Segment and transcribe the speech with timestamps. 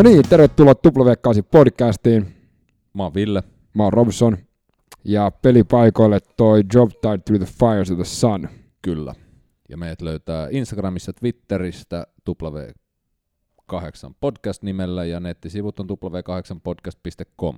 [0.00, 2.26] No niin, tervetuloa Tuplaveikkaasi podcastiin.
[2.94, 3.42] Mä oon Ville.
[3.74, 4.38] Mä oon Robson.
[5.04, 8.48] Ja pelipaikoille toi Job Tide Through the Fires of the Sun.
[8.82, 9.14] Kyllä.
[9.68, 17.56] Ja meidät löytää Instagramissa, Twitteristä W8 podcast nimellä ja nettisivut on w8podcast.com.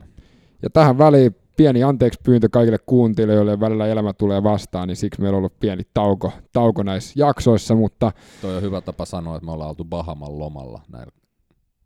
[0.63, 5.21] Ja tähän väliin pieni anteeksi pyyntö kaikille kuuntelijoille, joille välillä elämä tulee vastaan, niin siksi
[5.21, 8.13] meillä on ollut pieni tauko, tauko näissä jaksoissa, mutta
[8.43, 11.22] Toi on hyvä tapa sanoa, että me ollaan oltu Bahaman lomalla näillä.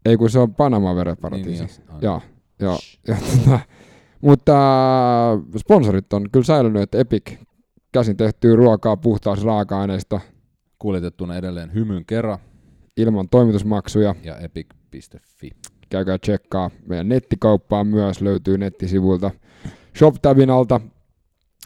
[0.06, 1.65] Ei kun se on Panama verenparatiisi.
[1.65, 2.23] Niin, niin, Joo,
[2.60, 2.78] joo.
[3.09, 3.60] Ja, tota,
[4.20, 4.52] mutta
[5.32, 7.32] äh, sponsorit on kyllä säilynyt, että Epic
[7.92, 10.20] käsin tehtyä ruokaa puhtaasta raaka-aineista
[10.79, 12.38] Kuljetettuna edelleen hymyn kerran
[12.96, 14.15] ilman toimitusmaksuja.
[14.23, 15.51] ja epic.fi.
[15.91, 16.70] Käykää tsekkaa.
[16.87, 19.30] Meidän nettikauppaa myös löytyy nettisivuilta
[19.98, 20.80] ShopTabin alta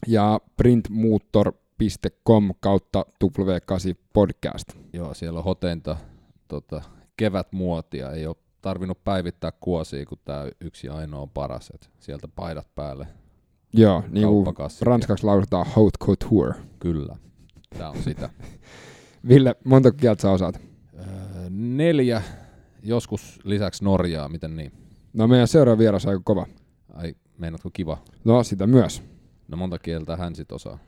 [0.07, 4.69] ja printmoottor.com kautta W8 podcast.
[4.93, 5.97] Joo, siellä on hoteinta
[6.49, 6.83] tota,
[7.21, 8.11] kevätmuotia.
[8.13, 11.71] Ei ole tarvinnut päivittää kuosia, kun tämä yksi ainoa on paras.
[11.75, 13.07] Et sieltä paidat päälle.
[13.73, 14.47] Joo, niin kuin
[14.81, 16.55] ranskaksi lausutaan haute couture.
[16.79, 17.17] Kyllä.
[17.79, 18.31] Tämä on sitä.
[19.29, 20.61] Ville, monta kieltä sä osaat?
[20.99, 21.05] Öö,
[21.51, 22.23] neljä,
[22.83, 24.73] joskus lisäksi Norjaa, miten niin?
[25.13, 26.47] No meidän seuraava vieras aika kova.
[26.95, 27.99] Ai, meinaatko kiva?
[28.25, 29.03] No sitä myös.
[29.49, 30.79] No monta kieltä hän sit osaa.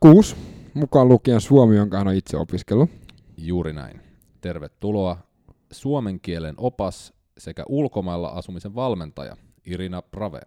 [0.00, 0.36] Kuusi,
[0.74, 2.90] mukaan lukien suomi, jonka hän on itse opiskellut.
[3.36, 4.00] Juuri näin.
[4.40, 5.25] Tervetuloa
[5.72, 9.36] suomen kielen opas sekä ulkomailla asumisen valmentaja
[9.66, 10.40] Irina Prave.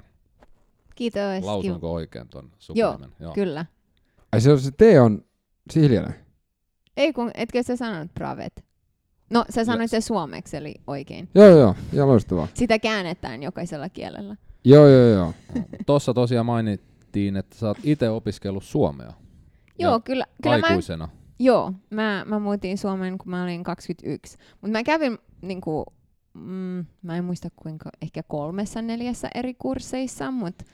[0.95, 1.43] Kiitos.
[1.43, 3.15] Lausunko oikein ton Joo, sukunimen?
[3.19, 3.33] Joo.
[3.33, 3.65] Kyllä.
[4.31, 5.25] Ai se, on se T on
[5.71, 6.15] sihliäinen.
[6.97, 8.65] Ei kun, etkö sä sanonut pravet?
[9.29, 11.29] No, sä sanoit se suomeksi, eli oikein.
[11.35, 12.47] Joo, joo, ja loistavaa.
[12.53, 14.35] Sitä käännetään jokaisella kielellä.
[14.65, 15.33] Joo, joo, joo.
[15.85, 19.13] Tossa tosiaan mainittiin, että sä oot itse opiskellut suomea.
[19.79, 21.09] Joo, Ja kyllä, kyllä mä, Aikuisena.
[21.39, 24.37] Joo, mä, mä muutin Suomeen, kun mä olin 21.
[24.61, 25.85] Mutta mä kävin, niinku,
[26.33, 30.65] mm, mä en muista kuinka, ehkä kolmessa neljässä eri kursseissa, mutta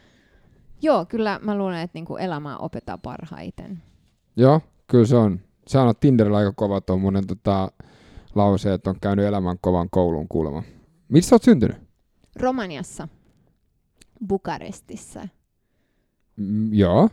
[0.81, 3.83] joo, kyllä mä luulen, että niinku elämää opettaa parhaiten.
[4.35, 5.39] Joo, kyllä se on.
[5.67, 7.71] Se on Tinderillä aika kova tuommoinen tota,
[8.35, 10.63] lause, että on käynyt elämän kovan koulun kuulemma.
[11.09, 11.77] Missä sä oot syntynyt?
[12.35, 13.07] Romaniassa,
[14.27, 15.27] Bukarestissa.
[16.35, 17.09] Mm, joo.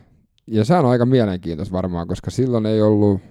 [0.47, 3.21] Ja se on aika mielenkiintoista varmaan, koska silloin ei ollut,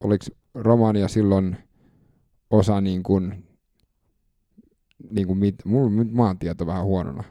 [0.00, 0.24] oliko
[0.54, 1.56] Romania silloin
[2.50, 3.44] osa niin kuin,
[5.10, 7.24] niin kuin mit, mulla on nyt maantieto vähän huonona.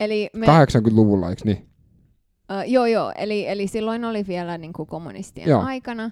[0.00, 1.68] Eli me, 80-luvulla, eikö niin?
[2.52, 3.12] Uh, joo, joo.
[3.16, 5.60] Eli, eli silloin oli vielä niin kuin kommunistien Joo.
[5.60, 5.68] joo.
[5.68, 6.10] aikana.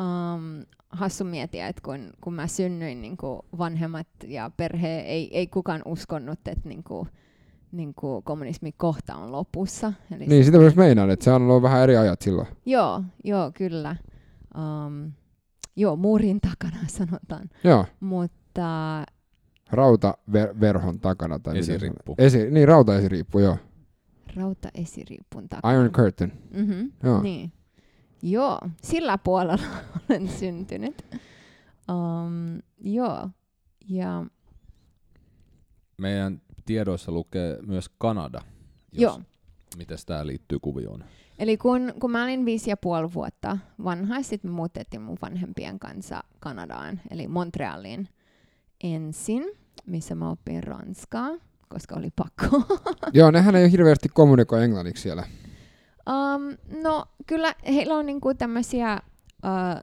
[0.00, 5.46] Um, hassu miettiä, että kun, kun mä synnyin, niin kuin vanhemmat ja perhe, ei, ei
[5.46, 7.08] kukaan uskonut, että niin kuin,
[7.72, 9.92] niin kuin kommunismi kohta on lopussa.
[10.16, 12.48] Eli Niin, sitä myös meinaan, että se on ollut vähän eri ajat silloin.
[12.66, 13.96] Joo, joo, kyllä.
[14.58, 15.12] Um,
[15.76, 17.50] joo, muurin takana sanotaan.
[17.64, 19.04] Joo, Mutta
[19.70, 21.38] rautaverhon takana.
[21.38, 21.58] Tai?
[21.58, 22.14] Esirippu.
[22.18, 23.56] Esi, niin, rautaesiriippu, joo.
[24.36, 25.74] rautaesiriippun takana.
[25.74, 26.92] Iron Curtain, Mm-hmm.
[27.02, 27.22] joo.
[27.22, 27.52] Niin.
[28.22, 29.62] Joo, sillä puolella
[30.10, 31.02] olen syntynyt.
[31.90, 33.28] Um, joo,
[33.88, 34.26] ja
[35.98, 38.40] Meidän tiedoissa lukee myös Kanada.
[38.92, 39.20] Jos, joo.
[39.76, 41.04] Miten tämä liittyy kuvioon?
[41.38, 45.78] Eli kun, kun mä olin viisi ja puoli vuotta vanha, sitten me muutettiin mun vanhempien
[45.78, 48.08] kanssa Kanadaan, eli Montrealiin
[48.84, 49.44] ensin,
[49.86, 51.30] missä mä opin ranskaa,
[51.68, 52.62] koska oli pakko.
[53.12, 55.24] Joo, nehän ei ole hirveästi kommunikoi englanniksi siellä.
[56.10, 59.00] Um, no kyllä heillä on niinku tämmöisiä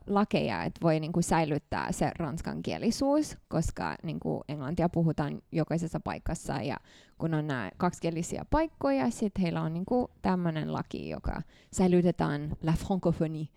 [0.07, 6.77] lakeja, että voi niinku säilyttää se ranskankielisuus, koska niinku englantia puhutaan jokaisessa paikassa ja
[7.17, 11.41] kun on nämä kaksikielisiä paikkoja, sitten heillä on niinku tämmöinen laki, joka
[11.71, 13.47] säilytetään la francophonie.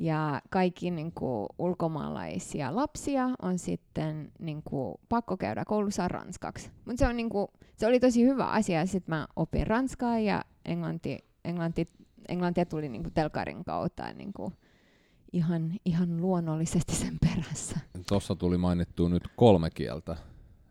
[0.00, 6.70] Ja kaikki niinku ulkomaalaisia lapsia on sitten niinku pakko käydä koulussa ranskaksi.
[6.84, 8.86] Mutta se, on niinku, se oli tosi hyvä asia.
[8.86, 11.90] Sitten mä opin ranskaa ja englanti, englanti,
[12.28, 14.52] englantia tuli niinku telkarin kautta niinku
[15.32, 17.80] ihan, ihan luonnollisesti sen perässä.
[18.08, 20.16] Tuossa tuli mainittua nyt kolme kieltä,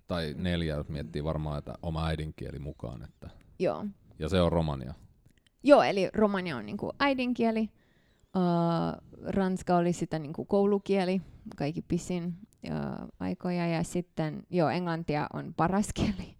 [0.07, 3.03] tai neljä, jos miettii varmaan, että oma äidinkieli mukaan.
[3.03, 3.29] Että,
[3.59, 3.85] Joo.
[4.19, 4.93] ja se on romania.
[5.63, 7.69] Joo, eli romania on niinku äidinkieli.
[8.37, 11.21] Uh, ranska oli sitä niinku koulukieli,
[11.55, 12.37] kaikki pisin
[12.69, 13.67] uh, aikoja.
[13.67, 16.35] Ja sitten, joo, englantia on paras kieli.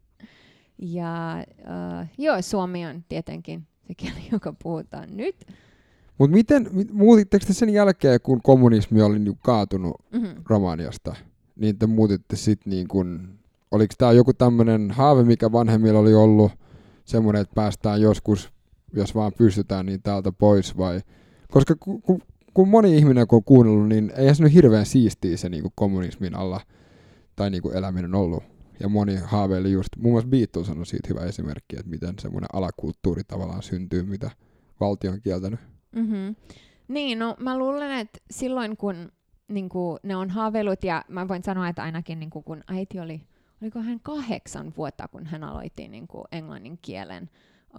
[0.77, 5.35] Ja uh, joo, suomi on tietenkin se kieli, joka puhutaan nyt.
[6.21, 10.43] Mutta miten, mit- muutitteko te sen jälkeen, kun kommunismi oli niinku kaatunut Mm-hmm.
[10.49, 11.15] Romaniasta,
[11.55, 13.39] niin te muutitte sitten niin kuin,
[13.71, 16.51] oliko tämä joku tämmöinen haave, mikä vanhemmilla oli ollut,
[17.05, 18.53] semmoinen, että päästään joskus,
[18.93, 21.01] jos vaan pystytään, niin täältä pois vai?
[21.51, 22.21] Koska kun, kun,
[22.53, 25.73] kun moni ihminen kun on kuunnellut, niin eihän se nyt hirveän siistiä se niin kuin
[25.75, 26.61] kommunismin alla
[27.35, 28.43] tai niin kuin eläminen ollut
[28.79, 33.23] Ja moni haaveili just, muun muassa Beatles on siitä hyvä esimerkki, että miten semmoinen alakulttuuri
[33.23, 34.31] tavallaan syntyy, mitä
[34.79, 35.70] valtio on kieltänyt.
[35.95, 36.35] Mm-hmm.
[36.87, 39.11] Niin, no mä luulen, että silloin kun
[39.47, 42.99] niin kuin, ne on haaveillut, ja mä voin sanoa, että ainakin niin kuin, kun äiti
[42.99, 43.21] oli,
[43.61, 47.29] oliko hän kahdeksan vuotta, kun hän aloitti niin kuin, englannin kielen,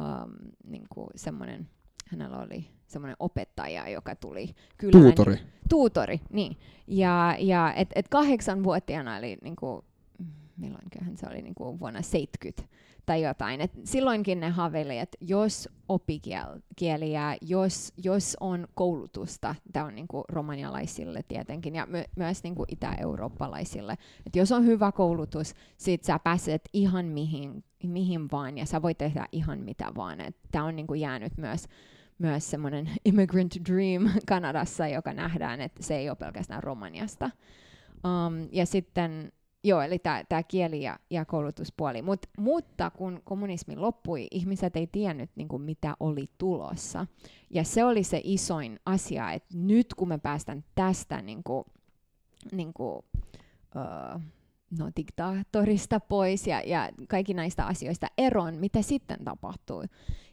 [0.01, 0.33] um,
[0.65, 1.69] niin kuin, semmoinen,
[2.09, 4.93] hänellä oli semmoinen opettaja, joka tuli kyllä.
[4.93, 5.35] Tuutori.
[5.35, 6.57] Niin, tuutori, niin.
[6.87, 9.85] Ja, ja et, et kahdeksanvuotiaana oli, niin kuin,
[10.63, 12.75] milloinköhän se oli, niin kuin vuonna 70
[13.07, 13.61] tai jotain.
[13.61, 21.23] Et silloinkin ne haaveili, että jos oppikieliä, jos, jos on koulutusta, tämä on niinku romanialaisille
[21.29, 23.93] tietenkin ja my, myös niinku itä-eurooppalaisille,
[24.27, 28.99] että jos on hyvä koulutus, sit sä pääset ihan mihin, mihin vaan ja sä voit
[28.99, 30.19] tehdä ihan mitä vaan.
[30.53, 31.69] Tämä on niinku jäänyt myös
[32.19, 37.31] myös semmoinen immigrant dream Kanadassa, joka nähdään, että se ei ole pelkästään Romaniasta.
[38.05, 39.33] Um, ja sitten
[39.65, 42.03] Joo, eli tämä kieli ja, ja koulutuspuoli.
[42.03, 47.07] Mut, mutta kun kommunismi loppui, ihmiset ei tiennyt niinku, mitä oli tulossa.
[47.51, 51.65] Ja se oli se isoin asia, että nyt kun me päästään tästä niinku,
[52.53, 54.21] niinku, uh,
[54.79, 59.85] no, diktaattorista pois ja, ja kaikki näistä asioista eroon, mitä sitten tapahtui.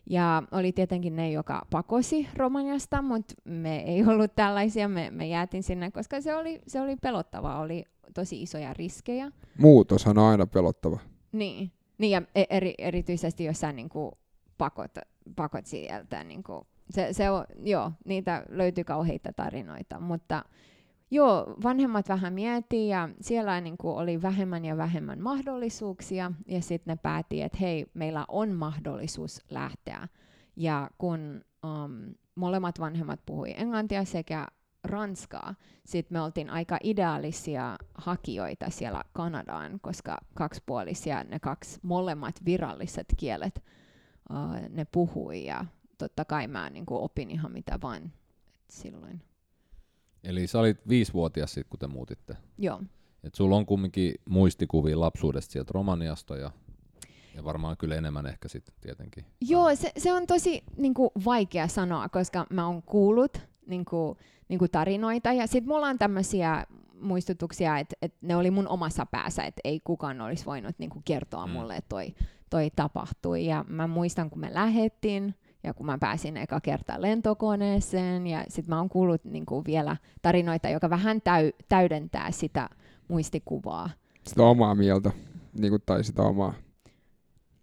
[0.09, 5.63] Ja oli tietenkin ne, joka pakosi Romaniasta, mutta me ei ollut tällaisia, me, me jäätin
[5.63, 9.31] sinne, koska se oli, se oli pelottavaa, oli tosi isoja riskejä.
[9.57, 10.99] Muutoshan on aina pelottava.
[11.31, 14.17] Niin, niin ja e, eri, erityisesti jos sä niinku
[14.57, 14.91] pakot,
[15.35, 20.45] pakot sieltä, niinku, se, se on, joo, niitä löytyy kauheita tarinoita, mutta
[21.11, 26.99] joo, vanhemmat vähän miettii ja siellä niinku oli vähemmän ja vähemmän mahdollisuuksia ja sitten ne
[27.03, 30.07] päätti, että hei, meillä on mahdollisuus lähteä.
[30.55, 34.47] Ja kun um, molemmat vanhemmat puhui englantia sekä
[34.83, 43.07] ranskaa, sitten me oltiin aika ideaalisia hakijoita siellä Kanadaan, koska kaksipuolisia ne kaksi molemmat viralliset
[43.17, 43.63] kielet
[44.29, 45.65] uh, ne puhui ja
[45.97, 48.13] totta kai mä niin kuin opin ihan mitä vaan
[48.69, 49.28] silloin.
[50.23, 52.37] Eli sä olit viisivuotias sitten, kun te muutitte.
[52.57, 52.81] Joo.
[53.23, 56.51] Et sulla on kumminkin muistikuvia lapsuudesta sieltä Romaniasta ja,
[57.35, 59.25] ja varmaan kyllä enemmän ehkä sitten tietenkin.
[59.41, 64.17] Joo, se, se on tosi niin kuin, vaikea sanoa, koska mä oon kuullut niin kuin,
[64.47, 66.65] niin kuin tarinoita ja sitten mulla on tämmöisiä
[67.01, 71.03] muistutuksia, että, että ne oli mun omassa päässä, että ei kukaan olisi voinut niin kuin,
[71.03, 71.53] kertoa mm.
[71.53, 72.15] mulle, että toi,
[72.49, 73.45] toi tapahtui.
[73.45, 78.75] Ja mä muistan, kun me lähettiin, ja kun mä pääsin eka kertaa lentokoneeseen ja sitten
[78.75, 82.69] mä oon kuullut niin kuin vielä tarinoita, joka vähän täy, täydentää sitä
[83.07, 83.89] muistikuvaa.
[84.23, 85.11] Sitä omaa mieltä,
[85.59, 86.53] niin kuin, tai sitä omaa.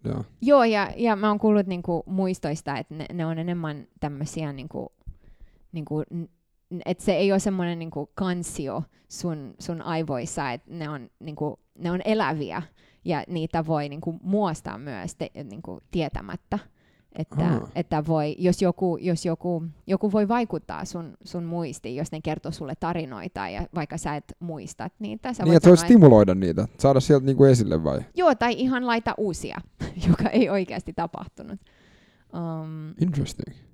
[0.05, 3.87] Joo, Joo ja, ja mä oon kuullut niin kuin, muistoista, että ne, ne on enemmän
[3.99, 4.87] tämmöisiä, niin kuin,
[5.71, 6.05] niin kuin,
[6.85, 11.35] että se ei ole semmoinen niin kuin, kansio sun, sun aivoissa, että ne on, niin
[11.35, 12.61] kuin, ne on eläviä
[13.05, 16.59] ja niitä voi niin kuin, muostaa myös te, niin kuin, tietämättä.
[17.17, 17.67] Että, Aha.
[17.75, 22.51] että voi, jos, joku, jos joku, joku voi vaikuttaa sun, sun muistiin, jos ne kertoo
[22.51, 25.33] sulle tarinoita ja vaikka sä et muistat niitä.
[25.33, 27.99] Sä niin, voit että voi stimuloida niitä, saada sieltä niinku esille vai?
[28.15, 29.61] Joo, tai ihan laita uusia,
[30.09, 31.59] joka ei oikeasti tapahtunut.
[32.33, 33.66] Um, Interesting.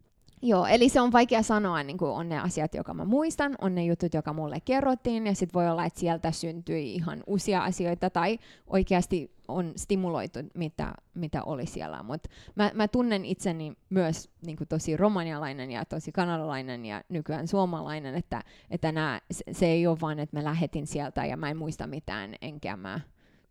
[0.45, 3.75] Joo, eli se on vaikea sanoa, niin kuin on ne asiat, jotka mä muistan, on
[3.75, 8.09] ne jutut, jotka mulle kerrottiin, ja sitten voi olla, että sieltä syntyi ihan uusia asioita,
[8.09, 12.03] tai oikeasti on stimuloitu, mitä, mitä oli siellä.
[12.03, 17.47] Mutta mä, mä tunnen itseni myös niin kuin tosi romanialainen ja tosi kanadalainen ja nykyään
[17.47, 21.49] suomalainen, että, että nää, se, se ei ole vaan, että mä lähetin sieltä ja mä
[21.49, 22.99] en muista mitään, enkä mä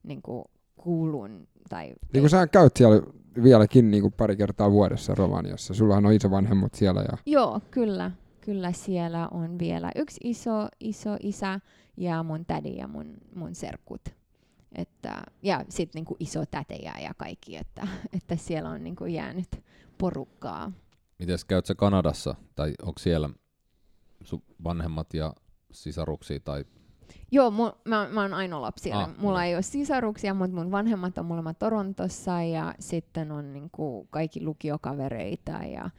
[0.02, 0.44] niin kuin,
[0.83, 1.49] kuulun.
[1.69, 3.03] Tai Niin kuin sä käyt siellä
[3.43, 5.75] vieläkin niin kuin pari kertaa vuodessa Romaniassa.
[5.75, 8.11] Sullahan on isovanhemmat siellä ja Joo, kyllä.
[8.41, 11.61] Kyllä siellä on vielä yksi iso, iso isä
[11.97, 14.03] ja mun tädi ja mun, mun serkut.
[14.73, 19.65] Että, ja sitten niinku iso tätejä ja kaikki, että, että siellä on niinku jäänyt
[19.99, 20.73] porukkaa.
[21.19, 23.31] Mites käyt sä Kanadassa, tai onko siellä
[24.25, 25.35] sun vanhemmat ja
[25.73, 26.65] sisaruksia, tai
[27.31, 28.92] Joo, mu, mä, mä oon ainoa lapsi.
[28.92, 29.49] Ah, Mulla okei.
[29.49, 35.50] ei ole sisaruksia, mutta mun vanhemmat on molemmat Torontossa ja sitten on niinku kaikki lukiokavereita
[35.50, 35.90] ja,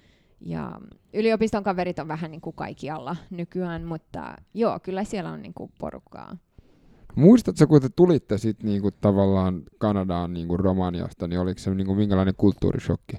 [0.41, 0.79] ja
[1.13, 6.37] yliopiston kaverit on vähän niinku kaikkialla nykyään, mutta joo, kyllä siellä on niinku porukkaa.
[7.15, 12.33] Muistatko, kun te tulitte sit niinku tavallaan Kanadaan niinku Romaniasta, niin oliko se niinku minkälainen
[12.37, 13.17] kulttuurishokki?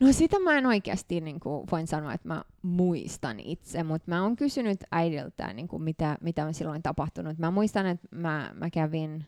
[0.00, 4.22] No sitä mä en oikeasti niin kuin, voin sanoa, että mä muistan itse, mutta mä
[4.22, 7.38] oon kysynyt äidiltä, niin kuin, mitä, mitä on silloin tapahtunut.
[7.38, 9.26] Mä muistan, että mä, mä kävin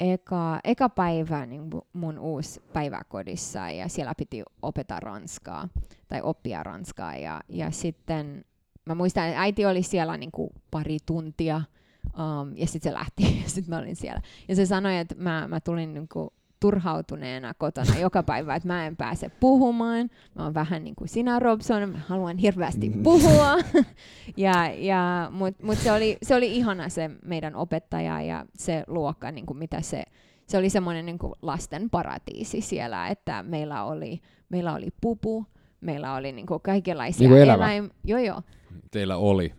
[0.00, 5.68] eka, eka päivä niin kuin mun uusi päiväkodissa ja siellä piti opettaa ranskaa
[6.08, 8.44] tai oppia ranskaa ja, ja sitten
[8.86, 11.62] mä muistan, että äiti oli siellä niin kuin pari tuntia
[12.06, 14.20] Um, ja sitten se lähti, ja sitten mä olin siellä.
[14.48, 16.32] Ja se sanoi, että mä, mä tulin niinku
[16.70, 20.10] turhautuneena kotona joka päivä, että mä en pääse puhumaan.
[20.34, 23.02] Mä oon vähän niin kuin sinä, Robson, mä haluan hirveästi Mm.
[23.02, 23.56] puhua.
[24.36, 29.30] ja, ja, Mutta mut se, oli, se oli ihana se meidän opettaja ja se luokka,
[29.30, 30.02] niin kuin mitä se,
[30.46, 35.46] se oli semmoinen niin kuin lasten paratiisi siellä, että meillä oli, meillä oli pupu,
[35.80, 37.64] meillä oli niin kuin kaikenlaisia Niin kuin elävä?
[37.64, 37.90] eläim...
[38.04, 38.42] Joo, joo.
[38.90, 39.52] Teillä oli.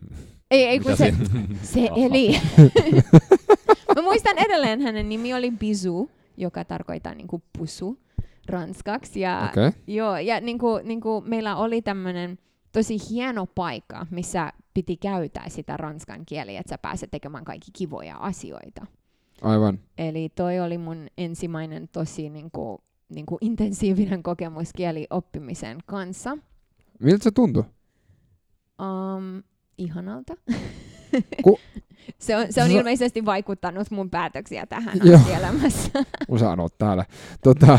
[0.50, 1.14] Ei, ei kun se,
[1.62, 2.40] se eli.
[3.96, 7.98] Mä muistan edelleen hänen nimi oli Bisu, joka tarkoittaa niinku pusu
[8.48, 9.20] ranskaksi.
[9.20, 9.48] Ja.
[9.52, 9.72] Okay.
[9.86, 12.38] joo, ja niinku, niinku meillä oli tämmöinen
[12.72, 18.16] tosi hieno paikka, missä piti käyttää sitä ranskan kieliä, että sä pääset tekemään kaikki kivoja
[18.16, 18.86] asioita.
[19.42, 19.78] Aivan.
[19.98, 26.38] Eli toi oli mun ensimmäinen tosi niinku, niinku intensiivinen kokemus kielioppimisen kanssa.
[27.00, 27.64] Miltä se tuntui?
[28.82, 29.42] Um,
[29.78, 30.34] ihanalta.
[31.42, 31.58] Ku-
[32.18, 35.20] se on, se on ilmeisesti vaikuttanut mun päätöksiä tähän Joo.
[35.38, 35.90] elämässä.
[36.28, 37.04] Osaan oot täällä.
[37.42, 37.78] Tota,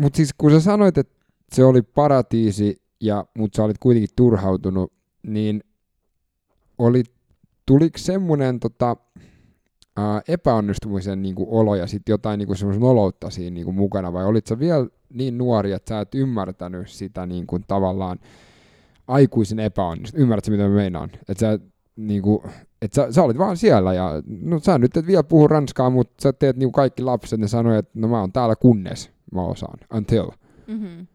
[0.00, 1.14] Mutta siis kun sä sanoit, että
[1.52, 4.92] se oli paratiisi, ja, mutta sä olit kuitenkin turhautunut,
[5.26, 5.64] niin
[6.78, 7.02] oli,
[7.66, 8.96] tuliko semmoinen tota,
[9.96, 14.12] ää, epäonnistumisen niin kuin, olo ja sitten jotain niin semmoisen oloutta siinä niin kuin, mukana,
[14.12, 18.18] vai olit sä vielä niin nuori, että sä et ymmärtänyt sitä niin kuin, tavallaan
[19.08, 20.22] aikuisen epäonnistumista?
[20.22, 21.10] Ymmärrätkö, mitä mä meinaan?
[21.28, 21.58] Että sä,
[21.96, 22.42] niin kuin,
[22.82, 26.14] et sä, sä olit vaan siellä ja no sä nyt et vielä puhu ranskaa, mutta
[26.22, 29.78] sä teet niin kaikki lapset, ne sanoo, että no mä oon täällä kunnes mä osaan,
[29.94, 30.30] until.
[30.66, 31.06] Mm-hmm.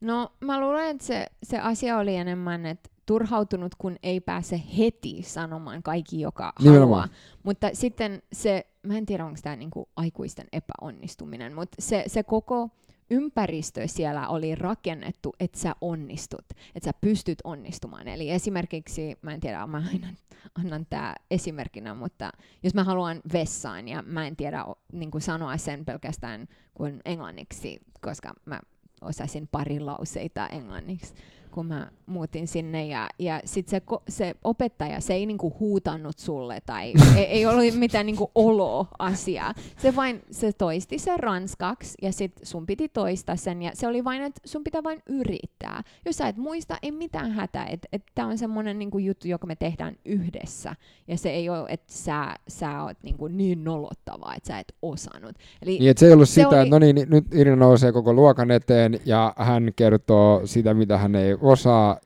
[0.00, 5.22] No mä luulen, että se, se asia oli enemmän, että turhautunut, kun ei pääse heti
[5.22, 7.00] sanomaan kaikki, joka Nimenomaan.
[7.00, 7.08] haluaa.
[7.42, 12.70] Mutta sitten se, mä en tiedä, onko tämä niinku aikuisten epäonnistuminen, mutta se, se koko
[13.12, 18.08] ympäristö siellä oli rakennettu, että sä onnistut, että sä pystyt onnistumaan.
[18.08, 20.08] Eli esimerkiksi, mä en tiedä, mä aina
[20.54, 25.56] annan tämä esimerkkinä, mutta jos mä haluan vessaan ja mä en tiedä niin kuin sanoa
[25.56, 28.60] sen pelkästään kuin englanniksi, koska mä
[29.00, 31.14] osasin pari lauseita englanniksi,
[31.52, 32.86] kun mä muutin sinne.
[32.86, 37.74] Ja, ja sitten se, se opettaja, se ei niinku huutanut sulle tai ei, ei ollut
[37.78, 39.54] mitään niinku olo-asiaa.
[39.78, 43.62] Se vain, se toisti sen ranskaksi ja sitten sun piti toistaa sen.
[43.62, 45.82] Ja se oli vain, että sun pitää vain yrittää.
[46.06, 47.66] Jos sä et muista, ei mitään hätää.
[47.66, 50.74] Että et, tää on semmoinen niinku juttu, joka me tehdään yhdessä.
[51.08, 55.34] Ja se ei ole, että sä, sä oot niinku niin nolottavaa, että sä et osannut.
[55.62, 57.56] Eli Niin, että se ei ollut Se sitä, oli- että no niin, niin, nyt Irina
[57.56, 62.00] nousee koko luokan eteen ja hän kertoo sitä, mitä hän ei osaa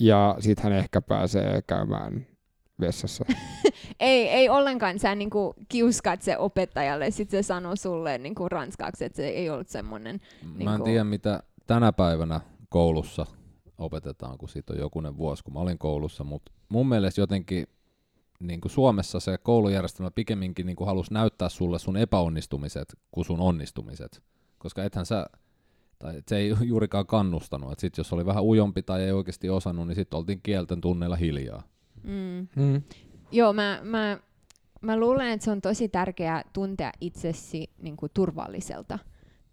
[0.00, 2.26] ja sitten hän ehkä pääsee käymään
[2.80, 3.24] vessassa.
[4.00, 4.98] Ei, ei ollenkaan.
[4.98, 9.68] Sä niinku kiuskat se opettajalle, sit se sanoo sulle niinku ranskaksi, että se ei ollut
[9.68, 10.20] semmoinen.
[10.42, 13.26] Mä en Niinku- tiedä, mitä tänä päivänä koulussa
[13.78, 17.66] opetetaan, kun siitä on jokunen vuosi, kun mä olin koulussa, mutta mun mielestä jotenkin
[18.40, 23.40] niin kuin Suomessa se koulujärjestelmä pikemminkin niin kuin halusi näyttää sulle sun epäonnistumiset kuin sun
[23.40, 24.22] onnistumiset,
[24.58, 25.26] koska ethän sä,
[26.00, 29.86] tai se ei juurikaan kannustanut, että sit jos oli vähän ujompi tai ei oikeasti osannut,
[29.86, 31.62] niin sitten oltiin kielten tunneilla hiljaa.
[32.02, 32.48] Mm.
[32.56, 32.82] Mm.
[33.32, 34.18] Joo, mä, mä,
[34.80, 38.98] mä luulen, että se on tosi tärkeää tuntea itsesi niinku turvalliselta.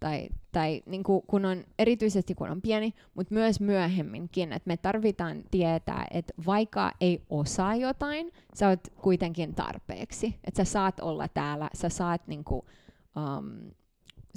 [0.00, 5.44] Tai, tai niinku, kun on, erityisesti kun on pieni, mutta myös myöhemminkin, että me tarvitaan
[5.50, 10.34] tietää, että vaikka ei osaa jotain, sä oot kuitenkin tarpeeksi.
[10.44, 12.64] Että sä saat olla täällä, sä saat niinku,
[13.16, 13.70] um,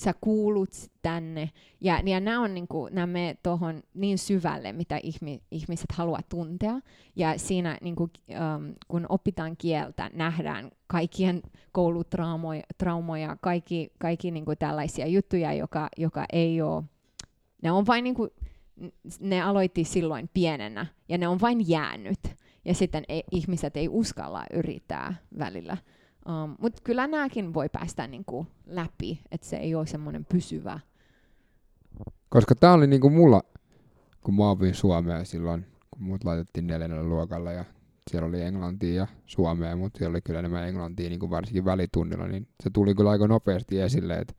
[0.01, 0.69] sä kuulut
[1.01, 1.49] tänne.
[1.81, 6.79] Ja, ja nämä on niinku, nämä tohon niin syvälle, mitä ihmi, ihmiset haluaa tuntea.
[7.15, 11.41] Ja siinä, niinku, um, kun opitaan kieltä, nähdään kaikkien
[11.71, 16.83] koulutraumoja, traumoja, kaikki, kaikki niinku tällaisia juttuja, joka, joka ei ole,
[17.63, 18.29] ne on vain niinku,
[19.19, 22.19] ne aloitti silloin pienenä ja ne on vain jäänyt.
[22.65, 25.77] Ja sitten ei, ihmiset ei uskalla yrittää välillä.
[26.29, 30.79] Um, Mutta kyllä nämäkin voi päästä niinku läpi, että se ei ole semmoinen pysyvä.
[32.29, 33.43] Koska tää oli niinku mulla,
[34.23, 37.65] kun mä opin suomea silloin, kun mut laitettiin neljännellä luokalla ja
[38.09, 42.27] siellä oli englantia ja suomea, mutta siellä oli kyllä enemmän englantia niin kuin varsinkin välitunnilla,
[42.27, 44.33] niin se tuli kyllä aika nopeasti esille, että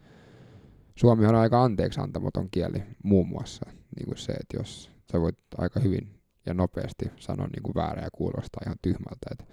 [0.97, 3.67] suomi on aika anteeksi antamaton kieli muun muassa.
[3.97, 8.03] Niin kuin se, että jos sä voit aika hyvin ja nopeasti sanoa niin kuin väärä
[8.03, 9.27] ja kuulostaa ihan tyhmältä.
[9.31, 9.49] Et,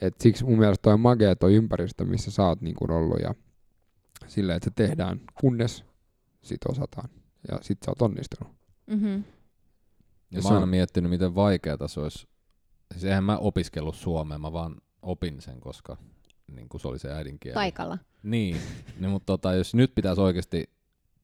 [0.00, 3.34] et siksi mun mielestä toi on magea toi ympäristö, missä sä oot niin ollut ja
[4.26, 5.84] silleen, että se tehdään kunnes
[6.42, 7.08] sit osataan
[7.48, 8.52] ja sit sä oot onnistunut.
[8.86, 9.24] Mm-hmm.
[10.30, 12.28] Ja mä oon on- miettinyt, miten vaikeaa se olisi.
[12.92, 15.96] Siis eihän mä opiskellut suomea, mä vaan opin sen, koska
[16.52, 17.54] niin kuin se oli se äidinkieli.
[17.54, 17.98] Taikalla.
[18.22, 18.56] Niin,
[19.00, 20.70] niin mutta tota, jos nyt pitäisi oikeasti,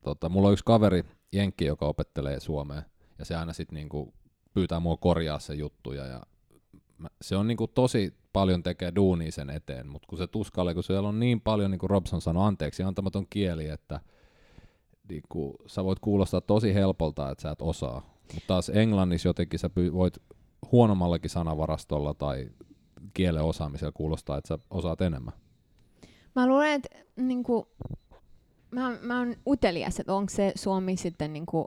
[0.04, 2.82] tota, mulla on yksi kaveri, Jenkki, joka opettelee suomea,
[3.18, 4.14] ja se aina sitten niinku
[4.54, 6.22] pyytää mua korjaa se juttuja, ja
[6.98, 10.82] mä, se on niinku tosi paljon tekee duunia sen eteen, mutta kun se tuskalle, kun
[10.82, 14.00] siellä on niin paljon, niin kuin Robson sanoi, anteeksi antamaton kieli, että
[15.08, 18.16] niin kuin, sä voit kuulostaa tosi helpolta, että sä et osaa.
[18.34, 20.18] Mutta taas englannissa jotenkin sä voit
[20.72, 22.50] huonommallakin sanavarastolla tai
[23.14, 25.34] kielen osaamisella kuulostaa, että sä osaat enemmän.
[26.34, 27.68] Mä luulen, että niinku,
[28.70, 31.66] mä, mä oon utelias, että onko se Suomi sitten, niinku,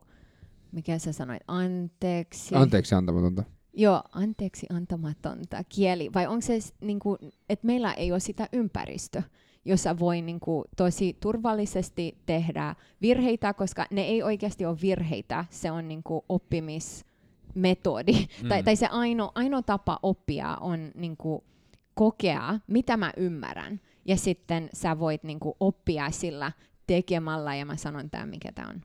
[0.71, 2.55] mikä sä sanoit, anteeksi.
[2.55, 3.43] Anteeksi antamatonta.
[3.77, 6.13] Joo, anteeksi antamatonta kieli.
[6.13, 7.17] Vai onko se, niinku,
[7.49, 9.21] että meillä ei ole sitä ympäristö,
[9.65, 15.87] jossa voi niinku, tosi turvallisesti tehdä virheitä, koska ne ei oikeasti ole virheitä, se on
[15.87, 18.13] niinku, oppimismetodi.
[18.43, 18.49] Mm.
[18.49, 21.43] Tai, tai se ainoa, ainoa tapa oppia on niinku,
[21.93, 23.81] kokea, mitä mä ymmärrän.
[24.05, 26.51] Ja sitten sä voit niinku, oppia sillä
[26.87, 28.81] tekemällä, ja mä sanon tämä, mikä tämä on.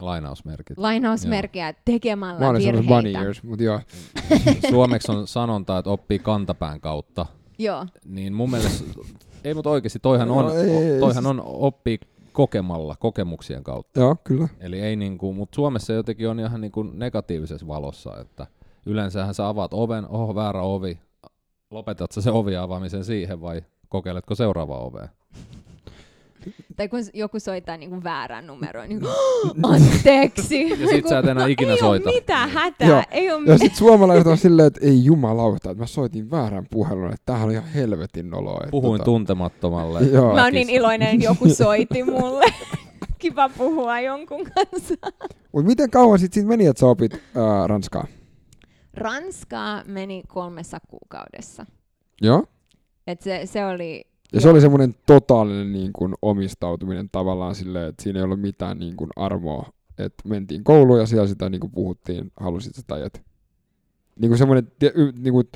[0.00, 0.78] Lainausmerkit.
[0.78, 3.22] Lainausmerkkiä tekemällä Mä olen sanonut bunny virheitä.
[3.26, 3.80] ears, mutta joo.
[4.70, 7.26] Suomeksi on sanonta, että oppii kantapään kautta.
[7.58, 8.84] Joo, Niin mun mielestä,
[9.44, 11.98] ei mutta oikeasti, toihan on, No ei, ei, toihan siis- on oppii
[12.32, 14.00] kokemalla, kokemuksien kautta.
[14.00, 14.48] Joo, kyllä.
[14.60, 18.46] Eli ei niinku, mutta Suomessa jotenkin on ihan niinku negatiivisessa valossa, että
[18.86, 20.98] yleensähän sä avaat oven, oho väärä ovi,
[21.70, 25.08] lopetat sä se ovi avaamisen siihen vai kokeiletko seuraavaa ovea?
[26.76, 29.00] Tai kun joku soittaa niinku väärän numeron, niin
[29.62, 30.70] anteeksi.
[30.70, 32.10] Ja sit sä et enää ikinä ei soita.
[32.10, 33.02] Ole mitään hätää, Joo.
[33.10, 33.58] ei ole Ja mitään.
[33.58, 37.52] sit suomalaiset on silleen, että ei jumalauta, että mä soitin väärän puhelun, että tämähän on
[37.54, 38.58] ihan helvetin noloa.
[38.60, 40.00] että Puhuin tota- tuntemattomalle.
[40.12, 40.34] Joo.
[40.34, 42.44] Mä oon niin iloinen, että joku soitti mulle.
[43.18, 44.94] Kiva puhua jonkun kanssa.
[45.52, 48.06] Mut miten kauan sit siitä meni, että sä opit ää, ranskaa?
[48.94, 51.66] Ranskaa meni kolmessa kuukaudessa.
[52.22, 52.44] Joo.
[53.06, 54.04] Et se, se oli...
[54.32, 58.78] Ja se oli semmoinen totaalinen niin kuin, omistautuminen tavallaan silleen, että siinä ei ollut mitään
[58.78, 59.72] niin kuin, armoa.
[59.98, 63.22] Että mentiin kouluun ja siellä sitä niin kuin, puhuttiin, halusit sä tai et.
[64.20, 64.72] Niin kuin semmoinen,
[65.22, 65.48] niin kuin,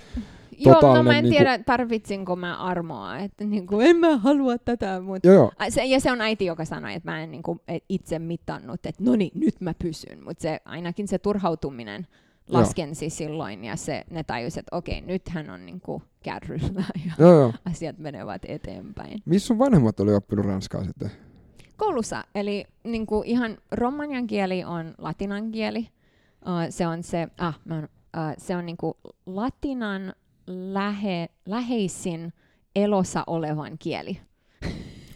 [0.59, 3.19] Joo, no mä en niinku- tiedä, tarvitsinko mä armoa.
[3.19, 5.29] Että niinku, en mä halua tätä, mutta...
[5.29, 8.19] joo joo, Se, ja se on äiti, joka sanoi, että mä en niinku, et itse
[8.19, 10.25] mitannut, että no niin, nyt mä pysyn.
[10.25, 12.07] Mutta se, ainakin se turhautuminen
[12.49, 12.61] Joo.
[12.61, 17.33] laskensi silloin ja se, ne tajusivat, että okei, nyt hän on niinku kärryllä ja joo,
[17.33, 17.53] joo.
[17.65, 19.23] asiat menevät eteenpäin.
[19.25, 21.11] Missä sun vanhemmat oli oppinut ranskaa sitten?
[21.77, 25.79] Koulussa, eli niinku ihan romanian kieli on latinan kieli.
[26.47, 30.15] Uh, se on se, ah, mä oon, uh, se on niinku latinan
[30.47, 32.33] lähe, läheisin
[32.77, 34.21] elossa olevan kieli.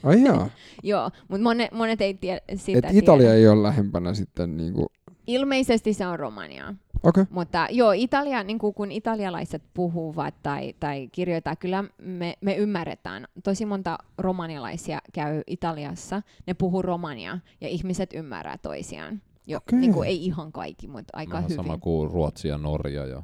[0.03, 0.51] Ai jaa,
[0.83, 3.35] Joo, mutta monet, monet ei tiedä sitä että Italia tiedä.
[3.35, 4.87] ei ole lähempänä sitten niinku,
[5.31, 6.75] Ilmeisesti se on romaniaa.
[7.03, 7.23] okei.
[7.23, 7.27] Okay.
[7.31, 13.27] Mutta joo, Italia, niin kuin kun italialaiset puhuvat tai, tai kirjoittaa, kyllä me, me ymmärretään.
[13.45, 19.23] Tosi monta romanialaisia käy Italiassa, ne puhuu romania ja ihmiset ymmärrää toisiaan.
[19.47, 19.79] Jo, Okei.
[19.79, 21.57] niin kuin ei ihan kaikki, mutta aika Vähän hyvin.
[21.57, 23.07] sama kuin Ruotsi ja Norja.
[23.07, 23.23] Ja...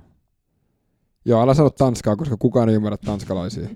[1.24, 3.68] Joo, älä sano tanskaa, koska kukaan ei ymmärrä tanskalaisia.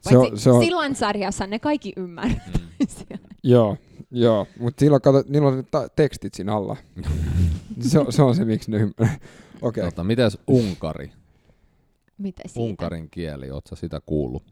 [0.00, 2.38] Se on, se on, Sillan sarjassa ne kaikki ymmärrät.
[2.58, 3.18] Mm.
[3.42, 3.76] joo,
[4.10, 6.76] joo, mutta silloin kato, niillä on ta- tekstit siinä alla.
[7.80, 9.16] se, on- se on se, miksi ne ymmärrää.
[9.62, 9.80] Okei.
[9.80, 9.84] Okay.
[9.84, 11.12] Tota, mites Unkari?
[12.18, 12.60] Mitä siitä?
[12.60, 14.42] Unkarin kieli, oot sä sitä kuullut?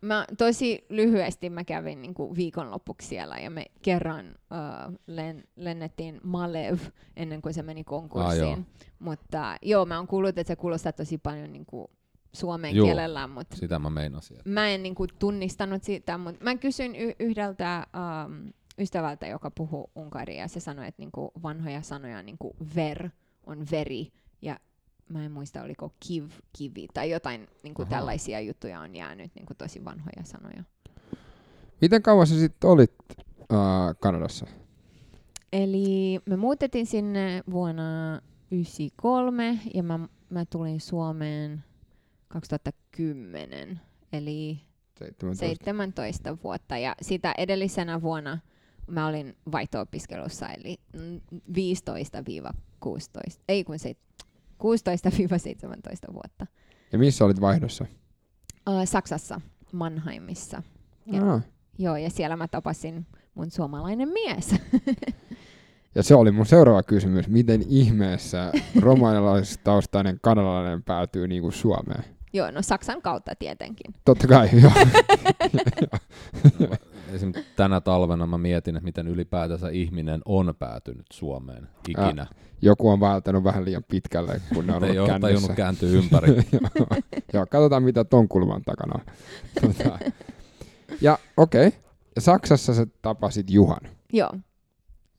[0.00, 6.20] Mä tosi lyhyesti mä kävin niin kuin viikonlopuksi siellä ja me kerran uh, len, lennettiin
[6.22, 6.78] Malev
[7.16, 8.44] ennen kuin se meni konkurssiin.
[8.44, 8.58] Ah, joo.
[8.98, 11.86] Mutta joo, mä oon kuullut, että se kuulostaa tosi paljon niin kuin
[12.34, 12.86] suomen Joo.
[12.86, 14.36] kielellä, mutta Sitä mä meinasin.
[14.36, 16.18] että- mä en niin kuin tunnistanut sitä.
[16.18, 17.86] Mutta mä kysyin y- yhdeltä
[18.26, 22.54] um, ystävältä, joka puhuu unkaria ja se sanoi, että niin kuin vanhoja sanoja niin kuin
[22.76, 23.10] ver
[23.46, 24.58] on veri ja
[25.08, 27.98] mä en muista, oliko kiv, kivi tai jotain niin kuin Ahaa.
[27.98, 30.64] tällaisia juttuja on jäänyt, niin kuin tosi vanhoja sanoja.
[31.80, 32.92] Miten kauan sä sitten olit
[33.52, 33.58] äh,
[34.00, 34.46] Kanadassa?
[35.52, 38.20] Eli me muutettiin sinne vuonna
[38.50, 39.98] 1993 ja mä,
[40.30, 41.64] mä tulin Suomeen
[42.34, 43.80] 2010,
[44.12, 44.60] eli
[44.98, 45.46] 17.
[45.46, 46.78] 17 vuotta.
[46.78, 48.38] Ja sitä edellisenä vuonna
[48.86, 51.20] mä olin vaihto-opiskelussa, eli mm,
[51.50, 52.90] 15-16,
[53.48, 53.94] ei kun se
[56.10, 56.46] 16-17 vuotta.
[56.92, 57.86] Ja missä olit vaihdossa?
[58.84, 59.40] Saksassa,
[59.72, 60.62] Mannheimissa.
[61.06, 61.42] Ja- Ah.
[61.78, 64.54] Joo, ja siellä mä tapasin mun suomalainen mies.
[65.94, 67.28] Ja se oli mun seuraava kysymys.
[67.28, 72.04] Miten ihmeessä romanialaistaustainen kanadalainen päätyy niinku Suomeen?
[72.34, 73.94] Joo, no Saksan kautta tietenkin.
[74.04, 74.72] Totta kai, joo.
[77.12, 77.32] Esim.
[77.56, 82.26] tänä talvena mä mietin, että miten ylipäätänsä ihminen on päätynyt Suomeen ikinä.
[82.62, 86.34] Joku on välttänyt vähän liian pitkälle, kun ne on ollut ole tajunnut kääntyä ympäri.
[86.52, 86.86] joo,
[87.32, 89.00] joo, katsotaan mitä ton kulman takana on.
[89.60, 89.98] Tota.
[91.00, 91.66] Ja okei.
[91.66, 91.80] Okay.
[92.16, 93.80] Ja Saksassa sä tapasit Juhan.
[94.12, 94.30] Joo,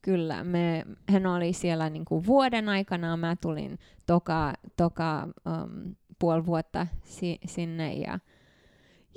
[0.02, 0.44] kyllä.
[0.44, 3.18] Me, hän oli siellä niinku vuoden aikana.
[3.18, 8.20] Mä tulin toka, toka um, puoli vuotta si- sinne ja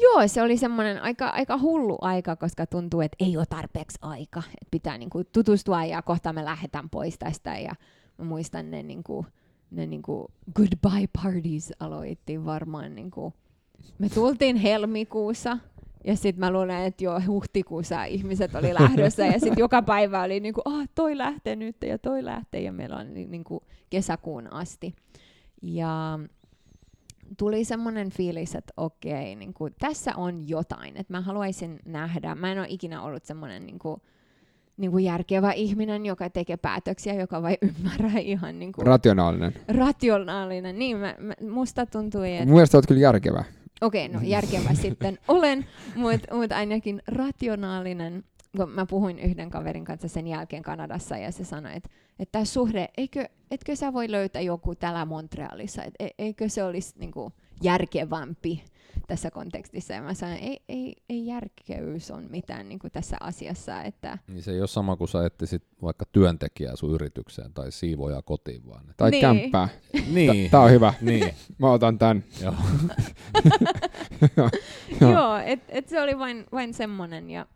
[0.00, 4.42] Joo, se oli semmoinen aika, aika hullu aika, koska tuntuu, että ei ole tarpeeksi aika,
[4.46, 7.72] että pitää niinku tutustua ja kohta me lähdetään pois tästä ja
[8.18, 9.26] mä muistan ne, niinku,
[9.70, 13.32] ne niinku goodbye parties aloitti varmaan niinku,
[13.98, 15.58] me tultiin helmikuussa
[16.04, 20.40] ja sitten mä luulen, että jo huhtikuussa ihmiset oli lähdössä ja sitten joka päivä oli
[20.40, 24.94] niinku, ah, toi lähtee nyt ja toi lähtee ja meillä on niinku kesäkuun asti.
[25.62, 26.18] Ja
[27.36, 32.34] tuli semmoinen fiilis, että okei, niin kuin, tässä on jotain, että mä haluaisin nähdä.
[32.34, 34.00] Mä en ole ikinä ollut semmoinen niin kuin,
[34.76, 39.54] niin kuin järkevä ihminen, joka tekee päätöksiä, joka vai ymmärrä ihan niin kuin, Rationaalinen.
[39.68, 40.78] rationaalinen.
[40.78, 43.44] Niin, mä, mä, musta tuntui, että Mun mielestä olet kyllä järkevä.
[43.80, 48.24] okei, no järkevä sitten olen, mutta mut ainakin rationaalinen.
[48.56, 52.44] Kun mä puhuin yhden kaverin kanssa sen jälkeen Kanadassa ja se sanoi, että, että tämä
[52.44, 57.32] suhde, eikö, etkö sä voi löytää joku täällä Montrealissa, että e, eikö se olisi niinku
[57.62, 58.64] järkevämpi
[59.06, 59.92] tässä kontekstissa.
[59.94, 64.52] Ja mä sanoin, ei, ei, ei järkevyys on mitään niinku tässä asiassa, että Niin se
[64.52, 68.84] ei ole sama kuin sä etsisit vaikka työntekijää sun yritykseen tai siivoja kotiin vaan.
[68.96, 69.20] Tai Niin.
[69.20, 69.68] kämppää.
[70.12, 70.50] Niin.
[70.50, 70.94] Tää on hyvä.
[71.00, 71.34] niin.
[71.58, 72.24] Mä otan tän.
[72.42, 72.54] Joo.
[74.36, 75.12] Joo.
[75.12, 77.30] Joo, et, et se oli vain, vain semmoinen.
[77.30, 77.46] Ja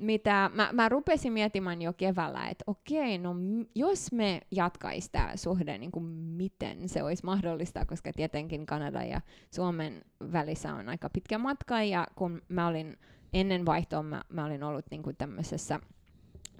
[0.00, 3.34] mitä mä, mä rupesin miettimään jo keväällä, että okei, no
[3.74, 9.20] jos me jatkais tämä suhde, niin kuin miten se olisi mahdollista, koska tietenkin Kanada ja
[9.54, 12.96] Suomen välissä on aika pitkä matka, ja kun mä olin
[13.32, 15.80] ennen vaihtoa, mä, mä olin ollut niin kuin tämmöisessä,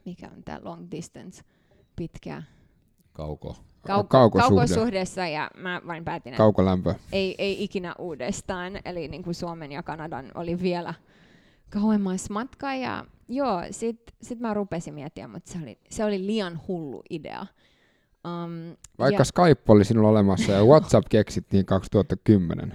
[0.04, 1.42] mikä on tämä long distance,
[1.96, 2.42] pitkä
[3.12, 3.56] Kauko.
[3.86, 4.56] kauko, Kaukosuhde.
[4.56, 6.94] kaukosuhdessa, ja mä vain päätin, että Kaukolämpö.
[7.12, 8.72] ei, ei ikinä uudestaan.
[8.84, 10.94] Eli niin kuin Suomen ja Kanadan oli vielä
[11.70, 12.74] kauemmas matka.
[12.74, 17.46] Ja joo, sit, sit mä rupesin miettimään, mutta se oli, se oli liian hullu idea.
[18.24, 22.74] Um, Vaikka ja, Skype oli sinulla olemassa ja WhatsApp keksittiin 2010.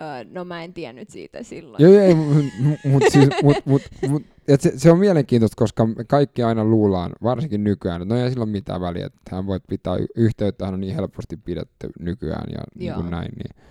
[0.00, 1.82] ö, no mä en tiennyt siitä silloin.
[1.82, 6.04] Joo, ei, mutta mut, siis, mut, mut, mut, et se, se, on mielenkiintoista, koska me
[6.04, 9.60] kaikki aina luullaan, varsinkin nykyään, että no ei sillä ole mitään väliä, että hän voi
[9.68, 13.32] pitää yhteyttä, hän on niin helposti pidetty nykyään ja niin kuin näin.
[13.36, 13.62] Niin,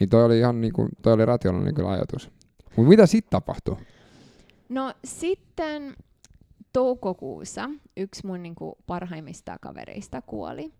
[0.00, 2.30] niin toi oli ihan niin kuin, toi oli rationaalinen kyllä ajatus.
[2.76, 3.76] Mutta mitä sitten tapahtui?
[4.68, 5.96] No sitten
[6.72, 10.72] toukokuussa yksi mun niinku parhaimmista kavereista kuoli.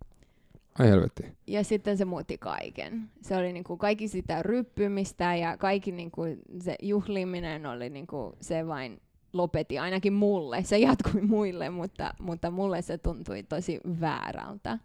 [0.78, 1.22] Ai helvetti.
[1.46, 3.10] Ja sitten se muutti kaiken.
[3.22, 6.22] Se oli niinku kaikki sitä ryppymistä ja kaikki niinku
[6.60, 9.00] se juhliminen oli niinku se vain
[9.32, 10.62] lopetti, ainakin mulle.
[10.62, 14.78] Se jatkui muille, mutta, mutta mulle se tuntui tosi väärältä.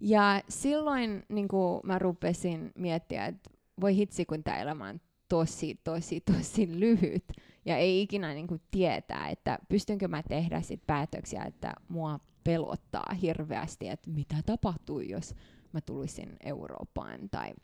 [0.00, 6.20] Ja silloin niinku mä rupesin miettiä, että voi hitsi, kun tämä elämä on tosi, tosi,
[6.20, 7.24] tosi lyhyt.
[7.64, 13.88] Ja ei ikinä niinku tietää, että pystynkö mä tehdä sit päätöksiä, että mua pelottaa hirveästi,
[13.88, 15.34] että mitä tapahtuu, jos
[15.72, 17.54] mä tulisin Eurooppaan tai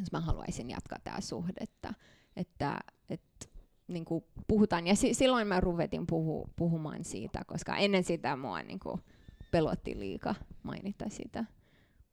[0.00, 1.94] jos mä haluaisin jatkaa tää suhdetta.
[2.36, 2.78] Että,
[3.10, 3.46] että
[3.88, 4.86] niin kuin puhutaan.
[4.86, 9.00] Ja si- silloin mä ruvetin puhu- puhumaan siitä, koska ennen sitä mua niin kuin
[9.50, 11.44] pelotti liika mainita sitä.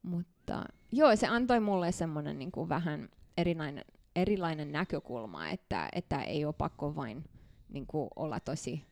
[0.02, 3.84] Mutta joo, se antoi mulle semmoinen niin kuin vähän erilainen,
[4.16, 7.24] erilainen näkökulma, että, että ei ole pakko vain
[7.68, 8.84] niin kuin olla tosi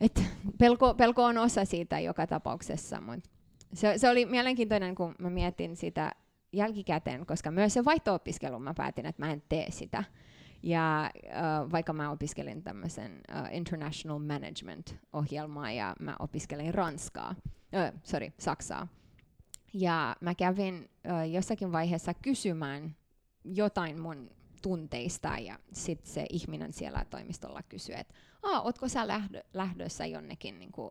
[0.00, 0.22] et
[0.58, 3.30] pelko, pelko on osa siitä joka tapauksessa, mutta
[3.72, 6.12] se, se oli mielenkiintoinen, kun mä mietin sitä
[6.52, 10.04] jälkikäteen, koska myös se vaihto-opiskelu mä päätin, että mä en tee sitä.
[10.62, 11.10] Ja äh,
[11.72, 17.34] vaikka mä opiskelin tämmöisen äh, International Management-ohjelmaa ja mä opiskelin Ranskaa,
[17.74, 18.88] äh, sorry, Saksaa.
[19.72, 22.96] Ja mä kävin äh, jossakin vaiheessa kysymään
[23.44, 24.30] jotain mun
[24.62, 30.72] tunteista ja sitten se ihminen siellä toimistolla kysyi, että ootko sä lähdö, lähdössä jonnekin niin
[30.72, 30.90] kuin,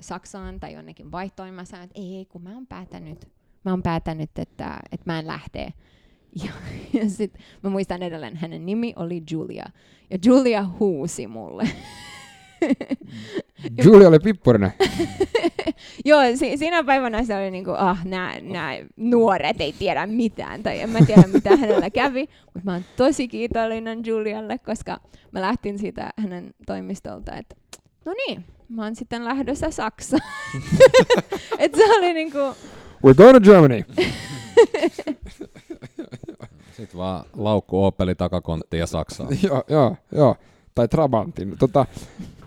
[0.00, 1.54] Saksaan tai jonnekin vaihtoon?
[1.54, 3.28] Mä sanoin, että ei, kun mä oon päätänyt,
[3.64, 5.72] mä oon päätänyt että, että mä en lähde.
[6.44, 6.52] Ja,
[6.92, 9.66] ja sit mä muistan edelleen, hänen nimi oli Julia.
[10.10, 11.68] Ja Julia huusi mulle.
[13.84, 14.72] Julia oli pippurinen.
[16.04, 18.32] Joo, si- siinä päivänä se oli niinku, ah, nämä
[18.96, 23.28] nuoret ei tiedä mitään, tai en mä tiedä mitä hänellä kävi, mutta mä oon tosi
[23.28, 25.00] kiitollinen Julialle, koska
[25.32, 27.56] mä lähtin siitä hänen toimistolta, että
[28.04, 30.22] no niin, mä oon sitten lähdössä Saksaan.
[31.58, 32.38] Et se oli niinku,
[33.06, 33.84] We're going to Germany.
[36.76, 39.28] Sitten vaan laukku Opeli takakontti ja Saksaa.
[39.42, 40.36] joo, joo, joo.
[40.74, 41.58] Tai Trabantin.
[41.58, 41.86] Tota,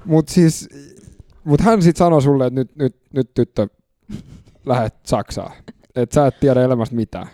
[0.06, 0.70] mut siis,
[1.44, 3.68] mut hän sitten sanoi sulle, että nyt, nyt, nyt tyttö,
[4.66, 5.52] lähet Saksaan.
[5.96, 7.28] Että sä et tiedä elämästä mitään.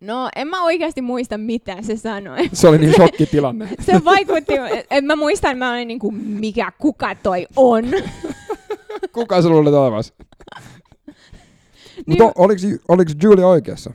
[0.00, 2.48] no en mä oikeasti muista mitä se sanoi.
[2.52, 3.68] Se oli niin shokkitilanne.
[3.80, 4.52] Se vaikutti,
[4.90, 7.84] että mä muistan, mä olin niinku, mikä, kuka toi on.
[9.14, 10.12] Kuka sä luulet olevas?
[12.06, 13.92] Niin- Mutta oliko, oliko Julia oikeassa?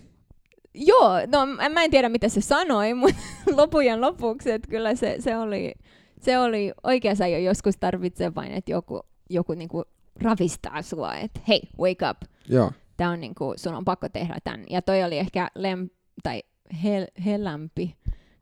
[0.74, 3.16] Joo, no mä en tiedä mitä se sanoi, mutta
[3.56, 5.74] lopujen lopuksi, että kyllä se, se oli,
[6.22, 9.84] se oli oikeassa jo joskus tarvitsee vain, että joku, joku niinku
[10.22, 12.18] ravistaa sua, että hei, wake up.
[12.50, 12.72] Joo.
[12.98, 14.64] Tää on niinku, sun on pakko tehdä tämän.
[14.70, 15.90] Ja toi oli ehkä lem,
[16.24, 16.44] tai
[16.84, 17.96] hel, hellämpi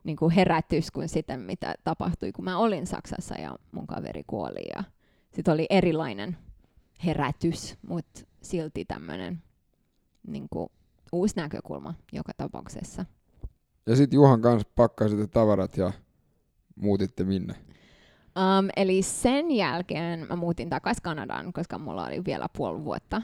[0.04, 4.68] niinku herätys kuin sitä, mitä tapahtui, kun mä olin Saksassa ja mun kaveri kuoli.
[4.76, 4.84] Ja
[5.32, 6.36] sit oli erilainen
[7.06, 9.42] herätys, mutta silti tämmöinen
[10.26, 10.72] niinku,
[11.12, 13.04] uusi näkökulma joka tapauksessa.
[13.86, 15.92] Ja sitten Juhan kanssa pakkasitte tavarat ja
[16.76, 17.54] muutitte minne?
[18.38, 23.16] Um, eli sen jälkeen mä muutin takaisin Kanadaan, koska mulla oli vielä puoli vuotta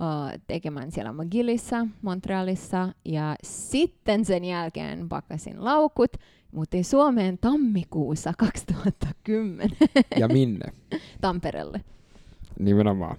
[0.00, 2.88] uh, tekemään siellä McGillissa, Montrealissa.
[3.04, 6.16] Ja sitten sen jälkeen pakkasin laukut,
[6.52, 9.70] muutin Suomeen tammikuussa 2010
[10.18, 10.72] Ja minne?
[11.20, 11.80] Tampereelle.
[12.58, 13.16] Nimenomaan.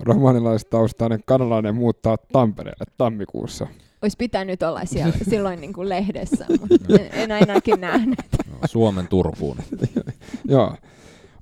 [0.00, 3.66] Romanilaistaustainen kanalainen muuttaa Tampereelle tammikuussa.
[4.02, 8.18] Olisi pitänyt olla siellä silloin niin kuin lehdessä, mutta en, en ainakin nähnyt.
[8.66, 9.56] Suomen Turkuun.
[10.48, 10.76] Joo.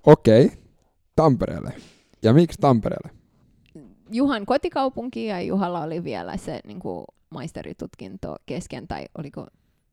[0.07, 0.44] Okei.
[0.44, 0.59] Okay.
[1.16, 1.72] Tampereelle.
[2.22, 3.11] Ja miksi Tampereelle?
[4.11, 9.46] Juhan kotikaupunki ja Juhalla oli vielä se niin kuin maisteritutkinto kesken, tai oliko,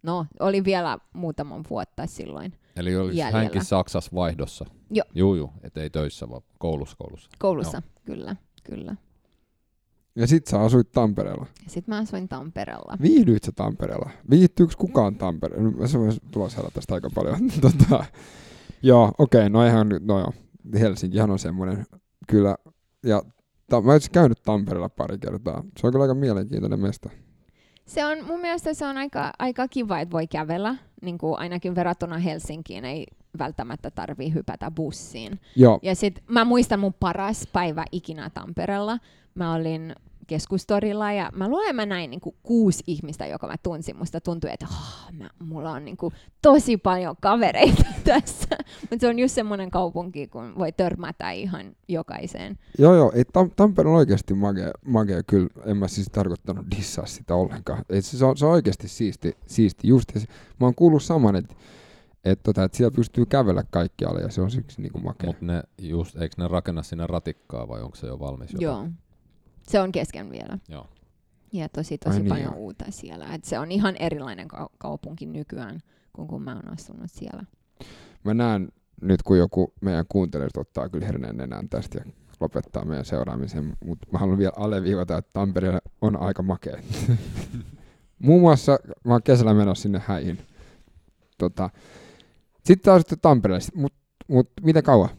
[0.04, 3.40] no oli vielä muutaman vuotta silloin Eli olisi Jäljellä.
[3.40, 4.66] hänkin Saksassa vaihdossa.
[4.92, 5.06] Joo.
[5.16, 7.30] Juu, juu, et ei töissä, vaan koulussa koulussa.
[7.40, 8.96] koulussa, kyllä, kyllä.
[10.16, 11.46] Ja sit sä asuit Tampereella.
[11.68, 12.98] Sitten mä asuin Tampereella.
[13.02, 14.10] Viihdyit sä Tampereella?
[14.30, 15.72] Viihtyykö kukaan Tampereella?
[15.72, 17.40] No, se voisi tulla saada tästä aika paljon.
[17.62, 18.06] tota,
[18.82, 20.34] joo, okei, okay, no ihan nyt, no joo.
[20.80, 21.86] Helsinkihan on semmoinen,
[22.28, 22.56] kyllä.
[23.06, 23.22] Ja
[23.70, 25.64] ta- mä oon käynyt Tampereella pari kertaa.
[25.80, 27.10] Se on kyllä aika mielenkiintoinen mesta.
[27.86, 31.76] Se on, mun mielestä se on aika, aika kiva, että voi kävellä, niin kuin ainakin
[31.76, 33.06] verrattuna Helsinkiin ei
[33.40, 35.40] välttämättä tarvii hypätä bussiin.
[35.56, 38.98] Joo, Ja sit mä muistan mun paras päivä ikinä Tampereella.
[39.36, 39.96] Mä olin
[40.28, 43.98] keskustorilla ja mä luulen, mä näin niinku kuusi ihmistä, joka mä tunsin.
[43.98, 48.58] Musta tuntui, että oh, mä, mulla on niinku tosi paljon kavereita tässä.
[48.82, 52.60] Mutta se on just semmoinen kaupunki, kun voi törmätä ihan jokaiseen.
[52.80, 53.12] joo, joo.
[53.16, 55.50] Ei, Tam- Tampere on oikeasti magea, magea, kyllä.
[55.66, 57.86] En mä siis tarkoittanut dissaa sitä ollenkaan.
[57.90, 59.88] Ei, se, se, on, se on oikeasti siisti, siisti.
[59.88, 60.28] Just, ja se,
[60.60, 61.56] mä oon kuullut saman, että
[62.26, 65.28] et, tota, et siellä pystyy kävellä kaikkialle ja se on siksi niinku makea.
[65.28, 68.54] Mutta ne just, eikö ne rakenna sinne ratikkaa vai onko se jo valmis?
[68.54, 68.64] jopa?
[68.64, 68.88] Joo.
[69.68, 70.58] Se on kesken vielä.
[70.70, 70.88] Joo.
[71.54, 72.56] Ja tosi, Ai tosi niin, paljon joo.
[72.56, 73.34] uutta siellä.
[73.34, 75.80] Et se on ihan erilainen kau- kaupunki nykyään,
[76.14, 77.44] kuin kun mä oon asunut siellä.
[78.24, 78.70] Mä näen
[79.02, 84.08] nyt, kun joku meidän kuuntelijat ottaa kyllä herneen nenään tästä ja lopettaa meidän seuraamisen, mutta
[84.12, 86.78] mä haluan vielä alleviivata, että Tampere on aika makea.
[88.20, 90.40] Muun muassa mä oon kesällä menossa sinne häihin.
[91.38, 91.70] Tota,
[92.64, 93.98] sitten taas sitten Tampereelle, mutta
[94.28, 95.10] mut, miten kauan?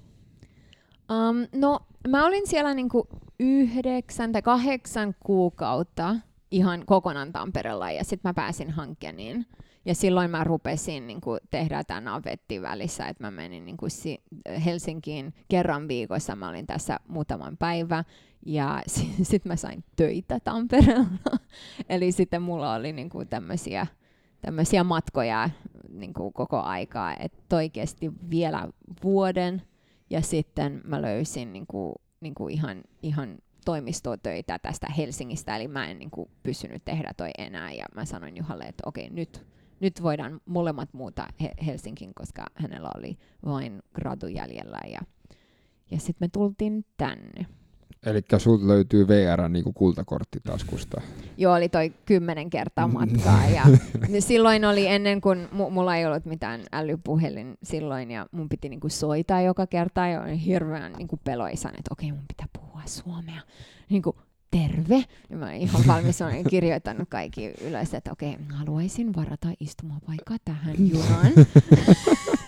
[1.10, 3.08] Um, no, mä olin siellä niinku
[3.40, 6.16] yhdeksän tai kahdeksan kuukautta
[6.50, 9.46] ihan kokonaan Tampereella ja sitten mä pääsin Hankeniin.
[9.84, 14.22] Ja silloin mä rupesin niinku tehdä tämän navetti välissä, että mä menin niinku si-
[14.64, 16.36] Helsinkiin kerran viikossa.
[16.36, 18.04] Mä olin tässä muutaman päivä
[18.46, 18.82] ja
[19.22, 21.06] sitten mä sain töitä Tampereella.
[21.88, 23.24] Eli sitten mulla oli niinku
[24.40, 25.50] tämmöisiä matkoja
[25.88, 28.68] niinku koko aikaa, että toi kesti vielä
[29.04, 29.62] vuoden
[30.10, 36.30] ja sitten mä löysin niinku, niinku ihan, ihan toimistotöitä tästä Helsingistä, eli mä en niinku
[36.42, 39.46] pysynyt tehdä toi enää, ja mä sanoin Juhalle, että okei, nyt,
[39.80, 45.00] nyt voidaan molemmat muuta He- Helsinkiin, koska hänellä oli vain gradu jäljellä, ja,
[45.90, 47.46] ja sitten me tultiin tänne.
[48.06, 51.00] Eli sulta löytyy VR niin kultakortti taskusta.
[51.36, 53.46] Joo, oli toi kymmenen kertaa matkaa.
[53.48, 53.64] Ja
[54.20, 58.88] silloin oli ennen kuin mu- mulla ei ollut mitään älypuhelin silloin ja mun piti niinku
[58.88, 63.40] soittaa joka kerta ja olin hirveän niinku peloisan, että okei mun pitää puhua suomea.
[63.90, 64.16] Niinku,
[64.50, 65.04] terve.
[65.30, 71.32] Ja mä ihan valmis, olen kirjoittanut kaikki ylös, että okei, haluaisin varata istumapaikan tähän junaan.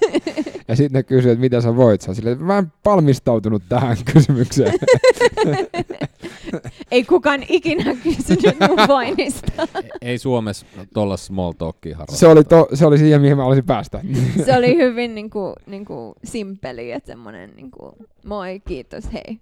[0.68, 2.00] Ja sitten ne kysyy, että mitä sä voit.
[2.00, 4.72] Sä että mä en valmistautunut tähän kysymykseen.
[6.90, 9.68] ei kukaan ikinä kysynyt mun voinnista.
[9.74, 12.18] E- Ei Suomessa tuolla small talkia harrasta.
[12.20, 14.00] se, oli to, se oli siihen, mihin mä olisin päästä.
[14.44, 17.92] se oli hyvin niinku, niinku simpeli, että semmoinen niinku,
[18.26, 19.38] moi, kiitos, hei,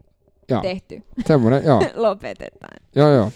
[0.51, 1.83] joo, tehty, semmoinen, joo.
[1.95, 2.79] lopetetaan.
[2.97, 3.33] Joo, joo.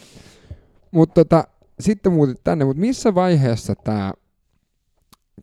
[0.90, 1.44] Mutta tota,
[1.80, 4.12] sitten muutit tänne, mutta missä vaiheessa tämä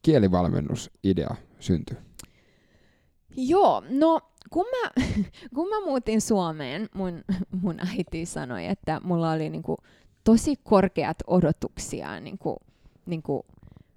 [0.02, 1.98] kielivalmennusidea syntyi?
[3.38, 4.20] Joo, no
[4.50, 5.04] kun mä,
[5.56, 7.24] kun mä muutin Suomeen, mun,
[7.62, 9.78] mun äiti sanoi, että mulla oli niinku
[10.24, 12.58] tosi korkeat odotuksia niinku,
[13.06, 13.46] niinku,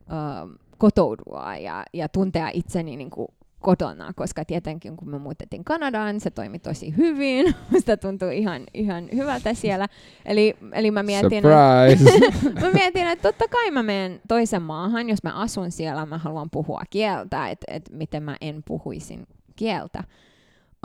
[0.01, 3.29] ö, kotoudua ja, ja tuntea itseni niinku
[3.61, 7.55] kotona, koska tietenkin kun me muutettiin Kanadaan, se toimi tosi hyvin.
[7.73, 9.89] Musta tuntui ihan, ihan hyvältä siellä.
[10.25, 11.45] Eli, eli mä mietin,
[12.63, 16.51] mä mietin, että totta kai mä menen toisen maahan, jos mä asun siellä, mä haluan
[16.51, 20.05] puhua kieltä, että et miten mä en puhuisin kieltä.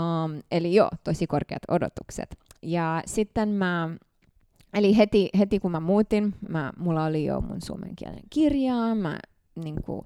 [0.02, 2.38] Um, eli joo, tosi korkeat odotukset.
[2.62, 3.90] Ja sitten mä,
[4.74, 9.20] eli heti, heti kun mä muutin, mä, mulla oli jo mun suomenkielinen kirja, mä
[9.56, 10.06] niinku,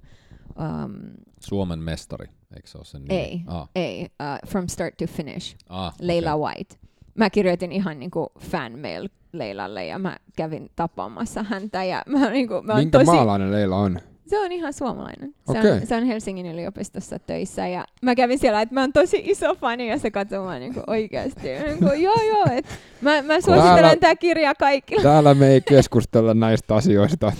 [0.55, 0.93] um,
[1.39, 3.19] Suomen mestari, eikö se ole sen nimi?
[3.19, 3.41] Ei.
[3.47, 6.55] Ah, ei, uh, From Start to Finish, ah, Leila okei.
[6.55, 6.75] White.
[7.15, 12.73] Mä kirjoitin ihan niinku fanmail Leilalle ja mä kävin tapaamassa häntä ja mä, niinku, mä
[12.73, 13.99] oon Minkä tosi, maalainen Leila on?
[14.29, 15.33] se on ihan suomalainen.
[15.51, 15.71] Se, Okei.
[15.71, 19.55] on, se on Helsingin yliopistossa töissä ja mä kävin siellä, että mä oon tosi iso
[19.55, 21.47] fani ja se katsoi mua niinku oikeasti.
[21.65, 22.65] Niinku, joo joo, et
[23.01, 25.03] mä, mä suosittelen tää kirjaa kaikille.
[25.03, 27.31] Täällä me ei keskustella näistä asioista.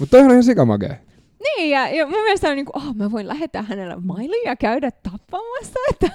[0.00, 1.00] Mutta toi on ihan sikamagee.
[1.42, 4.90] Niin ja, ja mun mielestä on niinku, oh, mä voin lähettää hänelle mailin ja käydä
[4.90, 5.78] tapaamassa.
[5.90, 6.10] Että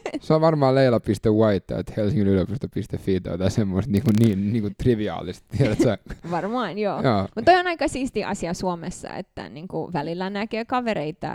[0.20, 5.96] Se on varmaan leila.white, että helsingin yliopisto.fi tai semmoista niin, niin, niin kuin triviaalista, tiedätkö?
[6.30, 7.02] varmaan joo.
[7.02, 7.20] Joo.
[7.22, 11.28] Mutta toi on aika siisti asia Suomessa, että niinku välillä näkee kavereita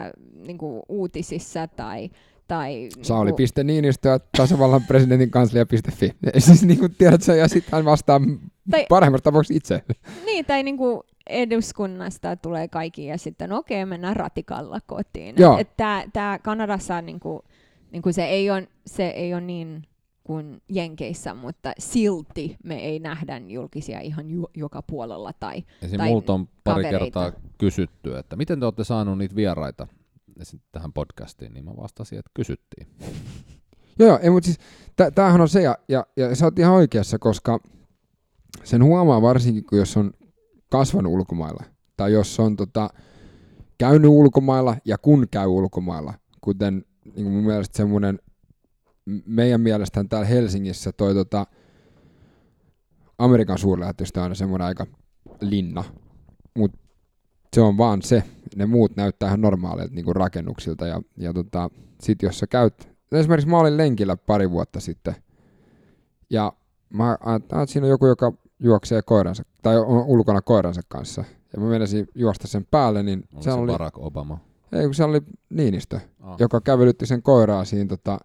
[0.48, 2.10] niinku uutisissa tai,
[2.48, 6.12] tai niinku, Sauli.niinistö ja tasavallan presidentin kanslia.fi.
[6.38, 8.22] Siis niin kuin tiedätkö, ja sitten hän vastaa
[8.72, 9.84] Tai- parhaimmassa tapauksessa itse.
[10.26, 15.36] Niin, tai niinku eduskunnasta tulee kaikki ja sitten okei, mennään ratikalla kotiin.
[15.40, 15.54] Joo.
[15.58, 17.44] Et, et tää, tää Kanadassa on niinku,
[17.92, 19.84] niinku se, ei on, se ei ole niin
[20.24, 25.34] kuin Jenkeissä, mutta silti me ei nähdä julkisia ihan ju- joka puolella.
[25.40, 25.98] Tai, Esim.
[25.98, 27.22] tai multa on pari kavereita.
[27.22, 29.88] kertaa kysytty, että miten te olette saanut niitä vieraita
[30.72, 32.88] tähän podcastiin, niin mä vastasin, että kysyttiin.
[34.00, 34.60] Joo, joo, ei, mutta siis
[34.96, 37.60] tä- tämähän on se, ja, ja, ja sä oot ihan oikeassa, koska
[38.64, 40.12] sen huomaa varsinkin, kun jos on
[40.70, 41.64] kasvanut ulkomailla,
[41.98, 42.90] tai jos on tota,
[43.78, 48.20] käynyt ulkomailla ja kun käy ulkomailla, kuten niin mun mielestä semmoinen,
[49.26, 51.46] meidän mielestä täällä Helsingissä toi tota,
[53.18, 54.88] Amerikan suurlähetystö on aina semmoinen aika
[55.42, 55.84] linna,
[56.58, 56.80] mutta
[57.54, 58.24] se on vaan se.
[58.56, 61.70] Ne muut näyttää ihan normaaleilta niin kuin rakennuksilta, ja, ja tota,
[62.02, 65.16] sit jos sä käyt esimerkiksi mä olin lenkillä pari vuotta sitten,
[66.30, 66.54] ja
[66.90, 71.24] mä ajattelin, että siinä on joku, joka juoksee koiransa, tai on ulkona koiransa kanssa.
[71.54, 74.38] Ja mä menisin juosta sen päälle, niin Onko se oli, Barack Obama?
[74.72, 76.36] ei, kun se oli Niinistö, Ah.
[76.40, 78.20] joka kävelytti sen koiraa siinä, tota,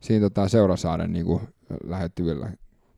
[0.00, 1.40] siinä tota Seurasaaren niin kuin,
[1.84, 2.50] lähettyvillä.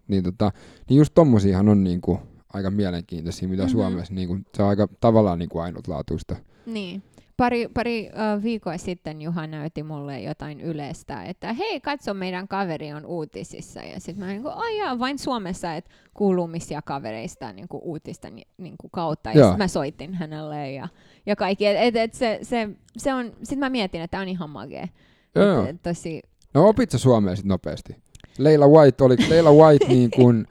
[0.09, 0.53] Niin, tota,
[0.89, 2.19] niin just tommosiahan on niin kuin,
[2.53, 3.71] aika mielenkiintoisia, mitä Mhm.
[3.73, 3.81] mm-hmm.
[3.81, 6.37] Suomessa, niin kuin, se on aika tavallaan niin kuin ainutlaatuista.
[6.67, 7.03] niin.
[7.37, 8.11] Pari, pari
[8.43, 13.81] viikkoa sitten Juha näytti mulle jotain yleistä, että hei, katso, meidän kaveri on uutisissa.
[13.81, 18.31] Ja sitten mä niin kuin, ai jaa, vain Suomessa, että kuulumisia kavereista niin kuin uutista
[18.31, 19.31] ni, niin kuin kautta.
[19.31, 20.89] Ja sitten mä soitin hänelle ja,
[21.27, 21.67] ja kaikki.
[21.67, 24.89] Et, et, et se, se, se on, sitten mä mietin, että tämä on ihan magee.
[25.35, 25.67] Joo.
[25.67, 26.23] Et, tosi,
[26.57, 27.97] No opit sä suomea sit nopeasti?
[28.39, 30.47] Leila White, oli Leila White niin kuin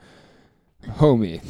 [1.00, 1.40] homie?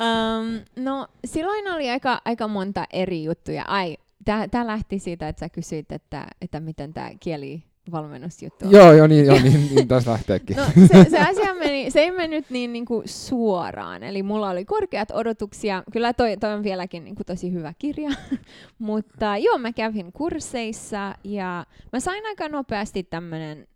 [0.00, 3.64] Um, no silloin oli aika, aika monta eri juttuja.
[3.64, 8.72] Ai, tämä lähti siitä, että sä kysyit, että, että miten tämä kielivalmennusjuttu on.
[8.72, 10.56] Joo, joo, niin, joo, niin, niin tästä lähteekin.
[10.56, 14.64] No se, se asia meni, se ei mennyt niin, niin kuin suoraan, eli mulla oli
[14.64, 15.82] korkeat odotuksia.
[15.92, 18.10] Kyllä toi, toi on vieläkin niin kuin tosi hyvä kirja,
[18.78, 23.66] mutta joo, mä kävin kursseissa ja mä sain aika nopeasti tämmönen,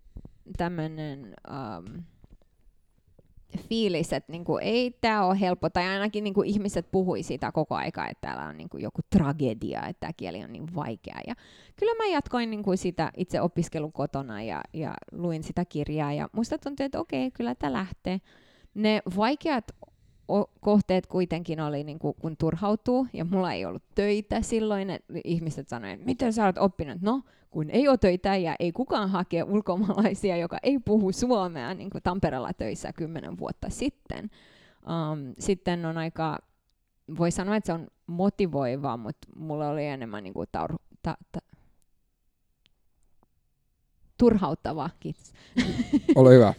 [0.56, 2.02] tämmönen um,
[3.56, 8.08] fiilis, että niinku, ei tämä ole helppo, tai ainakin niinku, ihmiset puhui siitä koko aika,
[8.08, 11.20] että täällä on niinku, joku tragedia, että tämä kieli on niin vaikea.
[11.26, 11.34] Ja
[11.76, 16.58] kyllä mä jatkoin niinku, sitä itse opiskelun kotona ja, ja luin sitä kirjaa, ja musta
[16.58, 18.20] tuntui, että okei, kyllä tämä lähtee.
[18.74, 19.72] Ne vaikeat
[20.28, 25.14] o- kohteet kuitenkin oli, niin kuin, kun turhautuu, ja mulla ei ollut töitä silloin, että
[25.24, 26.98] ihmiset sanoivat, miten sä olet oppinut?
[27.00, 27.22] No,
[27.56, 32.02] kun ei ole töitä ja ei kukaan hakea ulkomaalaisia, joka ei puhu suomea, niin kuin
[32.02, 34.30] Tampereella töissä kymmenen vuotta sitten.
[34.86, 36.38] Um, sitten on aika,
[37.18, 41.38] voi sanoa, että se on motivoivaa, mutta mulla oli enemmän niin kuin taur, ta, ta,
[44.18, 44.90] turhauttavaa.
[45.00, 45.32] Kiitos.
[46.16, 46.54] Ole hyvä.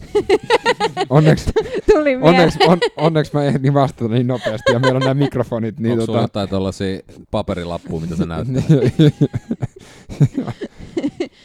[1.09, 1.51] Onneksi,
[1.93, 5.79] Tuli onneksi, on, onneksi mä ehdin vastata niin nopeasti ja meillä on nämä mikrofonit.
[5.79, 6.99] Niin Onko sulla tota, jotain tuollaisia
[7.31, 8.63] paperilappuja, mitä sä näyttää?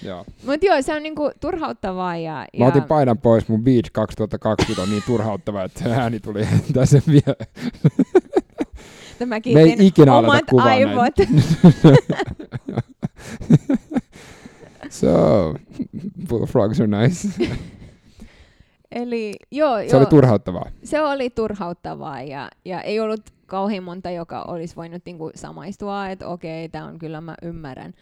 [0.04, 0.24] Joo.
[0.46, 2.16] Mutta joo, se on niinku turhauttavaa.
[2.16, 6.20] Ja, Mä ja otin paidan pois, mun Beach 2020 on niin turhauttava, että se ääni
[6.20, 7.36] tuli tässä vielä.
[9.12, 11.14] että mä Me ei ikinä aleta omat aivot.
[14.90, 15.54] So,
[16.28, 17.28] bullfrogs are nice.
[18.92, 20.70] Eli joo, Se joo oli turhauttavaa.
[20.84, 26.28] se oli turhauttavaa ja, ja ei ollut kauhean monta, joka olisi voinut niinku samaistua, että
[26.28, 27.94] okei, tämä on kyllä, mä ymmärrän.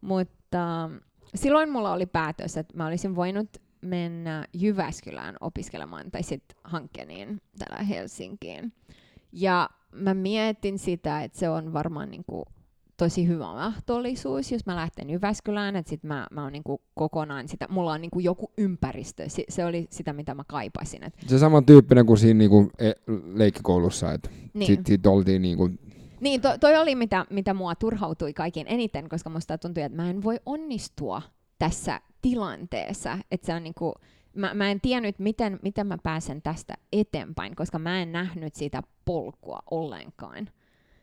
[0.00, 0.90] Mutta
[1.34, 3.48] silloin mulla oli päätös, että mä olisin voinut
[3.80, 8.72] mennä Jyväskylään opiskelemaan tai sitten Hankkeniin täällä Helsinkiin.
[9.32, 12.44] Ja mä mietin sitä, että se on varmaan niinku
[12.96, 17.66] tosi hyvä mahdollisuus, jos mä lähten Jyväskylään, että sit mä, mä oon niinku kokonaan sitä,
[17.70, 21.04] mulla on niinku joku ympäristö, se, se oli sitä, mitä mä kaipasin.
[21.04, 22.92] Et, Se samantyyppinen kuin siinä niinku e-
[23.34, 24.66] leikkikoulussa, että niin.
[24.66, 25.70] sit, sit oltiin niinku,
[26.20, 30.10] Niin, to, toi oli mitä, mitä mua turhautui kaikkein eniten, koska musta tuntui, että mä
[30.10, 31.22] en voi onnistua
[31.58, 33.18] tässä tilanteessa.
[33.30, 33.94] Että se on niinku,
[34.34, 38.82] mä, mä en tiennyt, miten, miten mä pääsen tästä eteenpäin, koska mä en nähnyt sitä
[39.04, 40.48] polkua ollenkaan.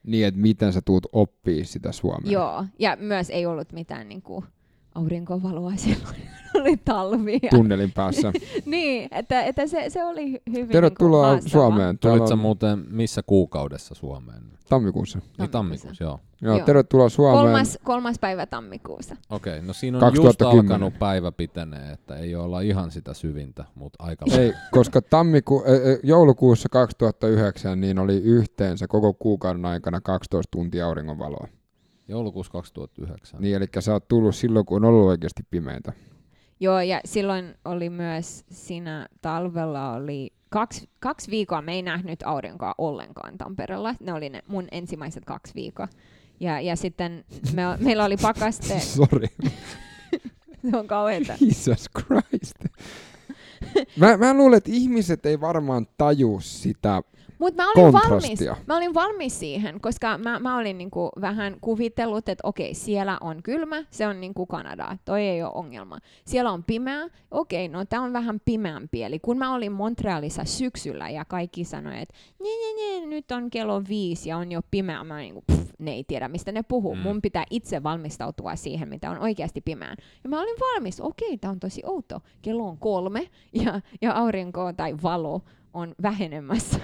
[0.03, 2.31] niin, että miten sä tuut oppii sitä suomea.
[2.31, 4.43] Joo, ja myös ei ollut mitään niinku,
[4.95, 6.15] aurinkovaloa silloin,
[6.53, 7.39] oli talvi.
[7.43, 8.33] Ja, Tunnelin päässä.
[8.65, 11.51] niin, että, että se, se oli hyvin Tervetuloa niinku, haastava.
[11.51, 11.99] Suomeen.
[11.99, 14.43] Täällä Tulit sä on muuten missä kuukaudessa Suomeen?
[14.69, 15.19] tammikuussa.
[15.37, 16.03] Niin Tammikuussa.
[16.03, 16.19] joo.
[16.41, 16.65] Joo, Joo.
[16.65, 17.43] tervetuloa Suomeen.
[17.45, 19.15] Kolmas, kolmas päivä tammikuussa.
[19.29, 20.29] Okei, no siinä on 2010.
[20.29, 24.25] just alkanut päivä pitenee, että ei olla ihan sitä syvintä, mutta aika.
[24.39, 25.63] Ei, koska tammiku,
[26.03, 31.47] joulukuussa 2009 niin oli yhteensä koko kuukauden aikana 12 tuntia auringonvaloa.
[32.13, 33.41] Joulukuussa 2009.
[33.41, 35.93] Niin, eli sä oot tullut silloin, kun on ollut oikeasti pimeitä.
[36.59, 42.75] Joo, ja silloin oli myös siinä talvella oli kaksi, kaksi viikkoa, me ei nähnyt aurinkoa
[42.77, 43.95] ollenkaan Tampereella.
[43.99, 45.87] Ne oli ne mun ensimmäiset kaksi viikkoa.
[46.39, 49.27] Ja, ja sitten me, meillä oli pakaste, Sorry.
[50.71, 51.33] se on kauheeta.
[51.41, 52.55] Jesus Christ.
[53.97, 57.01] Mä, mä luulen, että ihmiset ei varmaan taju sitä
[57.43, 62.29] Mutta mä olin valmis, mä olin valmis siihen, koska mä, mä olin niinku vähän kuvitellut,
[62.29, 65.97] että okei, siellä on kylmä, se on niinku Kanadaa, toi ei ole ongelma.
[66.25, 69.03] Siellä on pimeä, okei, no tää on vähän pimeämpi.
[69.03, 72.13] Eli kun mä olin Montrealissa syksyllä ja kaikki sanoi, että
[73.05, 76.51] nyt on kello viisi ja on jo pimeä, mä niinku, pff, ne ei tiedä mistä
[76.51, 76.95] ne puhuu.
[76.95, 77.01] Mm.
[77.01, 79.95] Mun pitää itse valmistautua siihen, mitä on oikeasti pimeää.
[80.23, 82.21] Ja mä olin valmis, okei, tää on tosi outo.
[82.41, 85.41] Kello on kolme ja, ja aurinko tai valo
[85.73, 86.79] on vähenemässä.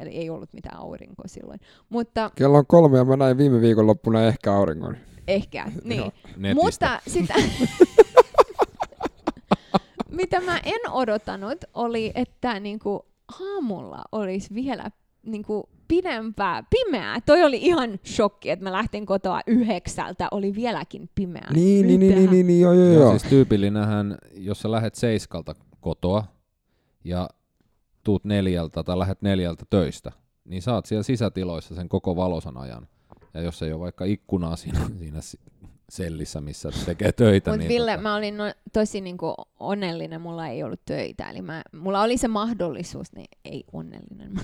[0.00, 1.60] Ei ollut mitään aurinkoa silloin.
[1.88, 4.96] Mutta Kello on kolme ja mä näin viime viikonloppuna ehkä auringon.
[5.28, 6.12] ehkä, niin.
[6.54, 7.34] Mutta sitä,
[10.20, 13.06] mitä mä en odottanut, oli, että niinku
[13.40, 14.90] aamulla olisi vielä
[15.22, 17.20] niinku pidempää, pimeää.
[17.26, 21.52] Toi oli ihan shokki, että mä lähtin kotoa yhdeksältä, oli vieläkin pimeää.
[21.52, 23.10] Niin, niin, niin, niin, niin, niin, joo, joo, Joo, joo.
[23.10, 26.24] siis tyypillinähän, jos sä lähet seiskalta kotoa
[27.04, 27.28] ja
[28.04, 30.12] tuut neljältä tai lähet neljältä töistä,
[30.44, 32.88] niin saat siellä sisätiloissa sen koko valosan ajan.
[33.34, 35.40] Ja jos ei ole vaikka ikkunaa siinä, siinä si-
[35.92, 40.48] sellissä, missä tekee töitä, Mutta niin Ville, tota, mä olin no, tosi niinku onnellinen, mulla
[40.48, 44.32] ei ollut töitä, eli mä, mulla oli se mahdollisuus, niin ei onnellinen,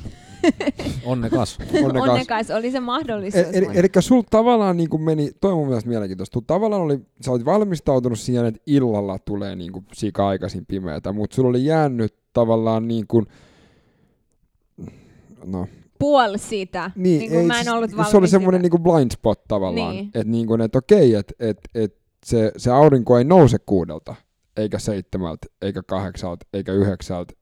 [1.04, 1.58] onnekas.
[1.84, 2.08] Onnekas.
[2.08, 3.46] onnekas oli se mahdollisuus.
[3.46, 6.82] E- Eli, mun- eli sulla tavallaan niin kuin meni, toi on mun mielestä mielenkiintoista, tavallaan
[6.82, 11.48] oli, sä olit valmistautunut siihen, että illalla tulee niin kuin sika aikaisin pimeätä, mutta sulla
[11.48, 13.26] oli jäänyt tavallaan niin kuin,
[15.52, 15.66] no,
[15.98, 18.62] puoli sitä, niin, niin kuin mä en siis- ollut se oli semmoinen sitä.
[18.62, 20.06] niin kuin blind spot tavallaan, Niin.
[20.06, 21.96] että niin kuin, että okei, että et, et
[22.26, 24.14] se, se aurinko ei nouse kuudelta,
[24.56, 27.34] eikä seitsemältä, eikä kahdeksalta, eikä yhdeksältä,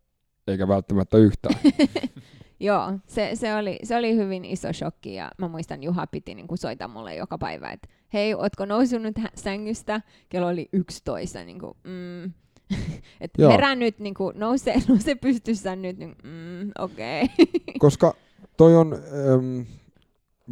[0.47, 1.55] eikä välttämättä yhtään.
[2.61, 6.49] Joo, se, se, oli, se oli hyvin iso shokki ja mä muistan Juha piti niin
[6.49, 10.01] kuin soittaa mulle joka päivä, että hei, ootko nousunut sängystä?
[10.29, 12.33] Kello oli 11, niin kuin, mm.
[13.21, 13.51] että Joo.
[13.51, 17.23] herää nyt, niin kuin, nouse, nouse pystyssä nyt, niin, mm, okei.
[17.23, 17.47] Okay.
[17.79, 18.15] Koska
[18.57, 19.67] toi on, äm,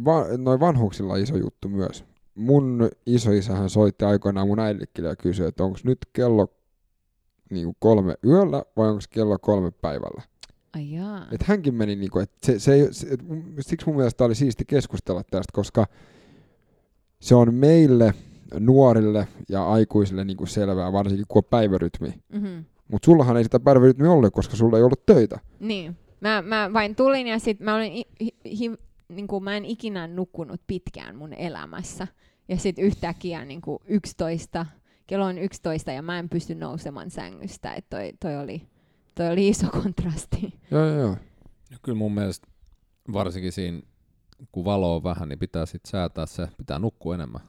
[0.05, 2.03] va, noin vanhuksilla iso juttu myös.
[2.35, 6.47] Mun isoisähän soitti aikoinaan mun äidillekin ja kysyi, että onko nyt kello
[7.49, 10.21] niin kuin kolme yöllä vai onko kello kolme päivällä.
[10.75, 11.25] Ai jaa.
[11.31, 13.19] Et hänkin meni, niin kuin, että se, se, se, et
[13.59, 15.87] siksi mun mielestä oli siisti keskustella tästä, koska
[17.19, 18.13] se on meille
[18.59, 22.13] nuorille ja aikuisille niin kuin selvää, varsinkin kun on päivärytmi.
[22.33, 22.65] Mm-hmm.
[22.91, 25.39] Mutta sullahan ei sitä päivärytmiä ollut, koska sulla ei ollut töitä.
[25.59, 25.97] Niin.
[26.21, 28.71] Mä, mä vain tulin ja sit mä olin, hi, hi, hi,
[29.09, 32.07] niin kuin mä en ikinä nukkunut pitkään mun elämässä.
[32.47, 34.65] Ja sit yhtäkkiä niin kuin 11,
[35.07, 37.73] kello on 11 ja mä en pysty nousemaan sängystä.
[37.73, 38.61] Et toi, toi, oli,
[39.15, 40.53] toi oli iso kontrasti.
[40.71, 41.17] Joo, joo, joo.
[41.81, 42.47] Kyllä mun mielestä
[43.13, 43.81] varsinkin siinä,
[44.51, 47.41] kun valo on vähän, niin pitää sitten säätää se, pitää nukkua enemmän.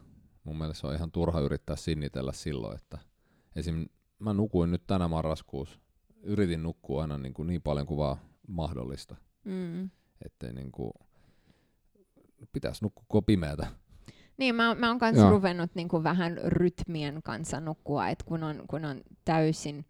[0.46, 2.98] Mun mielestä se on ihan turha yrittää sinnitellä silloin, että
[3.56, 3.86] esim.
[4.18, 5.78] mä nukuin nyt tänä marraskuussa,
[6.22, 8.16] yritin nukkua aina niin, kuin niin paljon kuin vaan
[8.48, 9.90] mahdollista, Mm.
[10.24, 10.92] ettei niin kuin,
[12.52, 13.66] pitäisi nukkua pimeätä.
[14.36, 15.30] Niin, mä, mä oon kans Joo.
[15.30, 19.84] ruvennut niin kuin vähän rytmien kanssa nukkua, että kun on, kun on täysin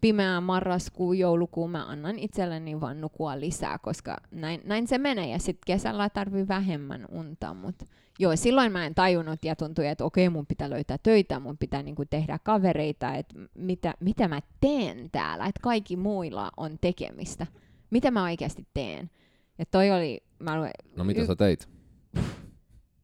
[0.00, 5.30] pimeä marraskuu, joulukuu, mä annan itselleni vaan nukua lisää, koska näin, näin se menee.
[5.30, 7.84] Ja sitten kesällä tarvii vähemmän unta, mutta
[8.18, 11.82] joo, silloin mä en tajunnut ja tuntui, että okei, mun pitää löytää töitä, mun pitää
[11.82, 17.46] niinku tehdä kavereita, että mitä, mitä mä teen täällä, että kaikki muilla on tekemistä.
[17.90, 19.10] Mitä mä oikeasti teen?
[19.58, 21.68] Ja toi oli, mä luen, No mitä y- sä teit?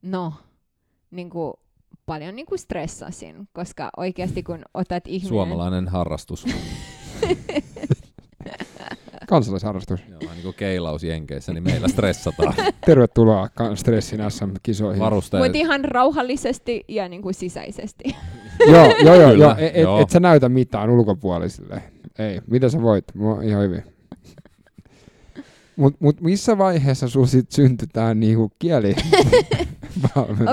[0.02, 0.32] no,
[1.10, 1.54] niinku,
[2.06, 5.28] paljon niinku stressasin, koska oikeasti kun otat ihminen...
[5.28, 6.44] Suomalainen harrastus.
[9.28, 10.00] Kansalaisharrastus.
[10.08, 12.54] Joo, niin kuin keilaus Jenkeissä, niin meillä stressataan.
[12.86, 15.00] Tervetuloa Stressin SM-kisoihin.
[15.00, 15.42] Varusteet.
[15.42, 18.04] Mutta ihan rauhallisesti ja niinku sisäisesti.
[18.72, 19.54] joo, joo, joo, Kyllä, joo.
[19.58, 20.00] Et, et, joo.
[20.00, 21.82] et sä näytä mitään ulkopuolisille.
[22.18, 23.04] Ei, mitä sä voit?
[23.14, 23.84] Mua ihan hyvin.
[25.76, 28.94] Mut, mut missä vaiheessa sul sit syntyi tää niinku kieli?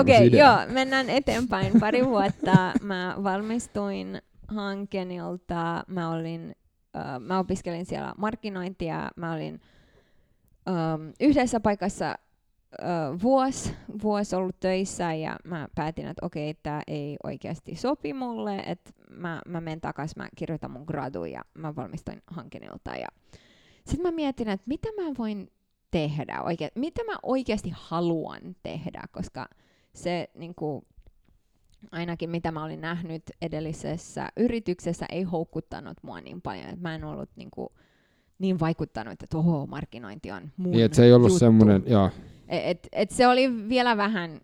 [0.00, 1.80] Okei, okay, joo, mennään eteenpäin.
[1.80, 5.84] Pari vuotta mä valmistuin Hankenilta.
[5.86, 6.54] Mä, olin,
[6.96, 9.10] äh, mä opiskelin siellä markkinointia.
[9.16, 9.60] Mä olin
[10.68, 12.16] ähm, yhdessä paikassa äh,
[13.22, 18.56] vuosi, vuosi ollut töissä ja mä päätin, että okei, okay, tämä ei oikeasti sopi mulle,
[18.56, 23.08] että mä, mä menen takaisin, mä kirjoitan mun gradu ja mä valmistuin Hankenilta ja
[23.86, 25.50] sitten mä mietin, että mitä mä voin
[25.90, 29.48] tehdä, oike- mitä mä oikeasti haluan tehdä, koska
[29.94, 30.86] se niin kuin,
[31.90, 37.04] ainakin mitä mä olin nähnyt edellisessä yrityksessä ei houkuttanut mua niin paljon, että mä en
[37.04, 37.68] ollut niin, kuin,
[38.42, 41.38] niin vaikuttanut, että oho, markkinointi on mun Niin, et se ei ollut juttu.
[41.38, 42.10] semmoinen, joo.
[42.48, 44.40] Et, et, et se oli vielä vähän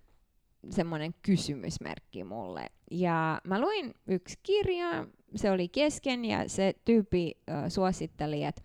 [0.70, 2.66] semmoinen kysymysmerkki mulle.
[2.90, 8.62] Ja mä luin yksi kirja, se oli kesken ja se tyyppi äh, suositteli, että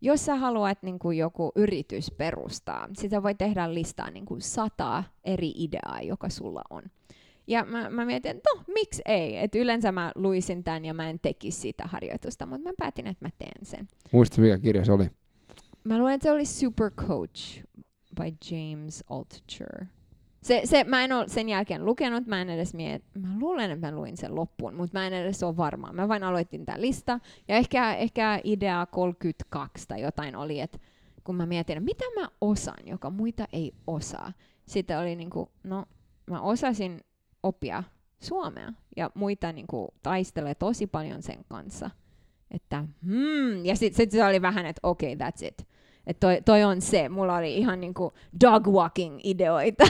[0.00, 5.04] jos sä haluat niin kuin joku yritys perustaa, sitä voi tehdä listaa niin kuin sata
[5.24, 6.82] eri ideaa, joka sulla on.
[7.46, 9.36] Ja mä, mä mietin, että no, miksi ei?
[9.36, 13.24] Et yleensä mä luisin tämän ja mä en tekisi sitä harjoitusta, mutta mä päätin, että
[13.24, 13.88] mä teen sen.
[14.12, 15.10] Muista mikä kirja se oli?
[15.84, 17.62] Mä luulen, että se oli Super Coach
[18.16, 19.86] by James Altucher.
[20.42, 23.86] Se, se, mä en ole sen jälkeen lukenut, mä en edes miet, mä luulen, että
[23.86, 25.92] mä luin sen loppuun, mutta mä en edes ole varma.
[25.92, 30.78] Mä vain aloitin tämän lista, ja ehkä, ehkä idea 32 tai jotain oli, että
[31.24, 34.32] kun mä mietin, mitä mä osaan, joka muita ei osaa.
[34.66, 35.84] Sitten oli niinku, no
[36.30, 37.00] mä osasin
[37.42, 37.82] oppia
[38.20, 41.90] suomea, ja muita niinku taistelee tosi paljon sen kanssa.
[42.50, 45.66] Että hmm, ja sitten sit se oli vähän, että okei, okay, that's it.
[46.06, 47.08] Että toi, toi on se.
[47.08, 49.84] Mulla oli ihan niinku dog walking ideoita.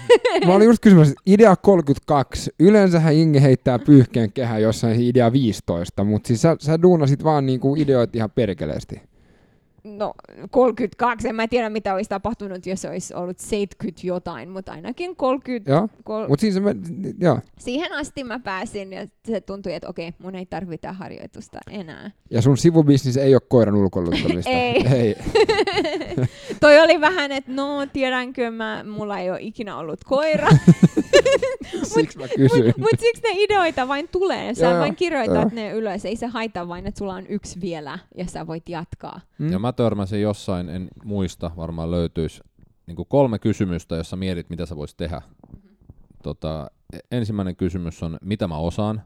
[0.46, 2.50] Mä olin just kysymässä, idea 32.
[2.60, 7.76] Yleensähän Inge heittää pyyhkeen kehään jossain idea 15, mutta siis sä, sä duunasit vaan niinku
[7.76, 9.11] ideoita ihan perkeleesti.
[9.84, 10.14] No,
[10.50, 11.28] 32.
[11.28, 15.70] En mä tiedä, mitä olisi tapahtunut, jos olisi ollut 70 jotain, mutta ainakin 30.
[15.70, 16.74] Joo, Kol- mutta siis me-
[17.20, 17.38] joo.
[17.58, 22.10] siihen asti mä pääsin ja se tuntui, että okei, mun ei tarvita harjoitusta enää.
[22.30, 24.50] Ja sun sivubisnis ei ole koiran ulkoiluttamista.
[24.60, 24.86] Ei.
[24.96, 25.16] ei.
[26.60, 30.48] Toi oli vähän, että no, tiedänkö mä, mulla ei ole ikinä ollut koira.
[31.82, 32.64] Siksi mä kysyin.
[32.66, 34.54] Mutta mut siksi ne ideoita vain tulee.
[34.54, 35.50] Sä Joo, vain kirjoitat joo.
[35.52, 36.04] ne ylös.
[36.04, 39.20] Ei se haittaa vain, että sulla on yksi vielä ja sä voit jatkaa.
[39.38, 39.52] Mm?
[39.52, 42.40] Ja mä törmäsin jossain, en muista, varmaan löytyisi
[42.86, 45.22] niin kolme kysymystä, jossa mietit, mitä sä voisit tehdä.
[46.22, 46.70] Tota,
[47.10, 49.02] ensimmäinen kysymys on, mitä mä osaan.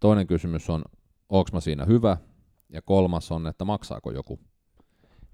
[0.00, 0.82] Toinen kysymys on,
[1.28, 2.16] onko mä siinä hyvä.
[2.72, 4.40] Ja kolmas on, että maksaako joku.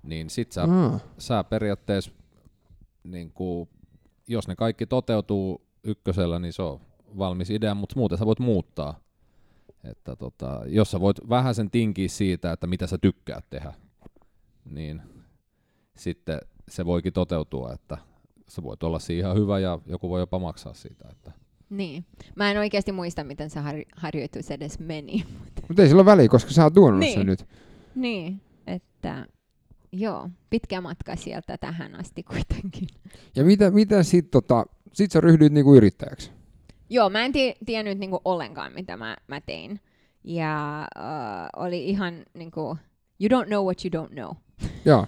[0.03, 1.01] Niin sit sä, Ah.
[1.19, 2.11] sä periaatteessa,
[3.05, 3.69] niin kuin,
[4.29, 6.81] jos ne kaikki toteutuu ykkösellä, niin se on
[7.19, 9.01] valmis idea, mutta muuten sä voit muuttaa.
[9.85, 13.73] Että tota, jos sä voit vähän sen tinkiä siitä, että mitä sä tykkäät tehdä,
[14.65, 15.03] niin
[15.97, 17.99] sitten se voikin toteutua, että
[18.49, 21.09] sä voit olla siinä ihan hyvä ja joku voi jopa maksaa siitä.
[21.13, 21.33] Että
[21.71, 22.05] Niin.
[22.37, 25.25] Mä en oikeasti muista, miten se har- harjoitus edes meni.
[25.69, 27.19] Mutta ei sillä ole väliä, koska sä oot duunannut Niin.
[27.19, 27.47] sen nyt.
[27.95, 29.27] niin, että
[29.93, 32.89] joo, pitkä matka sieltä tähän asti kuitenkin.
[33.37, 34.67] Ja mitä, mitä sit, tota,
[34.97, 36.31] sit sä ryhdyit niinku yrittäjäksi?
[36.91, 39.81] Joo, mä en tie- tiennyt niinku ollenkaan, mitä mä, mä tein.
[40.25, 42.77] Ja uh, oli ihan niinku,
[43.21, 44.31] you don't know what you don't know.
[44.85, 45.07] Joo.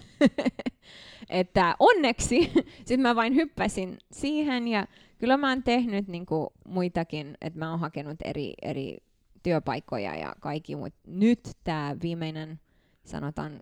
[1.29, 2.53] että onneksi
[2.87, 4.87] sitten mä vain hyppäsin siihen ja
[5.19, 8.97] kyllä mä oon tehnyt niinku muitakin, että mä oon hakenut eri, eri
[9.43, 12.61] työpaikkoja ja kaikki, mutta nyt tämä viimeinen,
[13.05, 13.61] sanotaan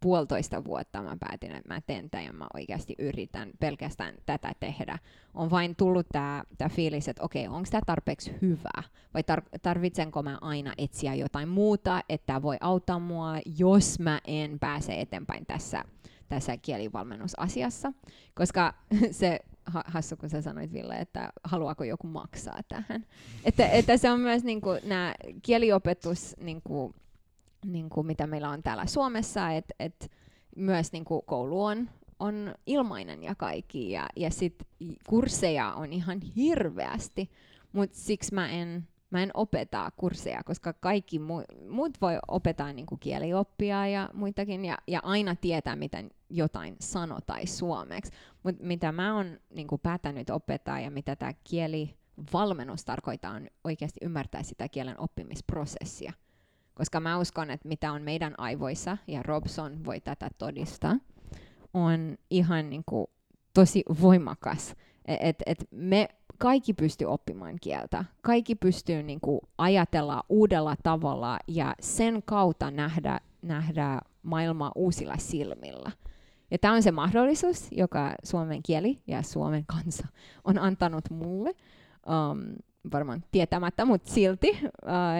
[0.00, 4.98] puolitoista vuotta mä päätin, että mä teen tämän ja mä oikeasti yritän pelkästään tätä tehdä.
[5.34, 8.82] On vain tullut tämä fiilis, että okei, onko tämä tarpeeksi hyvä
[9.14, 14.20] vai tar- tarvitsenko mä aina etsiä jotain muuta, että tää voi auttaa mua, jos mä
[14.24, 15.84] en pääse eteenpäin tässä,
[16.28, 17.92] tässä kielivalmennusasiassa.
[18.34, 18.74] Koska
[19.10, 23.06] se ha- hassu, kun sä sanoit Ville, että haluaako joku maksaa tähän.
[23.44, 26.94] Että, että se on myös niinku, nämä kieliopetus niinku,
[27.64, 30.10] niin kuin mitä meillä on täällä Suomessa, että et
[30.56, 34.54] myös niin kuin koulu on, on ilmainen ja kaikki, ja, ja sit
[35.08, 37.30] kursseja on ihan hirveästi,
[37.72, 42.86] mutta siksi mä en, mä en opeta kursseja, koska kaikki mu- muut voi opettaa niin
[42.86, 48.12] kuin kielioppia ja muitakin, ja, ja aina tietää, miten jotain sanotaan suomeksi.
[48.42, 54.00] Mutta mitä mä oon niin kuin päättänyt opettaa ja mitä tämä kielivalmennus tarkoittaa, on oikeasti
[54.02, 56.12] ymmärtää sitä kielen oppimisprosessia.
[56.78, 60.96] Koska mä uskon, että mitä on meidän aivoissa, ja Robson voi tätä todistaa,
[61.74, 63.06] on ihan niin kuin
[63.54, 64.74] tosi voimakas.
[65.04, 66.08] Et, et me
[66.38, 68.04] kaikki pystyy oppimaan kieltä.
[68.22, 75.90] Kaikki pystyy niin kuin ajatella uudella tavalla ja sen kautta nähdä, nähdä maailma uusilla silmillä.
[76.50, 80.06] Ja tämä on se mahdollisuus, joka suomen kieli ja suomen kansa
[80.44, 81.50] on antanut mulle.
[81.50, 82.40] Um,
[82.92, 84.50] varmaan tietämättä, mutta silti.
[84.62, 84.68] Uh,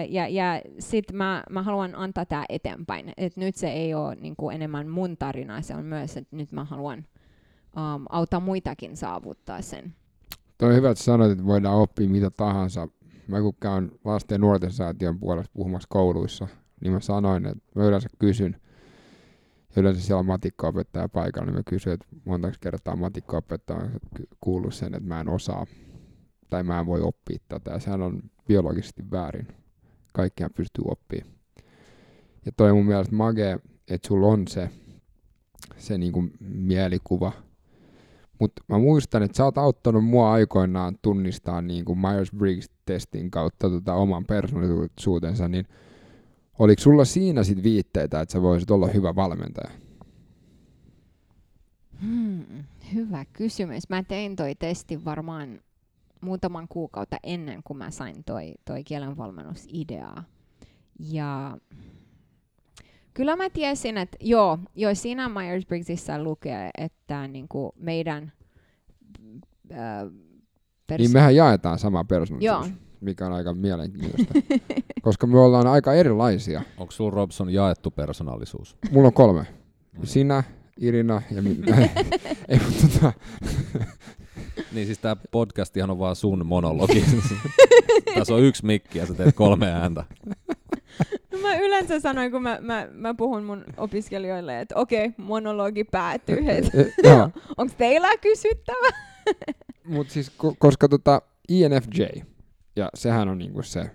[0.09, 3.13] ja ja sitten mä, mä haluan antaa tämä eteenpäin.
[3.17, 6.63] Et nyt se ei ole niinku enemmän mun tarina, se on myös, että nyt mä
[6.63, 6.99] haluan
[7.77, 9.93] um, auttaa muitakin saavuttaa sen.
[10.57, 12.87] Toi on hyvä, että sanoit, että voidaan oppia mitä tahansa.
[13.27, 16.47] Mä kun käyn lasten ja nuorten säätiön puolesta puhumassa kouluissa,
[16.81, 18.55] niin mä sanoin, että mä yleensä kysyn,
[19.75, 23.91] ja yleensä siellä on matikko-opettaja paikalla, niin mä kysyn, että montako kertaa matikko-opettaja on
[24.41, 25.65] kuullut sen, että mä en osaa
[26.49, 27.79] tai mä en voi oppia tätä.
[27.79, 29.47] Sehän on biologisesti väärin.
[30.13, 31.33] Kaikkihan pystyy oppimaan.
[32.45, 34.69] Ja toi on mun mielestä mage, että sulla on se,
[35.77, 37.31] se niinku mielikuva.
[38.39, 43.93] Mutta mä muistan, että sä oot auttanut mua aikoinaan tunnistaa niin kuin Myers-Briggs-testin kautta tota
[43.93, 45.65] oman persoonallisuutensa, niin
[46.59, 49.71] oliko sulla siinä sit viitteitä, että sä voisit olla hyvä valmentaja?
[52.01, 53.89] Hmm, hyvä kysymys.
[53.89, 55.59] Mä tein toi testi varmaan
[56.21, 60.23] muutaman kuukautta ennen kuin mä sain toi, toi kielenvalmennusideaa.
[60.99, 61.57] Ja
[63.13, 68.31] kyllä mä tiesin, että joo, joo siinä Myers-Briggsissa lukee, että niin kuin meidän
[69.71, 69.77] äh,
[70.87, 72.77] perso- Niin mehän jaetaan sama persoonallisuus, joo.
[73.01, 74.33] mikä on aika mielenkiintoista,
[75.01, 76.61] koska me ollaan aika erilaisia.
[76.77, 78.77] Onko sulla Robson jaettu persoonallisuus?
[78.91, 79.45] Mulla on kolme.
[80.03, 80.43] Sinä,
[80.79, 81.77] Irina ja minä.
[82.47, 83.13] Ei, mutta tota,
[84.73, 87.05] niin siis tää podcastihan on vaan sun monologi.
[88.15, 90.03] Tässä on yksi mikki ja sä teet kolme ääntä.
[91.31, 95.83] No mä yleensä sanoin, kun mä, mä, mä puhun mun opiskelijoille, että okei, okay, monologi
[95.83, 96.37] päättyy.
[97.57, 98.89] Onko teillä kysyttävä?
[99.87, 102.03] Mutta siis, koska tota INFJ,
[102.75, 103.91] ja sehän on niinku se,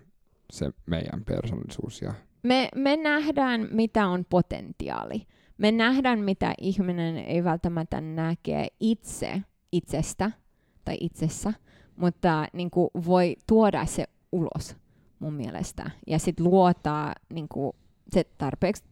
[0.53, 2.03] se meidän persoonallisuus.
[2.03, 2.15] Ja...
[2.43, 5.27] Me, me nähdään, mitä on potentiaali.
[5.59, 9.43] Me nähdään, mitä ihminen ei välttämättä näkee itse
[9.75, 10.31] itsestä
[10.85, 11.53] tai itsessä,
[11.97, 14.77] mutta niin kuin voi tuoda se ulos
[15.19, 15.91] mun mielestä.
[16.07, 17.77] Ja sitten luottaa niin kuin,
[18.11, 18.85] se tarpeeksi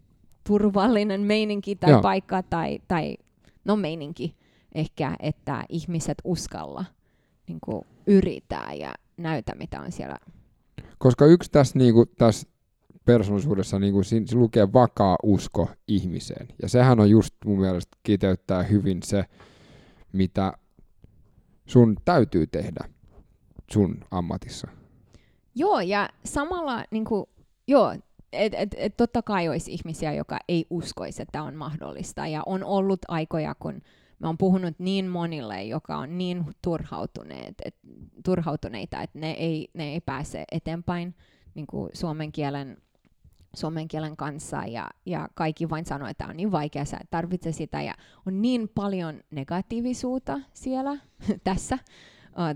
[0.46, 2.02] turvallinen meininki tai Joo.
[2.02, 3.16] paikka tai, tai
[3.64, 4.36] no meininki
[4.74, 6.84] ehkä, että ihmiset uskalla
[7.48, 10.16] niin kuin, yrittää ja näytä, mitä on siellä.
[10.98, 12.48] Koska yksi tässä, niin kuin, tässä
[13.04, 16.48] persoonallisuudessa niin kuin, siinä, lukee vakaa usko ihmiseen.
[16.62, 19.24] Ja sehän on just mun mielestä kiteyttää hyvin se,
[20.12, 20.52] mitä
[21.72, 22.84] sun täytyy tehdä
[23.72, 24.68] sun ammatissa.
[25.54, 27.26] Joo, ja samalla niin kuin,
[27.68, 27.94] joo,
[28.32, 32.26] et, et, et totta kai olisi ihmisiä, joka ei uskoisi, että on mahdollista.
[32.26, 33.82] Ja on ollut aikoja, kun
[34.18, 37.76] mä oon puhunut niin monille, joka on niin turhautuneet, et,
[38.24, 41.14] turhautuneita, että ne ei, ne ei pääse eteenpäin
[41.54, 42.76] niin kuin suomen kielen
[43.55, 47.82] suomen kielen kanssa ja, ja kaikki vain sanoo, että on niin vaikea, sä tarvitse sitä
[47.82, 47.94] ja
[48.26, 50.96] on niin paljon negatiivisuutta siellä,
[51.44, 51.78] tässä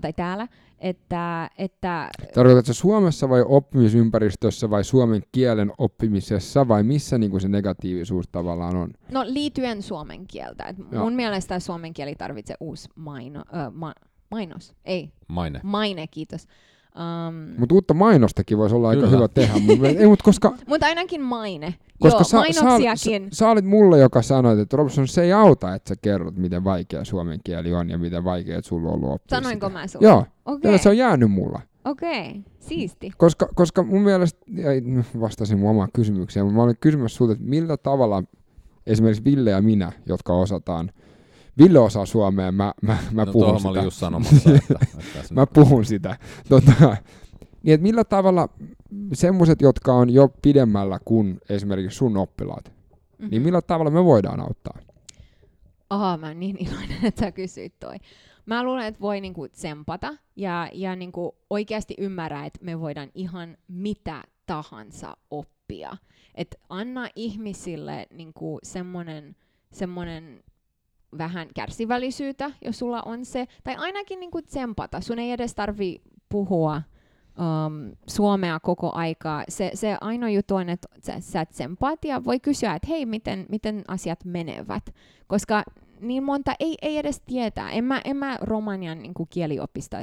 [0.01, 0.47] tai täällä,
[0.79, 1.49] että...
[1.57, 8.27] että Tarkoitatko Suomessa vai oppimisympäristössä vai suomen kielen oppimisessa vai missä niin kuin se negatiivisuus
[8.31, 8.91] tavallaan on?
[9.11, 10.63] No liittyen suomen kieltä.
[10.63, 13.93] Et mun mielestä suomen kieli tarvitsee uusi maino, uh, ma,
[14.31, 14.73] mainos.
[14.85, 15.11] Ei.
[15.27, 15.59] Maine.
[15.63, 16.47] Maine, kiitos.
[16.97, 19.05] Um, mutta uutta mainostakin voisi olla Kyllä.
[19.05, 19.53] aika hyvä tehdä.
[19.99, 21.75] Ei, mut koska, mutta ainakin maine.
[21.99, 23.23] Koska Joo, sä, mainoksiakin.
[23.23, 26.37] Sä, sä, sä olit mulle, joka sanoi, että Robson, se ei auta, että sä kerrot,
[26.37, 29.79] miten vaikea suomen kieli on ja miten vaikea sulla on ollut oppia Sanoinko sitä.
[29.79, 30.07] mä sulle?
[30.07, 30.77] Joo, okay.
[30.77, 31.61] se on jäänyt mulla.
[31.85, 32.41] Okei, okay.
[32.59, 33.11] siisti.
[33.17, 34.45] Koska, koska mun mielestä,
[35.19, 38.23] vastasin mun omaan kysymykseen, mutta mä olin kysymässä sulta, että millä tavalla
[38.87, 40.91] esimerkiksi Ville ja minä, jotka osataan
[41.57, 43.73] Ville osaa suomea, mä, mä, mä no, puhun sitä.
[43.73, 46.17] Mä just sanomassa, että, että mä puhun sitä.
[46.49, 46.97] Tota,
[47.63, 48.49] niin että millä tavalla
[49.13, 53.29] semmoiset, jotka on jo pidemmällä kuin esimerkiksi sun oppilaat, mm-hmm.
[53.31, 53.45] niin mhm.
[53.45, 54.77] millä tavalla me voidaan auttaa?
[55.89, 57.95] Aha, mä oon niin iloinen, että sä kysyit toi.
[58.45, 63.57] Mä luulen, että voi niinku tsempata ja, ja niinku oikeasti ymmärrä, että me voidaan ihan
[63.67, 65.97] mitä tahansa oppia.
[66.35, 69.35] että anna ihmisille niinku semmoinen
[69.71, 70.43] semmonen
[71.17, 75.01] vähän kärsivällisyyttä, jos sulla on se, tai ainakin niinku tsempata.
[75.01, 76.81] Sun ei edes tarvi puhua
[77.37, 79.43] um, suomea koko aikaa.
[79.49, 83.45] Se, se ainoa juttu on, että sä, sä tsempaat ja voi kysyä, että hei, miten,
[83.49, 84.95] miten asiat menevät.
[85.27, 85.63] Koska
[85.99, 87.71] niin monta ei, ei edes tietää.
[87.71, 90.01] En mä, en mä romanian niin kuin kieliopista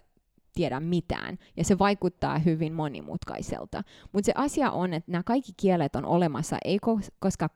[0.55, 3.82] tiedä mitään, ja se vaikuttaa hyvin monimutkaiselta.
[4.12, 6.78] Mutta se asia on, että nämä kaikki kielet on olemassa, ei
[7.20, 7.48] koska,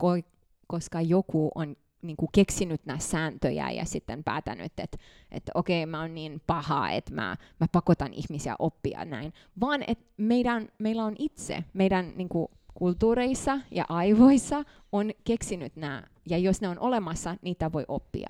[0.66, 4.99] koska joku on niin kuin keksinyt nämä sääntöjä ja sitten päätänyt, että,
[5.30, 10.05] että okei, mä oon niin paha, että mä, mä pakotan ihmisiä oppia näin, vaan että
[10.16, 16.61] meidän, meillä on itse, meidän niin kuin kulttuureissa ja aivoissa on keksinyt nämä, ja jos
[16.61, 18.28] ne on olemassa, niitä voi oppia.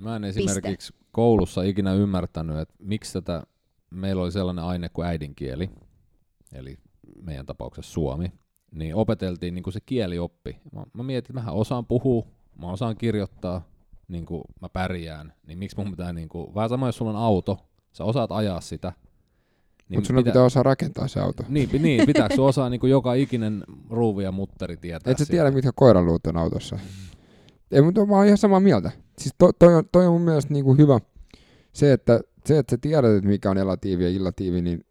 [0.00, 1.06] Mä en esimerkiksi Piste.
[1.12, 3.42] koulussa ikinä ymmärtänyt, että miksi tätä,
[3.90, 5.70] meillä oli sellainen aine kuin äidinkieli,
[6.52, 6.78] eli
[7.22, 8.32] meidän tapauksessa suomi,
[8.72, 10.56] niin opeteltiin niin kuin se kielioppi.
[10.72, 12.26] Mä, mä mietin, että mähän osaan puhua,
[12.58, 13.68] mä osaan kirjoittaa,
[14.08, 17.16] niin kuin mä pärjään, niin miksi mun pitää, niin kuin, vähän sama jos sulla on
[17.16, 17.58] auto,
[17.92, 18.92] sä osaat ajaa sitä,
[19.88, 21.42] niin Mutta sun pitää, pitää osaa rakentaa se auto.
[21.48, 25.50] Niin, niin pitääkö osaa niin kuin joka ikinen ruuvi ja mutteri tietää Et sä tiedä,
[25.50, 26.78] mitkä koiraluut on autossa.
[27.70, 28.90] Ei, mutta mä oon ihan samaa mieltä.
[29.18, 31.00] Siis to, toi, on, toi on mun mielestä niin kuin hyvä
[31.72, 34.86] se, että, se, että sä tiedät, että mikä on elatiivi ja illatiivi, niin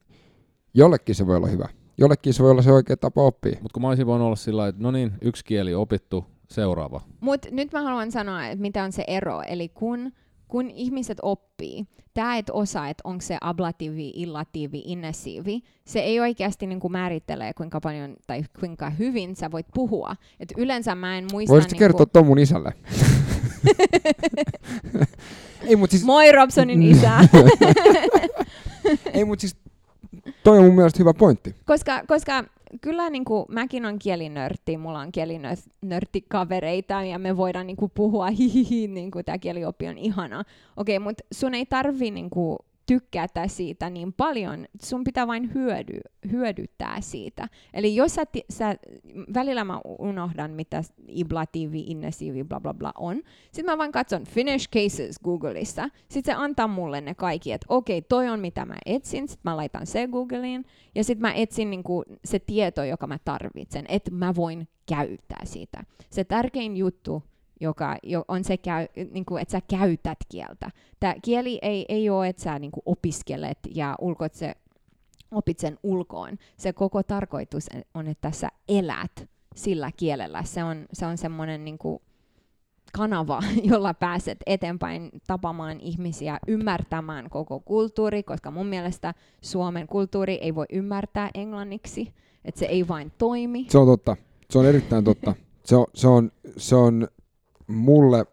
[0.74, 1.70] jollekin se voi olla hyvä.
[1.97, 3.57] Jollekin se voi olla se oikea tapa oppia.
[3.61, 7.01] Mutta kun mä olisin voinut olla sillä että no niin, yksi kieli opittu, seuraava.
[7.20, 9.41] Mutta nyt mä haluan sanoa, että mitä on se ero.
[9.41, 10.12] Eli kun
[10.54, 16.68] kun ihmiset oppii, tämä et osaa, että onko se ablatiivi, illatiivi, innesiivi, se ei oikeasti
[16.68, 20.16] niin kuin määrittele, kuinka paljon tai kuinka hyvin sä voit puhua.
[20.39, 21.54] Et yleensä mä en muista...
[21.54, 22.26] Voisitko niin kertoa kuin...
[22.26, 22.74] mun isälle?
[25.68, 26.04] ei, mut siis...
[26.04, 27.20] Moi Robsonin isä!
[29.14, 29.56] ei, mutta siis
[30.43, 31.56] toi on mun mielestä hyvä pointti.
[31.66, 32.43] Koska, koska
[32.82, 38.30] kyllä niin kuin, mäkin on kielinörtti, mulla on kielinörttikavereita ja me voidaan niin kuin, puhua
[38.30, 40.43] hihihi, niin kuin tämä kielioppi on ihana.
[40.78, 45.53] Okei, okay, mutta sun ei tarvi niin kuin, tykätä siitä niin paljon, sun pitää vain
[45.53, 45.99] hyödy,
[46.31, 47.47] hyödyttää siitä.
[47.73, 48.75] Eli jos sä, sä,
[49.34, 53.21] välillä mä unohdan, mitä iblatiivi, innesiivi, bla bla bla on,
[53.51, 57.97] sitten mä vaan katson Finnish Cases Googleissa, sitten se antaa mulle ne kaikki, että okei,
[57.97, 60.65] okay, toi on mitä mä etsin, sitten mä laitan se Googleen,
[60.95, 65.84] ja sitten mä etsin niinku se tieto, joka mä tarvitsen, että mä voin käyttää siitä.
[66.09, 67.23] Se tärkein juttu
[67.62, 67.97] joka
[68.28, 70.72] on se, käy, niin kuin, että sä käytät kieltä.
[70.99, 74.56] Tämä kieli ei, ei ole, että sä niin kuin opiskelet ja ulkoit se,
[75.32, 76.38] opit sen ulkoon.
[76.58, 80.43] Se koko tarkoitus on, että sä elät sillä kielellä.
[80.43, 82.01] Se on, se on semmoinen niin kuin
[82.93, 90.56] kanava, jolla pääset eteenpäin tapamaan ihmisiä, ymmärtämään koko kulttuuri, koska mun mielestä Suomen kulttuuri ei
[90.56, 92.14] voi ymmärtää englanniksi,
[92.45, 93.66] että se ei vain toimi.
[93.70, 94.18] Se on totta.
[94.49, 95.36] Se on erittäin totta.
[95.64, 97.08] Se on, se on, se on
[97.74, 98.26] mulle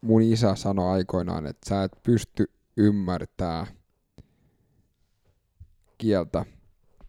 [0.00, 3.66] mun isä sanoi aikoinaan, että sä et pysty ymmärtää
[5.98, 6.44] kieltä.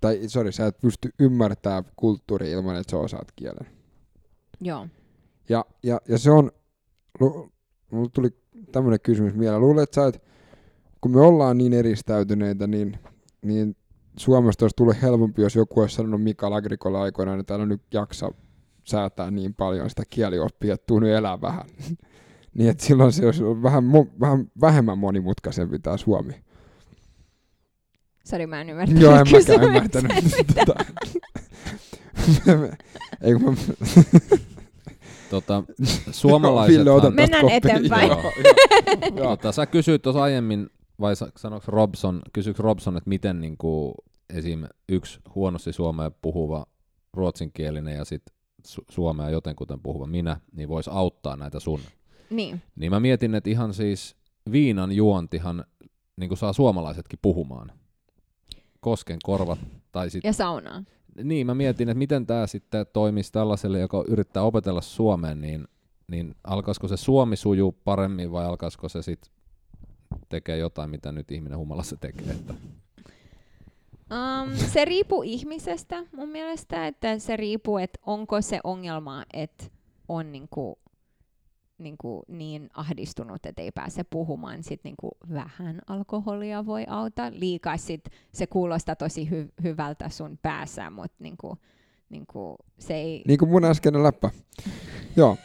[0.01, 3.67] Tai sorry, sä et pysty ymmärtää kulttuuria ilman, että sä osaat kielen.
[4.61, 4.87] Joo.
[5.49, 6.51] Ja, ja, ja se on,
[7.91, 8.29] mulle tuli
[8.71, 9.61] tämmöinen kysymys mieleen.
[9.61, 10.23] Luulen, että sä et,
[11.01, 12.99] kun me ollaan niin eristäytyneitä, niin,
[13.41, 13.75] niin
[14.17, 18.31] Suomesta olisi tullut helpompi, jos joku olisi sanonut Mika Lagrikolle aikoinaan, että älä nyt jaksa
[18.83, 21.65] säätää niin paljon sitä kielioppia, että tuu nyt elää vähän.
[22.57, 23.83] niin että silloin se olisi vähän,
[24.19, 26.33] vähän vähemmän monimutkaisempi tämä Suomi.
[28.25, 30.11] Sori, mä en ymmärtänyt Joo, en mäkään ymmärtänyt.
[30.65, 30.85] tota,
[33.21, 33.55] ei kun mä...
[35.29, 35.63] tota,
[36.11, 36.79] suomalaiset...
[36.79, 37.55] Ville, Mennään koppi.
[37.55, 38.07] eteenpäin.
[38.07, 38.21] Joo,
[39.15, 39.37] joo.
[39.37, 40.69] tota, sä kysyit tuossa aiemmin,
[40.99, 43.93] vai sanoiko Robson, kysyykö Robson, että miten niin kuin,
[44.29, 44.63] esim.
[44.89, 46.65] yksi huonosti suomea puhuva
[47.13, 51.79] ruotsinkielinen ja sitten su- suomea jotenkuten puhuva minä, niin voisi auttaa näitä sun.
[52.29, 52.61] Niin.
[52.75, 54.15] Niin mä mietin, että ihan siis
[54.51, 55.65] viinan juontihan
[56.17, 57.71] niin saa suomalaisetkin puhumaan.
[58.79, 59.59] Kosken korvat.
[59.91, 60.23] Tai sit...
[60.23, 60.83] Ja saunaa.
[61.23, 65.67] Niin, mä mietin, että miten tämä sitten toimisi tällaiselle, joka yrittää opetella suomeen, niin,
[66.07, 69.33] niin alkaisiko se suomi sujuu paremmin vai alkaisiko se sitten
[70.29, 72.31] tekee jotain, mitä nyt ihminen humalassa tekee.
[72.31, 72.53] Että...
[74.11, 79.65] Um, se riippuu ihmisestä mun mielestä, että se riippuu, että onko se ongelma, että
[80.07, 80.79] on niinku,
[81.77, 87.31] niinku niin ahdistunut, että ei pääse puhumaan, sit niinku vähän alkoholia voi auttaa.
[87.31, 91.57] Liikaa sit se kuulostaa tosi hy- hyvältä sun päässä, mutta niinku,
[92.09, 93.23] niinku se ei...
[93.27, 94.29] Niin kuin mun äskeinen läppä.
[95.17, 95.37] Joo.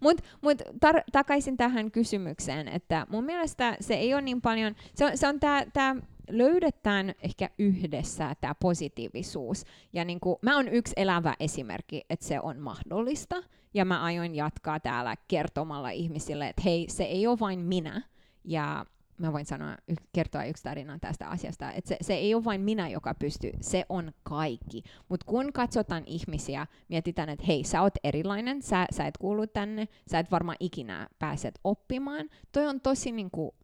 [0.00, 5.04] Mutta mut tar- takaisin tähän kysymykseen, että mun mielestä se ei ole niin paljon, se
[5.04, 5.40] on, se on
[5.72, 5.96] tämä
[6.30, 9.64] löydetään ehkä yhdessä tämä positiivisuus.
[9.92, 13.36] Ja niin kuin, mä oon yksi elävä esimerkki, että se on mahdollista.
[13.74, 18.02] Ja mä aion jatkaa täällä kertomalla ihmisille, että hei, se ei ole vain minä.
[18.44, 18.86] Ja
[19.20, 19.76] mä voin sanoa,
[20.12, 23.84] kertoa yksi tarina tästä asiasta, että se, se ei ole vain minä, joka pystyy, se
[23.88, 24.82] on kaikki.
[25.08, 29.88] Mutta kun katsotaan ihmisiä, mietitään, että hei, sä oot erilainen, sä, sä et kuulu tänne,
[30.10, 32.28] sä et varmaan ikinä pääset oppimaan.
[32.52, 33.54] Toi on tosi niinku,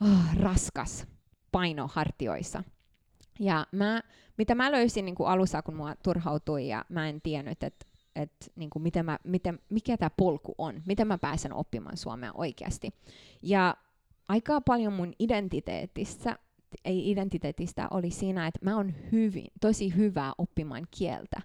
[0.00, 1.06] oh, raskas
[1.56, 2.64] paino hartioissa.
[3.40, 4.02] Ja mä,
[4.38, 7.86] mitä mä löysin niin kuin alussa, kun mua turhautui ja mä en tiennyt, että
[8.16, 12.90] et, niin kuin miten miten, mikä tämä polku on, miten mä pääsen oppimaan suomea oikeasti.
[13.42, 13.76] Ja
[14.28, 16.38] aika paljon mun identiteetissä,
[16.84, 21.40] ei identiteetistä oli siinä, että mä oon hyvin, tosi hyvä oppimaan kieltä.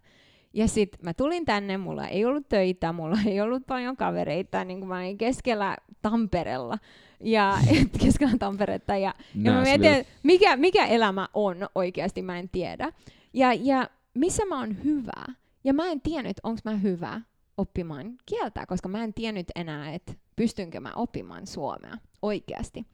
[0.53, 4.79] Ja sitten mä tulin tänne, mulla ei ollut töitä, mulla ei ollut paljon kavereita, niin
[4.79, 6.77] kuin mä olin keskellä Tampereella
[7.19, 7.57] ja
[8.03, 8.97] keskellä Tamperetta.
[8.97, 12.91] Ja, ja mä mietin, mikä, mikä elämä on oikeasti, mä en tiedä.
[13.33, 15.33] Ja, ja missä mä oon hyvä.
[15.63, 17.21] Ja mä en tiennyt, onko mä hyvä
[17.57, 22.85] oppimaan kieltä, koska mä en tiennyt enää, että pystynkö mä oppimaan suomea oikeasti.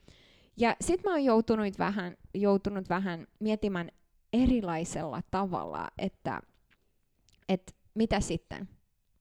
[0.57, 3.91] Ja sitten mä oon joutunut vähän, joutunut vähän miettimään
[4.33, 6.41] erilaisella tavalla, että,
[7.49, 8.69] että mitä sitten,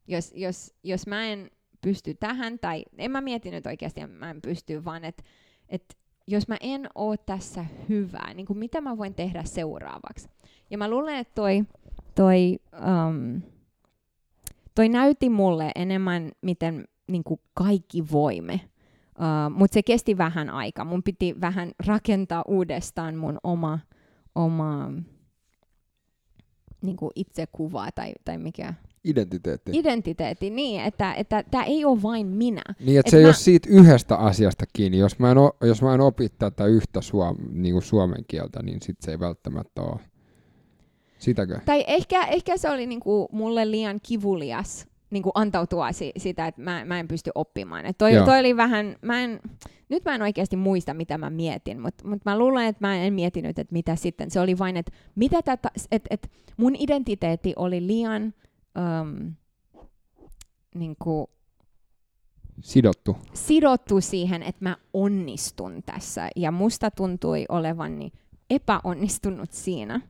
[0.08, 1.50] jos, jos, jos mä en
[1.80, 5.22] pysty tähän, tai en mä miettinyt oikeasti, mä en pysty, vaan että
[5.68, 5.96] et
[6.26, 10.28] jos mä en oo tässä hyvää, niin kuin mitä mä voin tehdä seuraavaksi.
[10.70, 11.64] Ja mä luulen, että toi,
[12.14, 13.42] toi, um,
[14.74, 18.60] toi näytti mulle enemmän, miten niin kuin kaikki voimme.
[19.18, 20.84] Uh, Mutta se kesti vähän aikaa.
[20.84, 23.78] Mun piti vähän rakentaa uudestaan mun oma,
[24.34, 24.92] oma
[26.82, 28.74] niin kuin itsekuvaa tai, tai mikä
[29.06, 29.70] Identiteetti.
[29.74, 32.62] Identiteetti, niin, että että tämä ei ole vain minä.
[32.80, 33.20] Niin, että et se mä...
[33.20, 34.98] ei ole siitä yhdestä asiasta kiinni.
[34.98, 38.62] Jos mä en, o, jos mä en opi tätä yhtä suom, niin kuin suomen kieltä,
[38.62, 40.00] niin sit se ei välttämättä ole.
[41.18, 41.60] Sitäkö?
[41.64, 44.86] Tai ehkä, ehkä se oli niin kuin mulle liian kivulias
[45.16, 47.86] niin kuin antautua si- sitä, että mä, mä en pysty oppimaan.
[47.86, 49.40] Et toi, toi oli vähän, mä en,
[49.88, 53.14] nyt mä en oikeasti muista, mitä mä mietin, mutta mut mä luulen, että mä en
[53.14, 54.30] mietinyt, että mitä sitten.
[54.30, 58.34] Se oli vain, että mitä tätä, että et mun identiteetti oli liian
[59.02, 59.34] um,
[60.74, 61.26] niin kuin,
[62.60, 63.16] sidottu.
[63.32, 66.28] sidottu siihen, että mä onnistun tässä.
[66.36, 68.12] Ja musta tuntui olevan niin
[68.50, 70.00] epäonnistunut siinä.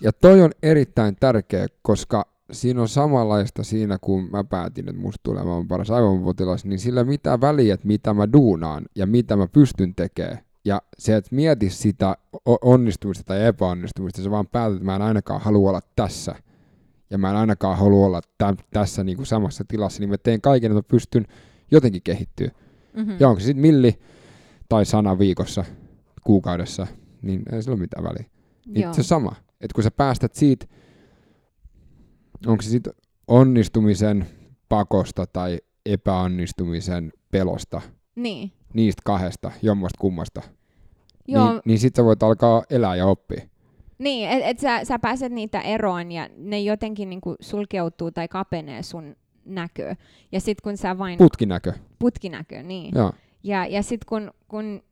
[0.00, 5.20] Ja toi on erittäin tärkeä, koska siinä on samanlaista siinä, kun mä päätin, että musta
[5.22, 9.46] tulee maailman paras aivopotilas, niin sillä mitä väliä, että mitä mä duunaan ja mitä mä
[9.46, 10.38] pystyn tekemään.
[10.64, 12.16] Ja se, että mieti sitä
[12.62, 16.34] onnistumista tai epäonnistumista, se vaan päätät, että mä en ainakaan halua olla tässä–
[17.14, 20.40] ja mä en ainakaan halua olla tä- tässä niin kuin samassa tilassa, niin mä teen
[20.40, 21.26] kaiken, että mä pystyn
[21.70, 22.48] jotenkin kehittyä.
[22.96, 23.16] Mm-hmm.
[23.20, 23.98] Ja onko se sitten milli
[24.68, 25.64] tai sana viikossa,
[26.24, 26.86] kuukaudessa,
[27.22, 28.24] niin ei sillä ole mitään väliä.
[28.66, 30.66] Niin se sama, että kun sä päästät siitä,
[32.46, 32.92] onko se sitten
[33.28, 34.26] onnistumisen
[34.68, 37.80] pakosta tai epäonnistumisen pelosta,
[38.14, 38.52] niin.
[38.74, 40.42] niistä kahdesta, jommasta kummasta,
[41.28, 41.50] Joo.
[41.50, 43.40] niin, niin sitten sä voit alkaa elää ja oppia.
[43.98, 48.82] Niin, että et sä, sä pääset niitä eroon ja ne jotenkin niinku sulkeutuu tai kapenee
[48.82, 49.94] sun näkö.
[50.32, 51.18] Ja sit kun sä vain...
[51.18, 51.72] Putkinäkö.
[51.98, 52.92] Putkinäkö, niin.
[52.94, 53.12] Joo.
[53.42, 54.82] Ja, ja sit kun, kun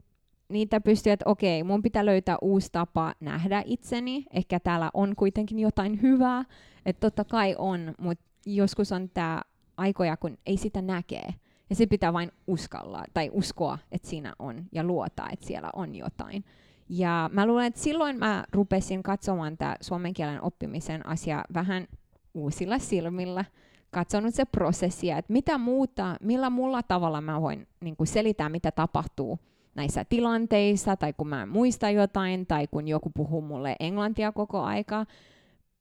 [0.48, 4.24] niitä pystyy, että okei, mun pitää löytää uusi tapa nähdä itseni.
[4.32, 6.44] Ehkä täällä on kuitenkin jotain hyvää.
[6.86, 9.42] Että totta kai on, mutta joskus on tämä
[9.76, 11.34] aikoja, kun ei sitä näkee.
[11.70, 15.94] Ja se pitää vain uskalla tai uskoa, että siinä on ja luota, että siellä on
[15.94, 16.44] jotain.
[16.88, 21.86] Ja mä luulen, että silloin mä rupesin katsomaan tämä suomen kielen oppimisen asia vähän
[22.34, 23.44] uusilla silmillä,
[23.90, 28.70] katsonut se prosessia, että mitä muuta, millä muulla tavalla mä voin niin kuin selittää, mitä
[28.70, 29.38] tapahtuu
[29.74, 35.06] näissä tilanteissa, tai kun mä muistan jotain, tai kun joku puhuu mulle englantia koko aika.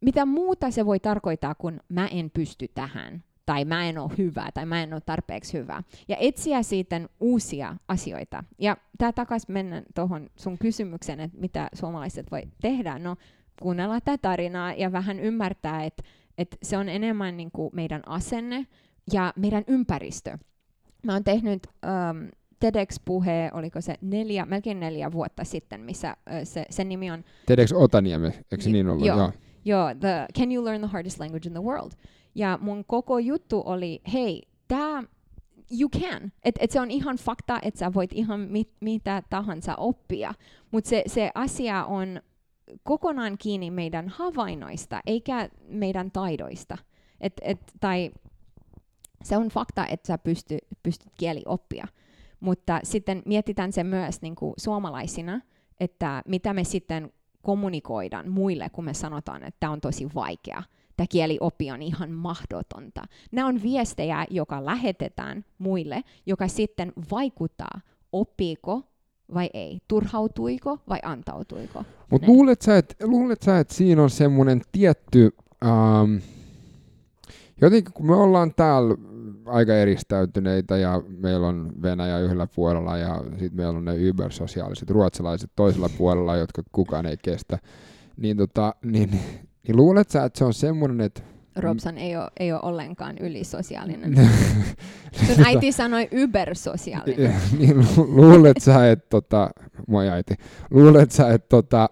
[0.01, 4.49] Mitä muuta se voi tarkoittaa, kun mä en pysty tähän tai mä en ole hyvä,
[4.53, 5.83] tai mä en ole tarpeeksi hyvä.
[6.07, 8.43] Ja etsiä siitä uusia asioita.
[8.59, 12.99] Ja tämä takaisin mennä tuohon sun kysymykseen, että mitä suomalaiset voi tehdä.
[12.99, 13.15] No,
[13.61, 16.03] kuunnella tätä tarinaa ja vähän ymmärtää, että,
[16.37, 18.67] että se on enemmän niin kuin meidän asenne
[19.13, 20.37] ja meidän ympäristö.
[21.03, 22.27] Mä oon tehnyt um,
[22.59, 27.23] TEDx-puhe, oliko se neljä, melkein neljä vuotta sitten, missä uh, se, sen nimi on...
[27.45, 29.05] TEDx Otaniemi, eikö se niin ollut?
[29.05, 29.31] Joo, joo.
[29.65, 31.91] Joo the, Can you learn the hardest language in the world?
[32.35, 35.03] Ja mun koko juttu oli, hei, tämä
[35.79, 36.31] you can.
[36.43, 40.33] Et, et se on ihan fakta, että sä voit ihan mit, mitä tahansa oppia.
[40.71, 42.21] Mutta se, se asia on
[42.83, 46.77] kokonaan kiinni meidän havainnoista, eikä meidän taidoista.
[47.21, 48.11] Et, et, tai
[49.23, 51.87] se on fakta, että sä pysty, pystyt kieli oppia.
[52.39, 55.41] Mutta sitten mietitään se myös niin kuin suomalaisina,
[55.79, 60.63] että mitä me sitten kommunikoidaan muille, kun me sanotaan, että tämä on tosi vaikea.
[60.97, 63.03] Tämä kielioppi on ihan mahdotonta.
[63.31, 67.81] Nämä on viestejä, joka lähetetään muille, joka sitten vaikuttaa,
[68.11, 68.81] oppiiko
[69.33, 71.83] vai ei, turhautuiko vai antautuiko.
[72.09, 75.31] Mutta luulet sä, että luulet sä, että siinä on semmoinen tietty,
[75.65, 76.15] ähm,
[77.61, 78.95] jotenkin kun me ollaan täällä
[79.51, 85.51] aika eristäytyneitä ja meillä on Venäjä yhdellä puolella ja sitten meillä on ne ybersosiaaliset ruotsalaiset
[85.55, 87.59] toisella puolella, jotka kukaan ei kestä,
[88.17, 89.09] niin, tota, niin,
[89.67, 91.21] niin luulet sä, että se on semmoinen, että
[91.55, 94.15] Robson ei ole, ei ole ollenkaan ylisosiaalinen.
[95.27, 97.35] Sun äiti sanoi ybersosiaalinen.
[97.59, 99.49] niin lu- luulet sä, että tota,
[99.87, 100.35] moi äiti,
[100.71, 101.89] luulet sä, että tota,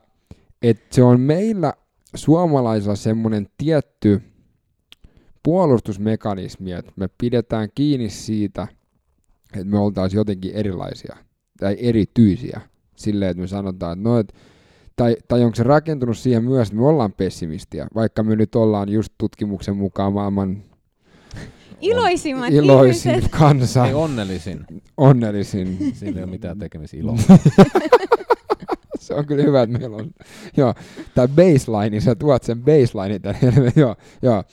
[0.61, 1.73] että se on meillä
[2.15, 4.21] suomalaisilla semmoinen tietty
[5.43, 8.67] puolustusmekanismi, että me pidetään kiinni siitä,
[9.53, 11.17] että me oltaisiin jotenkin erilaisia
[11.59, 12.61] tai erityisiä
[12.95, 14.33] silleen, että me sanotaan, että no, et,
[14.95, 18.89] tai, tai onko se rakentunut siihen myös, että me ollaan pessimistiä, vaikka me nyt ollaan
[18.89, 20.63] just tutkimuksen mukaan maailman
[21.81, 23.31] Iloisimmat iloisin ihmiset.
[23.31, 24.65] kansa, Ei onnellisin.
[24.97, 25.77] onnellisin.
[25.95, 27.17] Sillä ei ole mitään tekemistä iloa.
[28.99, 30.11] Se on kyllä hyvä, että meillä on,
[30.57, 30.73] joo,
[31.15, 34.43] tämä baseline, niin sä tuot sen baseline tänne, joo, joo,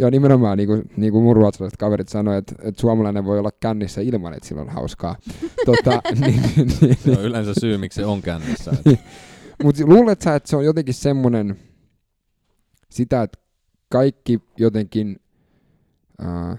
[0.00, 3.50] joo, nimenomaan niin kuin, niin kuin mun ruotsalaiset kaverit sanoivat, että, että suomalainen voi olla
[3.50, 5.16] kännissä ilman, että sillä on hauskaa.
[5.66, 8.72] tota, niin, niin, niin, Se on yleensä syy, miksi se on kännissä.
[9.64, 11.56] Mutta luulet sä, että se on jotenkin semmoinen,
[12.90, 13.38] sitä, että
[13.88, 15.20] kaikki jotenkin,
[16.22, 16.58] uh,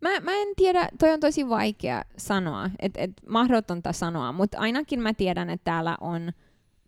[0.00, 5.00] Mä, mä en tiedä, toi on tosi vaikea sanoa, että et mahdotonta sanoa, mutta ainakin
[5.00, 6.32] mä tiedän, että täällä on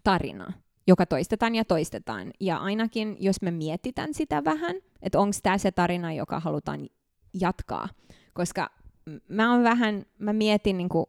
[0.04, 0.52] tarina,
[0.90, 2.30] joka toistetaan ja toistetaan.
[2.40, 6.88] Ja ainakin, jos me mietitään sitä vähän, että onko tämä se tarina, joka halutaan
[7.40, 7.88] jatkaa.
[8.32, 8.70] Koska
[9.28, 11.08] mä on vähän, mä mietin niinku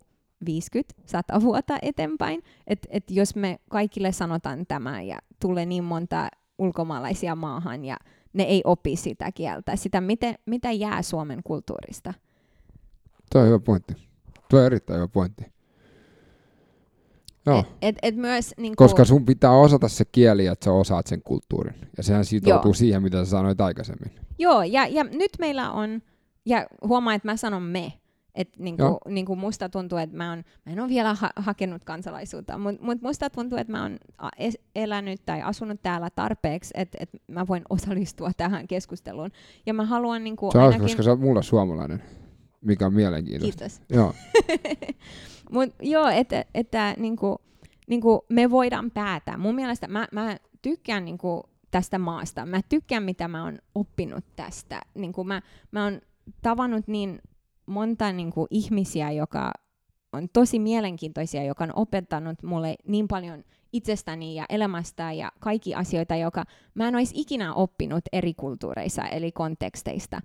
[1.37, 7.35] 50-100 vuotta eteenpäin, että et jos me kaikille sanotaan tämä ja tulee niin monta ulkomaalaisia
[7.35, 7.97] maahan ja
[8.33, 12.13] ne ei opi sitä kieltä, sitä miten, mitä jää Suomen kulttuurista.
[13.31, 13.93] toi on hyvä pointti.
[14.49, 15.60] Tuo on erittäin hyvä pointti.
[17.45, 17.63] Joo.
[17.81, 21.75] Et, et, myös, niin Koska sun pitää osata se kieli, että sä osaat sen kulttuurin.
[21.97, 22.73] Ja sehän sitoutuu Joo.
[22.73, 24.11] siihen, mitä sä sanoit aikaisemmin.
[24.39, 26.01] Joo, ja, ja nyt meillä on,
[26.45, 27.93] ja huomaa, että mä sanon me,
[28.35, 28.99] että niinku, Joo.
[29.07, 33.01] niinku musta tuntuu, että mä, on, mä en ole vielä ha- hakenut kansalaisuutta, mutta mut
[33.01, 33.97] musta tuntuu, että mä oon
[34.75, 39.29] elänyt tai asunut täällä tarpeeksi, että et mä voin osallistua tähän keskusteluun.
[39.65, 40.81] Ja mä haluan niinku hauska, ainakin...
[40.81, 42.03] koska sä oot mulle suomalainen,
[42.61, 43.59] mikä on mielenkiintoista.
[43.59, 43.81] Kiitos.
[43.89, 44.13] Joo.
[45.51, 47.41] Mut joo, että, että niinku,
[47.87, 49.37] niinku me voidaan päätä.
[49.37, 52.45] Mun mielestä mä, mä tykkään niinku tästä maasta.
[52.45, 54.81] Mä tykkään, mitä mä oon oppinut tästä.
[54.93, 55.41] Niinku mä,
[55.71, 56.01] mä oon
[56.41, 57.21] tavannut niin
[57.65, 59.51] monta niinku ihmisiä, joka
[60.13, 63.43] on tosi mielenkiintoisia, joka on opettanut mulle niin paljon
[63.73, 66.43] itsestäni ja elämästä ja kaikki asioita, joka
[66.73, 70.21] mä en olisi ikinä oppinut eri kulttuureissa eli konteksteista.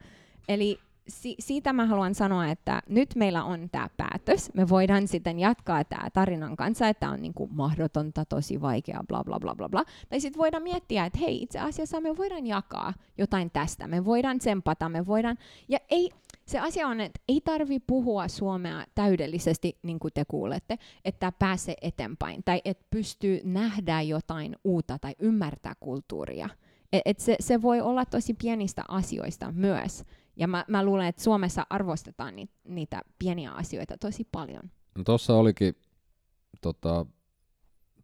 [0.49, 4.51] Eli si- siitä mä haluan sanoa, että nyt meillä on tämä päätös.
[4.55, 9.41] Me voidaan sitten jatkaa tämä tarinan kanssa, että on niinku mahdotonta, tosi vaikea, bla bla
[9.41, 9.85] bla bla bla.
[10.09, 13.87] Tai sitten voidaan miettiä, että hei, itse asiassa me voidaan jakaa jotain tästä.
[13.87, 15.39] Me voidaan tsempata, me voidaan...
[15.69, 16.11] Ja ei,
[16.47, 21.77] se asia on, että ei tarvi puhua suomea täydellisesti, niin kuin te kuulette, että pääse
[21.83, 22.43] eteenpäin.
[22.45, 26.49] Tai että pystyy nähdä jotain uutta tai ymmärtää kulttuuria.
[26.93, 30.05] Et, et se, se voi olla tosi pienistä asioista myös.
[30.37, 34.63] Ja mä, mä luulen, että Suomessa arvostetaan ni, niitä pieniä asioita tosi paljon.
[34.99, 35.75] No tuossa olikin
[36.61, 37.07] tota,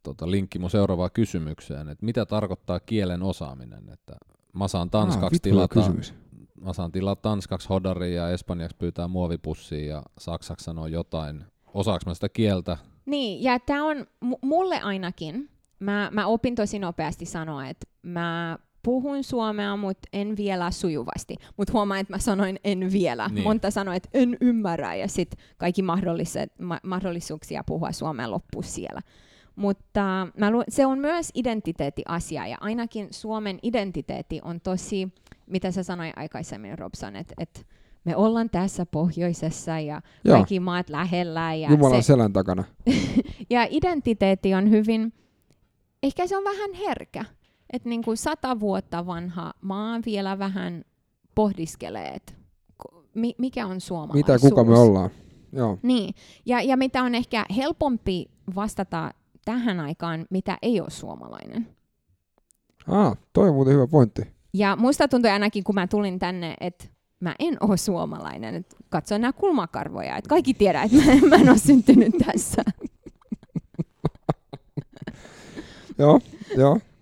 [0.02, 4.16] tota, linkki mun seuraavaan kysymykseen, että mitä tarkoittaa kielen osaaminen, että
[4.52, 6.14] mä saan tanskaksi hyvä tilata, kysymys.
[6.60, 11.44] mä saan tilata tanskaksi hodaria ja espanjaksi pyytää muovipussia ja saksaksi sanoo jotain.
[11.74, 12.76] Osaaks mä sitä kieltä?
[13.06, 18.58] Niin, ja tämä on mu- mulle ainakin, mä, mä opin tosi nopeasti sanoa, että mä
[18.82, 21.36] puhun suomea, mutta en vielä sujuvasti.
[21.56, 23.28] Mutta huomaan, että mä sanoin en vielä.
[23.28, 23.44] Niin.
[23.44, 29.00] Monta sanoi, että en ymmärrä, ja sitten kaikki mahdolliset, ma- mahdollisuuksia puhua suomea loppuu siellä.
[29.56, 35.08] Mutta mä lu- se on myös identiteettiasia, ja ainakin Suomen identiteetti on tosi,
[35.46, 37.66] mitä sä sanoit aikaisemmin, Robson, että et
[38.04, 40.36] me ollaan tässä pohjoisessa ja Joo.
[40.36, 41.54] kaikki maat lähellä.
[41.54, 42.64] Ja Jumalan se, selän takana.
[43.50, 45.12] ja identiteetti on hyvin,
[46.02, 47.24] ehkä se on vähän herkä.
[47.72, 50.84] Että niinku sata vuotta vanha maa vielä vähän
[51.34, 52.32] pohdiskelee, että
[53.14, 54.42] mi- mikä on suomalaisuus.
[54.42, 55.10] Mitä kuka me ollaan?
[55.52, 55.78] Joo.
[55.82, 56.14] Niin,
[56.46, 59.10] ja, ja mitä on ehkä helpompi vastata
[59.44, 61.68] tähän aikaan, mitä ei ole suomalainen.
[62.88, 64.22] Ah, toi on muuten hyvä pointti.
[64.54, 66.84] Ja musta tuntui ainakin, kun mä tulin tänne, että
[67.20, 68.54] mä en ole suomalainen.
[68.54, 72.62] Et katsoin nämä kulmakarvoja, että kaikki tiedää, että mä, mä en ole syntynyt tässä.
[75.98, 76.20] joo,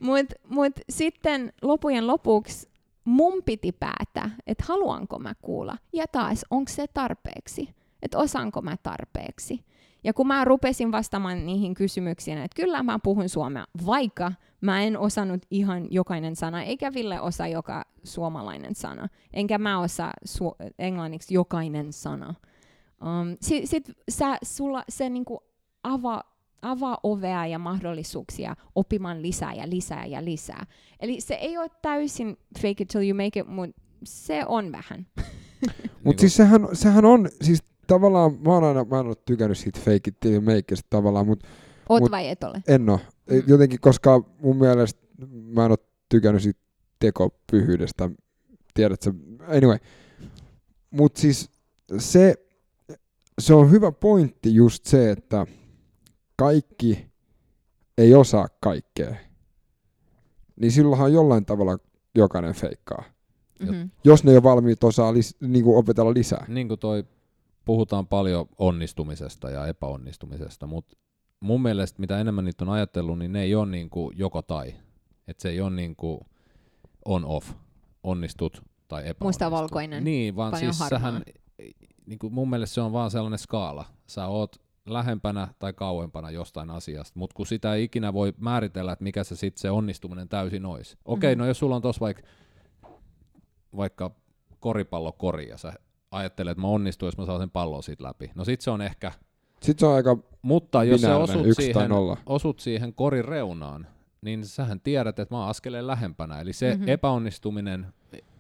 [0.01, 2.69] Mutta mut sitten lopujen lopuksi
[3.05, 5.77] mun piti päättää, että haluanko mä kuulla.
[5.93, 7.69] Ja taas, onko se tarpeeksi?
[8.03, 9.65] Että osaanko mä tarpeeksi?
[10.05, 14.99] Ja kun mä rupesin vastaamaan niihin kysymyksiin, että kyllä mä puhun suomea, vaikka mä en
[14.99, 21.35] osannut ihan jokainen sana, eikä Ville osaa joka suomalainen sana, enkä mä osaa su- englanniksi
[21.35, 22.35] jokainen sana.
[23.03, 25.43] Um, Sitten sit sä, sulla se niinku
[25.83, 26.30] avaa
[26.63, 30.67] avaa ovea ja mahdollisuuksia oppimaan lisää ja lisää ja lisää.
[31.01, 35.07] Eli se ei ole täysin fake it till you make it, mutta se on vähän.
[36.05, 39.81] Mutta siis sehän, sehän on, siis tavallaan, mä oon aina, mä en ole tykännyt siitä
[39.81, 41.49] fake it till you make it tavallaan, mutta
[41.89, 42.63] Oot Mut- vai et ole?
[42.69, 42.99] en oo.
[43.31, 43.43] Mm.
[43.47, 46.61] Jotenkin, koska mun mielestä mä en ole tykännyt siitä
[46.99, 48.11] tekopyhyydestä,
[48.75, 49.13] tiedätkö,
[49.57, 49.79] anyway.
[50.91, 51.51] Mut siis
[51.99, 52.35] se,
[53.39, 55.47] se on hyvä pointti just se, että
[56.41, 57.07] kaikki
[57.99, 59.17] ei osaa kaikkea.
[60.57, 61.79] Niin silloinhan jollain tavalla
[62.15, 63.03] jokainen feikkaa.
[63.61, 63.91] Mm-hmm.
[64.05, 66.45] Jos ne ei ole valmiit osaa lis, niin kuin opetella lisää.
[66.49, 67.05] niin kuin toi,
[67.65, 70.97] puhutaan paljon onnistumisesta ja epäonnistumisesta, mutta
[71.41, 74.75] mun mielestä mitä enemmän niitä on ajatellut, niin ne ei ole niin kuin joko tai.
[75.29, 76.21] Et se ei ole niin kuin
[77.05, 77.51] on off,
[78.03, 79.27] onnistut tai epäonnistut.
[79.27, 81.23] Mustavalkoinen, Niin, vaan siis sähän,
[82.07, 83.85] niin kuin mun mielestä se on vaan sellainen skaala.
[84.07, 89.03] Sä oot lähempänä tai kauempana jostain asiasta, mutta kun sitä ei ikinä voi määritellä, että
[89.03, 90.97] mikä se sitten se onnistuminen täysin olisi.
[91.05, 91.39] Okei, Mhm.
[91.39, 92.23] no jos sulla on tuossa vaikka
[93.77, 94.11] vaikka
[94.61, 95.73] koripallokori ja sä
[96.11, 98.31] ajattelet, että mä onnistun, jos mä saan sen pallon siitä läpi.
[98.35, 99.13] No sit se on ehkä,
[99.63, 101.91] Sitten se on aika mutta jos sä osut siihen,
[102.27, 103.87] osut siihen korin reunaan,
[104.21, 106.41] niin sähän tiedät, että mä oon askeleen lähempänä.
[106.41, 106.79] Eli se Mhm.
[106.79, 106.89] mm-hmm.
[106.93, 107.87] epäonnistuminen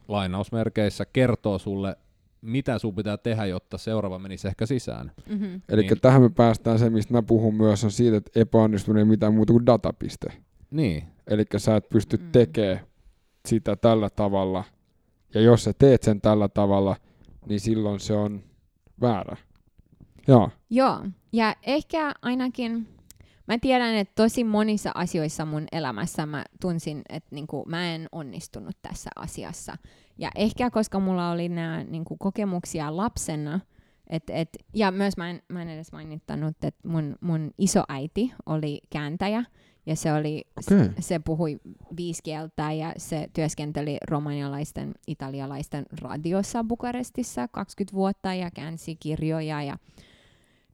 [0.08, 1.96] lainausmerkeissä kertoo sulle,
[2.42, 5.12] mitä sun pitää tehdä, jotta seuraava menisi ehkä sisään.
[5.28, 5.62] Mm-hmm.
[5.68, 6.00] Eli Niin.
[6.00, 9.52] tähän me päästään se, mistä mä puhun myös, on siitä, että epäonnistuminen ei mitään muuta
[9.52, 10.32] kuin datapiste.
[10.70, 12.32] Niin, Eli sä et pysty Mm.
[12.32, 12.80] tekemään
[13.48, 14.64] sitä tällä tavalla.
[15.34, 16.96] Ja jos sä teet sen tällä tavalla,
[17.48, 18.42] niin silloin se on
[19.00, 19.36] väärä.
[20.28, 20.50] Joo.
[20.70, 21.00] Joo,
[21.32, 22.88] ja ehkä ainakin,
[23.50, 28.76] mä tiedän, että tosi monissa asioissa mun elämässä mä tunsin, että niinku, mä en onnistunut
[28.82, 29.76] tässä asiassa.
[30.18, 33.60] Ja ehkä koska mulla oli nämä niinku, kokemuksia lapsena,
[34.06, 38.80] et, et, ja myös mä en, mä en edes mainittanut, että mun, mun isoäiti oli
[38.90, 39.44] kääntäjä,
[39.86, 40.78] ja se, oli, Okei.
[40.78, 41.60] se, se puhui
[41.96, 49.78] viisi kieltä ja se työskenteli romanialaisten, italialaisten radiossa Bukarestissa 20 vuotta ja käänsi kirjoja ja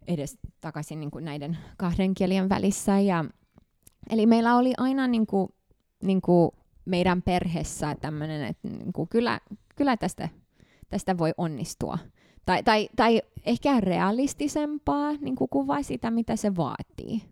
[0.08, 3.00] edes takaisin niin kuin näiden kahden kielien välissä.
[3.00, 3.24] Ja,
[4.10, 5.48] eli meillä oli aina niin kuin,
[6.02, 6.50] niin kuin
[6.84, 9.40] meidän perheessä tämmöinen, että niin kuin kyllä,
[9.76, 10.28] kyllä tästä,
[10.88, 11.98] tästä voi onnistua.
[12.46, 17.22] Tai, tai, tai ehkä realistisempaa niin kuin kuvaa sitä, mitä se vaatii.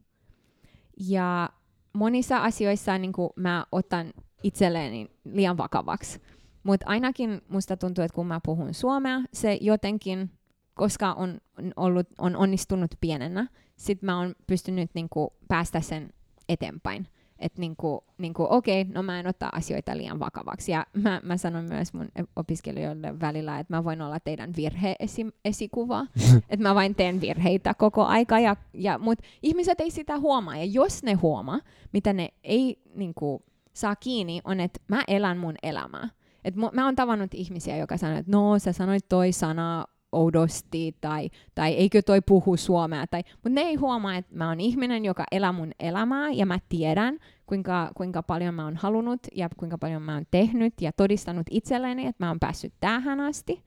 [1.01, 1.51] Ja
[1.93, 4.13] monissa asioissa niin kuin mä otan
[4.43, 6.21] itselleni liian vakavaksi.
[6.63, 10.31] Mutta ainakin musta tuntuu, että kun mä puhun suomea, se jotenkin,
[10.75, 11.39] koska on,
[11.77, 13.47] ollut, on onnistunut pienenä,
[13.77, 16.11] sit mä oon pystynyt niinku päästä sen
[16.49, 17.09] eteenpäin.
[17.39, 20.73] Että niinku, niinku, okei, no mä en ota asioita liian vakavaksi.
[20.73, 26.07] Ja mä, mä sanon myös mun opiskelijoille välillä, että mä voin olla teidän virhe-esikuva.
[26.51, 28.39] että mä vain teen virheitä koko aika.
[28.39, 30.57] Ja, ja, mut ihmiset ei sitä huomaa.
[30.57, 31.61] Ja jos ne huomaa,
[31.93, 36.09] mitä ne ei niinku, saa kiinni, on, että mä elän mun elämää.
[36.45, 40.97] Et mu- mä oon tavannut ihmisiä, joka sanoo, että no sä sanoit toi sana oudosti,
[41.01, 45.05] tai, tai eikö toi puhu suomea, tai, mutta ne ei huomaa, että mä oon ihminen,
[45.05, 49.79] joka elää mun elämää, ja mä tiedän, kuinka, kuinka paljon mä oon halunnut, ja kuinka
[49.79, 53.65] paljon mä oon tehnyt, ja todistanut itselleni, että mä oon päässyt tähän asti,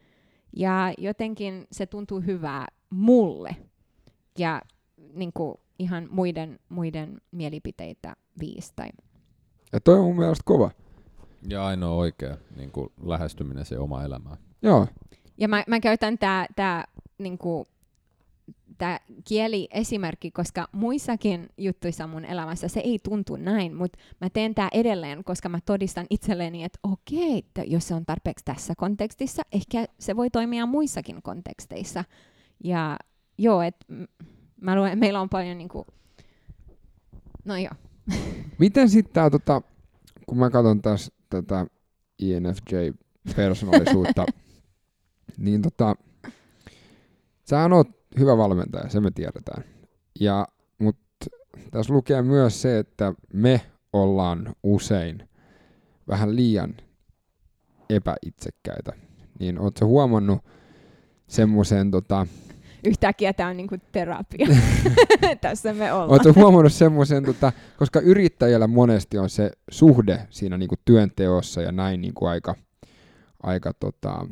[0.56, 3.56] ja jotenkin se tuntuu hyvää mulle,
[4.38, 4.62] ja
[5.14, 8.90] niin kuin, ihan muiden, muiden mielipiteitä viisi tai
[9.74, 10.72] Ja toi on mun mielestä kova.
[11.50, 14.38] ja ainoa oikea niin kuin lähestyminen se oma elämään.
[14.62, 14.88] Joo.
[15.38, 16.88] Ja mä, mä käytän tää, tää,
[17.18, 17.68] niinku,
[18.78, 24.70] tää kieliesimerkki, koska muissakin juttuissa mun elämässä se ei tuntu näin, mutta mä teen tää
[24.74, 29.86] edelleen, koska mä todistan itselleni, että okei, että jos se on tarpeeksi tässä kontekstissa, ehkä
[30.00, 32.04] se voi toimia muissakin konteksteissa.
[32.64, 32.98] Ja
[33.38, 33.86] joo, että
[34.62, 35.88] mä luen, meillä on paljon niinku,
[37.46, 37.74] no joo.
[38.60, 39.62] Miten sitten tää, tota,
[40.26, 41.68] kun mä katson tässä tätä
[42.22, 44.26] INFJ-persoonallisuutta,
[45.38, 45.96] niin tota,
[47.44, 47.88] sähän oot
[48.20, 49.64] hyvä valmentaja, se me tiedetään.
[50.20, 50.48] Ja,
[50.80, 51.26] mutta
[51.72, 53.62] tässä lukee myös se, että me
[53.94, 55.30] ollaan usein
[56.08, 56.76] vähän liian
[57.90, 58.94] epäitsekkäitä.
[59.40, 60.40] Niin ootko huomannut
[61.28, 62.28] semmoisen tota,
[62.84, 64.48] yhtäkkiä tämä on niinku terapia.
[65.42, 66.10] Tässä me ollaan.
[66.10, 72.02] Oletko huomannut semmoisen, tota, koska yrittäjällä monesti on se suhde siinä niinku työnteossa ja näin
[72.02, 72.56] niinku aika,
[73.44, 74.28] aika tota,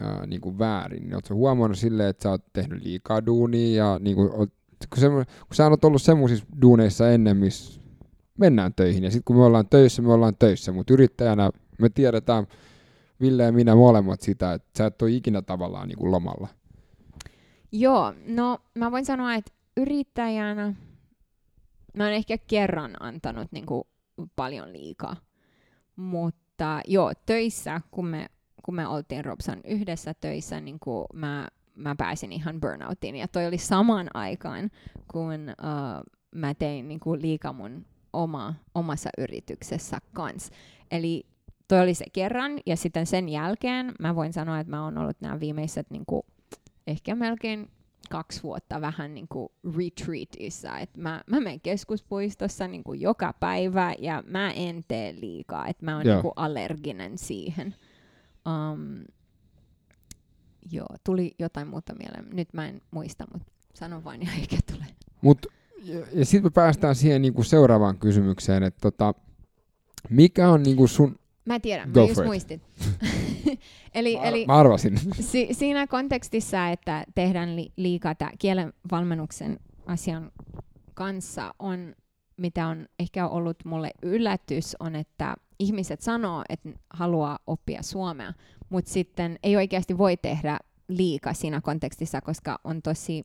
[0.00, 1.02] ää, niinku väärin.
[1.02, 4.52] Niin oletko huomannut silleen, että sä oot tehnyt liikaa duunia ja niinku, oot,
[4.90, 7.80] kun, semmo, kun sä oot ollut semmoisissa duuneissa ennen, missä
[8.38, 12.46] mennään töihin ja sitten kun me ollaan töissä, me ollaan töissä, mutta yrittäjänä me tiedetään,
[13.20, 16.48] Ville ja minä molemmat sitä, että sä et ole ikinä tavallaan niinku lomalla.
[17.72, 20.74] Joo, no mä voin sanoa, että yrittäjänä
[21.96, 23.84] mä oon ehkä kerran antanut niin kuin,
[24.36, 25.16] paljon liikaa.
[25.96, 28.26] Mutta joo, töissä, kun me,
[28.70, 33.16] kun me oltiin Robson yhdessä töissä, niin kuin mä, mä pääsin ihan burnoutiin.
[33.16, 34.70] Ja toi oli saman aikaan,
[35.12, 40.50] kun uh, mä tein niin kuin, liikaa mun oma, omassa yrityksessä kans.
[40.90, 41.26] Eli
[41.68, 45.20] toi oli se kerran, ja sitten sen jälkeen mä voin sanoa, että mä oon ollut
[45.20, 46.22] nämä viimeiset niin kuin,
[46.86, 47.70] ehkä melkein
[48.10, 50.78] kaksi vuotta vähän niin kuin retreatissa.
[50.78, 55.66] Et mä, mä menen keskuspuistossa niin kuin joka päivä ja mä en tee liikaa.
[55.66, 57.74] Et mä oon niin kuin allerginen siihen.
[58.48, 59.04] Um,
[60.72, 62.26] joo, tuli jotain muuta mieleen.
[62.32, 64.86] Nyt mä en muista, mutta sano vain ja eikä tule.
[65.20, 65.46] Mut,
[65.84, 69.14] ja, ja sitten me päästään siihen niin kuin seuraavaan kysymykseen, että tota,
[70.10, 71.18] mikä on niin kuin sun...
[71.44, 72.62] Mä tiedän, Go mä just muistin.
[73.94, 75.00] eli, mä, eli mä arvasin.
[75.20, 80.32] Si, siinä kontekstissa, että tehdään li, liikaa kielen valmennuksen asian
[80.94, 81.94] kanssa, on,
[82.36, 88.32] mitä on ehkä ollut mulle yllätys, on, että ihmiset sanoo, että haluaa oppia suomea,
[88.70, 90.58] mutta sitten ei oikeasti voi tehdä
[90.88, 93.24] liikaa siinä kontekstissa, koska on tosi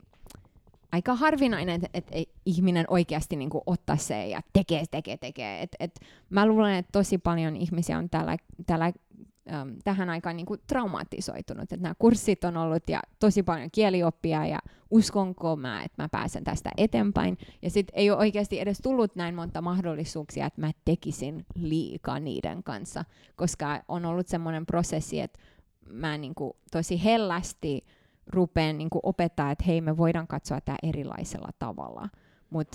[0.92, 5.62] aika harvinainen, että et, ihminen oikeasti niinku ottaa se ja tekee, tekee, tekee.
[5.62, 6.00] Et, et
[6.30, 8.94] mä luulen, että tosi paljon ihmisiä on täällä, täällä
[9.54, 11.64] äm, tähän aikaan niinku traumatisoitunut.
[11.64, 14.60] Että nämä kurssit on ollut ja tosi paljon kielioppia ja
[14.92, 17.38] uskonko mä, että mä pääsen tästä eteenpäin.
[17.62, 22.64] Ja sitten ei ole oikeasti edes tullut näin monta mahdollisuuksia, että mä tekisin liikaa niiden
[22.64, 23.06] kanssa,
[23.36, 25.40] koska on ollut semmoinen prosessi, että
[25.90, 27.82] mä niinku tosi hellästi
[28.28, 32.10] rupean niin opettaa, että hei, me voidaan katsoa tämä erilaisella tavalla.
[32.50, 32.68] Mut,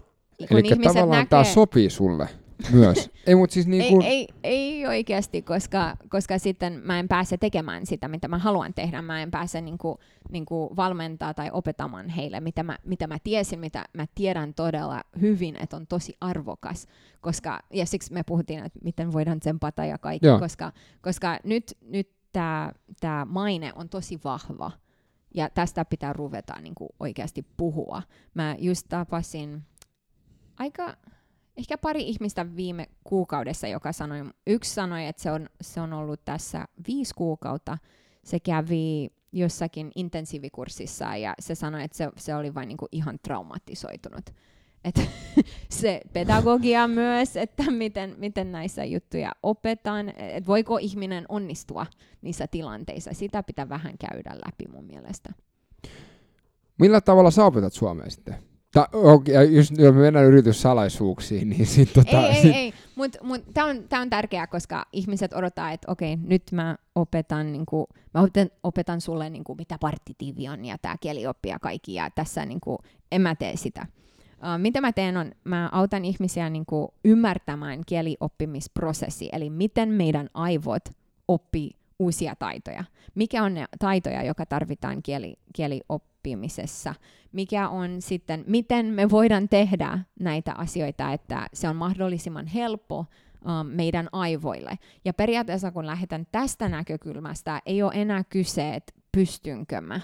[0.51, 1.27] Eli tavallaan näkee...
[1.27, 2.29] tämä sopii sulle
[2.73, 3.11] myös.
[3.27, 4.07] ei, mut siis niin kuin...
[4.07, 8.75] ei, ei, ei oikeasti, koska, koska sitten mä en pääse tekemään sitä, mitä mä haluan
[8.75, 9.03] tehdä.
[9.03, 9.99] Mä en pääse niin kuin,
[10.31, 15.03] niin kuin valmentaa tai opettamaan heille, mitä mä, mitä mä tiesin, mitä mä tiedän todella
[15.21, 16.87] hyvin, että on tosi arvokas.
[17.21, 20.73] Koska, ja siksi me puhuttiin, että miten voidaan tsempata ja kaikki, koska,
[21.03, 22.11] koska nyt, nyt
[23.01, 24.71] tämä maine on tosi vahva
[25.35, 28.03] ja tästä pitää ruveta niin kuin oikeasti puhua.
[28.35, 29.63] Mä just tapasin
[30.57, 30.97] aika,
[31.61, 36.25] ehkä pari ihmistä viime kuukaudessa, joka sanoi, yksi sanoi, että se on, se on ollut
[36.25, 37.79] tässä viisi kuukautta.
[38.25, 43.19] Se kävi jossakin intensiivikurssissa ja se sanoi, että se, se oli vain niin kuin ihan
[43.23, 44.31] traumatisoitunut
[44.85, 45.01] että
[45.81, 51.87] se pedagogia myös, että miten, miten näissä juttuja opetaan, että voiko ihminen onnistua
[52.23, 53.13] niissä tilanteissa.
[53.13, 55.33] Sitä pitää vähän käydä läpi mun mielestä.
[56.79, 58.50] Millä tavalla sä opetat suomea sitten?
[58.73, 62.75] Ta, okay, jos me mennään yrityssalaisuuksiin, niin sitten tota, Ei, ei, ei.
[62.95, 67.53] mutta mut, tämä on, tää on tärkeää, koska ihmiset odottaa, että okei, nyt mä opetan,
[67.53, 72.11] niinku, mä opetan, opetan sulle, niinku, mitä partitiivi on ja tämä kielioppi ja kaikki, ja
[72.11, 72.79] tässä niinku,
[73.13, 73.87] en mä tee sitä.
[74.31, 80.31] Uh, mitä mä teen on, mä autan ihmisiä niin kuin, ymmärtämään kielioppimisprosessi, eli miten meidän
[80.35, 80.85] aivot
[81.29, 82.85] oppii uusia taitoja.
[83.15, 85.37] Mikä on ne taitoja, joka tarvitaan kieli,
[86.23, 86.95] kielioppimisessa?
[87.33, 93.67] Mikä on sitten, miten me voidaan tehdä näitä asioita, että se on mahdollisimman helppo um,
[93.67, 94.79] meidän aivoille.
[95.05, 100.01] Ja periaatteessa kun lähdetään tästä näkökulmasta, ei ole enää kyse, että pystynkö mä,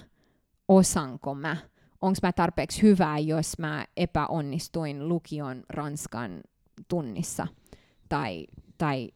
[0.68, 1.56] osanko mä,
[2.00, 6.40] onko mä tarpeeksi hyvä, jos mä epäonnistuin lukion ranskan
[6.88, 7.46] tunnissa.
[8.08, 8.46] Tai,
[8.78, 9.10] tai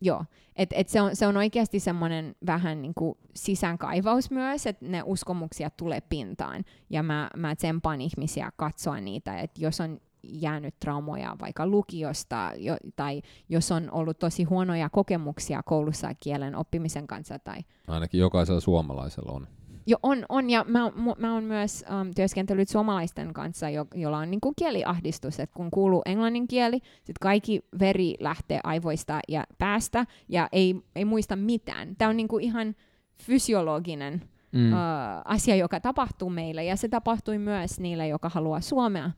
[0.00, 0.24] joo,
[0.56, 5.02] et, et se, on, se on oikeasti semmoinen vähän niin kuin sisäänkaivaus myös, että ne
[5.06, 6.64] uskomuksia tulee pintaan.
[6.90, 12.76] Ja mä, mä tsempaan ihmisiä katsoa niitä, että jos on jäänyt traumoja vaikka lukiosta, jo,
[12.96, 17.38] tai jos on ollut tosi huonoja kokemuksia koulussa kielen oppimisen kanssa.
[17.38, 17.58] Tai...
[17.88, 19.48] Ainakin jokaisella suomalaisella on.
[19.86, 24.30] Jo, on, on, ja mä, mä oon myös um, työskentellyt suomalaisten kanssa, jo, jolla on
[24.30, 30.48] niinku kieliahdistus, että kun kuuluu englannin kieli, sit kaikki veri lähtee aivoista ja päästä, ja
[30.52, 31.96] ei, ei muista mitään.
[31.96, 32.74] Tämä on niinku ihan
[33.22, 34.72] fysiologinen mm.
[34.72, 34.78] uh,
[35.24, 39.10] asia, joka tapahtuu meille, ja se tapahtui myös niille, joka haluaa suomea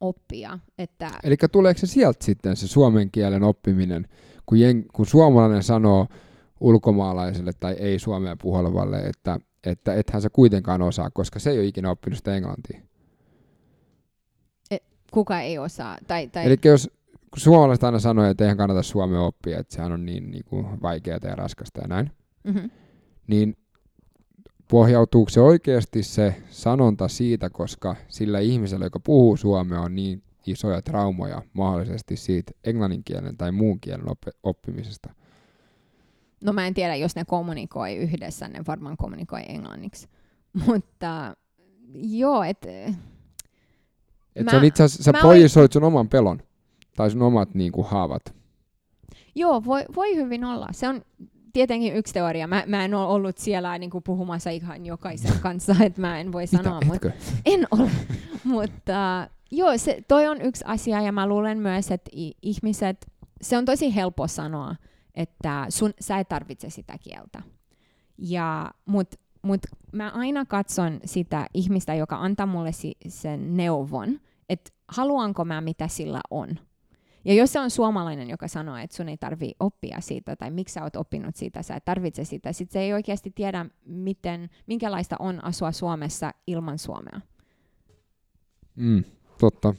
[0.00, 0.58] oppia.
[0.78, 1.10] Että...
[1.24, 4.08] Eli tuleeko se sieltä sitten se suomen kielen oppiminen,
[4.46, 6.06] kun, jen, kun suomalainen sanoo
[6.60, 11.66] ulkomaalaiselle tai ei suomea puhuvalle, että että ethän sä kuitenkaan osaa, koska se ei ole
[11.66, 12.80] ikinä oppinut sitä englantia.
[15.12, 15.98] Kuka ei osaa.
[16.06, 16.46] Tai, tai...
[16.46, 16.90] Eli jos
[17.30, 20.82] kun suomalaiset aina sanoo, että eihän kannata suomea oppia, että sehän on niin, niin kuin
[20.82, 22.10] vaikeaa ja raskasta ja näin,
[22.44, 22.70] mm-hmm.
[23.26, 23.56] niin
[24.70, 30.82] pohjautuuko se oikeasti se sanonta siitä, koska sillä ihmisellä, joka puhuu suomea, on niin isoja
[30.82, 34.06] traumoja mahdollisesti siitä englannin kielen tai muun kielen
[34.42, 35.14] oppimisesta?
[36.44, 40.08] No mä en tiedä, jos ne kommunikoi yhdessä, ne varmaan kommunikoi englanniksi.
[40.66, 41.36] Mutta
[41.94, 42.68] joo, että...
[44.36, 46.42] Et mä, itse asiassa, sä projisoit sun oman pelon
[46.96, 48.22] tai sun omat niin kuin, haavat.
[49.34, 50.66] Joo, voi, voi hyvin olla.
[50.72, 51.02] Se on
[51.52, 52.46] tietenkin yksi teoria.
[52.46, 56.32] Mä, mä en ole ollut siellä niin kuin, puhumassa ihan jokaisen kanssa, että mä en
[56.32, 56.80] voi sanoa.
[56.80, 57.10] Mitä, mutta
[57.46, 57.90] en ole.
[58.44, 62.10] mutta joo, se, toi on yksi asia ja mä luulen myös, että
[62.42, 63.06] ihmiset,
[63.40, 64.74] se on tosi helppo sanoa,
[65.14, 67.42] että sun, sä et tarvitse sitä kieltä.
[68.18, 69.60] Ja, mut, mut
[69.92, 75.88] mä aina katson sitä ihmistä, joka antaa mulle si, sen neuvon, että haluanko mä mitä
[75.88, 76.48] sillä on.
[77.24, 80.72] Ja jos se on suomalainen, joka sanoo, että sun ei tarvi oppia siitä, tai miksi
[80.72, 85.16] sä oot oppinut siitä, sä et tarvitse sitä, sit se ei oikeasti tiedä, miten, minkälaista
[85.18, 87.20] on asua Suomessa ilman Suomea.
[88.76, 89.04] Mm,
[89.38, 89.74] totta.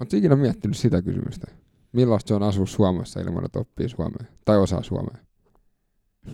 [0.00, 1.61] Oletko ikinä miettinyt sitä kysymystä?
[1.92, 4.24] Millaista se on asua Suomessa ilman, että oppii suomea?
[4.44, 5.16] Tai osaa suomea?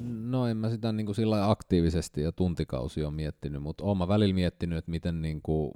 [0.03, 4.09] No en mä sitä niin kuin sillä aktiivisesti ja tuntikausi on miettinyt, mutta oon mä
[4.09, 5.73] välillä miettinyt, että miten, niin kuin,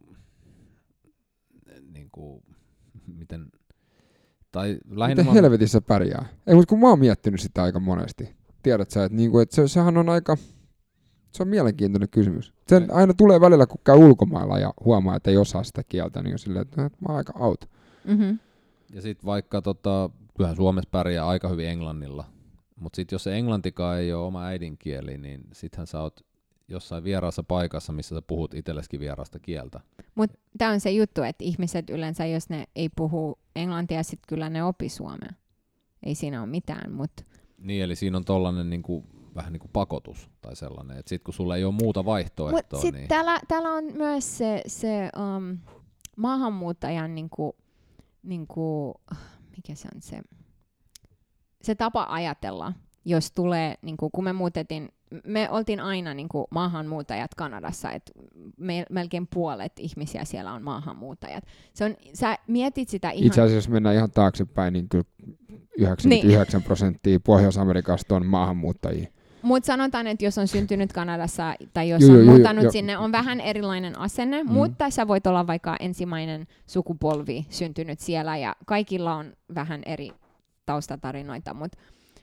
[1.93, 2.43] niin kuin,
[3.07, 3.47] miten
[4.53, 6.27] tai lähinnä Miten helvetissä pärjää?
[6.47, 8.37] Ei, mutta kun mä oon miettinyt sitä aika monesti.
[8.63, 10.37] Tiedät sä, että, niinku, että se, sehän on aika...
[11.33, 12.55] Se on mielenkiintoinen kysymys.
[12.69, 16.35] Se aina tulee välillä, kun käy ulkomailla ja huomaa, että ei osaa sitä kieltä, niin
[16.35, 17.71] on silleen, että mä oon aika out.
[18.05, 18.39] Mm-hmm.
[18.93, 22.24] Ja sitten vaikka tota, kyllähän Suomessa pärjää aika hyvin englannilla,
[22.77, 26.20] mutta sitten jos se englantikaan ei ole oma äidinkieli, niin sittenhän sä oot
[26.69, 29.81] jossain vieraassa paikassa, missä sä puhut itselleskin vierasta kieltä.
[30.14, 34.51] Mutta tämä on se juttu, että ihmiset yleensä, jos ne ei puhu englantia, sitten kyllä
[34.51, 35.32] ne opi suomea.
[36.02, 37.23] Ei siinä ole mitään, mutta...
[37.59, 41.35] Niin, eli siinä on tollainen niinku, vähän niin kuin pakotus tai sellainen, että sitten kun
[41.35, 43.09] sulla ei ole muuta vaihtoehtoa, Mut sit niin...
[43.09, 45.59] täällä, täällä on myös se, se um,
[46.16, 47.56] maahanmuuttajan niinku,
[48.23, 48.94] niinku,
[49.57, 50.20] mikä se on se,
[51.62, 52.73] se tapa ajatella,
[53.05, 54.89] jos tulee, niinku, kun me muutettiin
[55.24, 58.12] me oltiin aina niin kuin maahanmuuttajat Kanadassa, että
[58.57, 61.44] me, melkein puolet ihmisiä siellä on maahanmuuttajat.
[61.74, 63.27] Se on, sä mietit sitä ihan...
[63.27, 65.05] Itse asiassa jos mennään ihan taaksepäin, niin kyllä
[65.78, 66.66] 99 niin.
[66.66, 69.09] prosenttia Pohjois-Amerikasta on maahanmuuttajia.
[69.43, 72.98] Mutta sanotaan, että jos on syntynyt Kanadassa tai jos joo, on joo, muuttanut joo, sinne,
[72.98, 74.52] on vähän erilainen asenne, mm.
[74.52, 80.10] mutta sä voit olla vaikka ensimmäinen sukupolvi syntynyt siellä ja kaikilla on vähän eri
[80.66, 81.78] taustatarinoita, mutta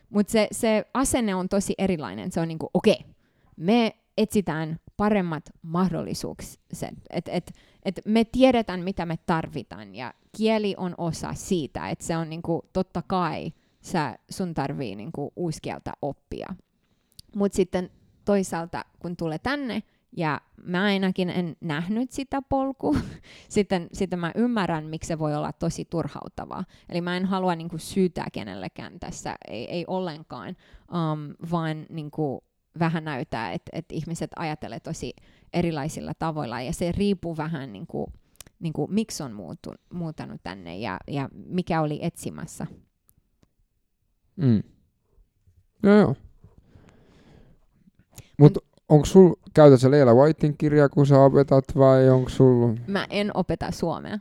[0.10, 2.32] mutta se, se asenne on tosi erilainen.
[2.32, 3.14] Se on niinku, okei, okay,
[3.56, 6.60] me etsitään paremmat mahdollisuukset.
[7.10, 7.52] Et, et,
[7.84, 12.62] et me tiedetään, mitä me tarvitaan, ja kieli on osa siitä, että se on niinku,
[12.74, 16.48] totta kai sä, sun tarvii niinku, uusi kieltä oppia.
[17.36, 17.90] Mutta sitten
[18.26, 19.84] toisaalta, kun tulee tänne,
[20.18, 22.98] ja mä ainakin en nähnyt sitä polkua.
[23.50, 26.64] sitten, sitten mä ymmärrän, miksi se voi olla tosi turhauttavaa.
[26.90, 32.44] Eli mä en halua niinku syytää kenellekään tässä, ei, ei ollenkaan, um, vaan niinku
[32.80, 35.14] vähän näyttää, että et ihmiset ajattelee tosi
[35.54, 36.62] erilaisilla tavoilla.
[36.62, 38.14] Ja se riippuu vähän, niinku,
[38.60, 42.68] niinku, miksi on muutu, muuttanut tänne ja, ja mikä oli etsimässä.
[44.36, 44.64] Mm.
[45.84, 46.16] Joo, joo.
[48.40, 48.60] Mutta
[48.90, 52.76] onko sul, käytätkö Leila Whitein kirjaa, kun sä opetat, vai onko sul...
[52.88, 54.20] Mä en opeta suomea.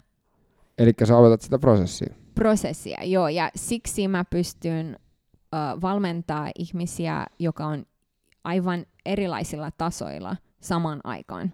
[0.78, 2.14] Eli sä opetat sitä prosessia?
[2.34, 7.86] Prosessia, joo, ja siksi mä pystyn uh, valmentaa ihmisiä, joka on
[8.44, 11.52] aivan erilaisilla tasoilla saman aikaan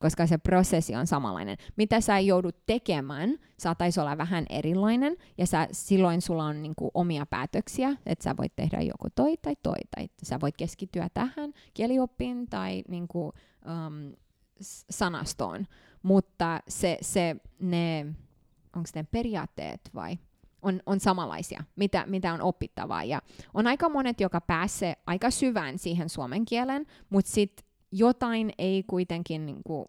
[0.00, 1.56] koska se prosessi on samanlainen.
[1.76, 7.26] Mitä sä joudut tekemään, saattaisi olla vähän erilainen, ja sä, silloin sulla on niinku omia
[7.26, 12.46] päätöksiä, että sä voit tehdä joku toi tai toi, tai sä voit keskittyä tähän kielioppiin
[12.46, 13.32] tai niinku,
[13.66, 14.12] um,
[14.90, 15.66] sanastoon.
[16.02, 18.06] Mutta se, se ne,
[18.76, 20.18] onko ne periaatteet vai
[20.62, 23.04] on, on samanlaisia, mitä, mitä on opittavaa.
[23.04, 23.22] Ja
[23.54, 29.46] on aika monet, joka pääsee aika syvään siihen suomen kielen, mutta sitten jotain ei kuitenkin
[29.46, 29.86] niin kuin,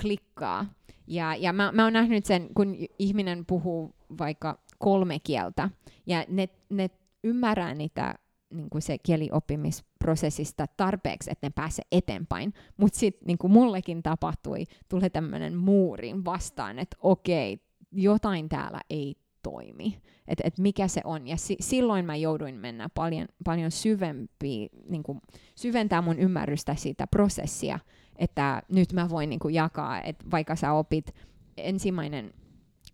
[0.00, 0.66] klikkaa.
[1.06, 5.70] Ja, ja mä, mä oon nähnyt sen, kun ihminen puhuu vaikka kolme kieltä,
[6.06, 6.90] ja ne, ne
[7.24, 8.14] ymmärrää niitä
[8.50, 12.52] niin kuin se kielioppimisprosessista tarpeeksi, että ne pääsee eteenpäin.
[12.76, 17.60] Mutta sitten niin kuin mullekin tapahtui, tulee tämmöinen muurin vastaan, että okei,
[17.92, 21.26] jotain täällä ei toimi, että et mikä se on.
[21.26, 25.20] Ja si- silloin mä jouduin mennä paljon, paljon syvempi, niin kuin,
[25.54, 27.78] syventää mun ymmärrystä siitä prosessia,
[28.16, 31.14] että nyt mä voin niin kuin, jakaa, että vaikka sä opit
[31.56, 32.34] ensimmäinen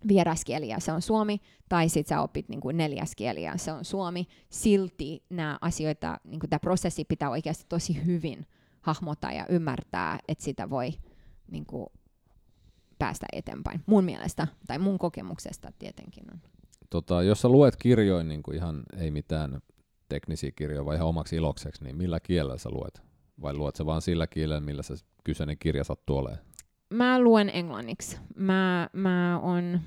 [0.09, 3.73] vieraskieli ja se on suomi, tai sitten sä opit niin kuin neljäs kieli ja se
[3.73, 8.47] on suomi, silti nämä asioita, niin tämä prosessi pitää oikeasti tosi hyvin
[8.81, 10.91] hahmottaa ja ymmärtää, että sitä voi
[11.51, 11.87] niin kuin,
[12.99, 13.81] päästä eteenpäin.
[13.87, 16.41] Mun mielestä, tai mun kokemuksesta tietenkin on.
[16.91, 19.61] Tota, jos sä luet kirjoja, niin kuin ihan ei mitään
[20.09, 23.03] teknisiä kirjoja, vai ihan omaksi ilokseksi, niin millä kielellä sä luet?
[23.43, 24.95] Vai luet sä vaan sillä kielellä, millä se
[25.25, 26.43] kyseinen kirja sattuu olemaan?
[26.91, 28.19] Mä luen englanniksi.
[28.37, 29.81] Mä, mä on,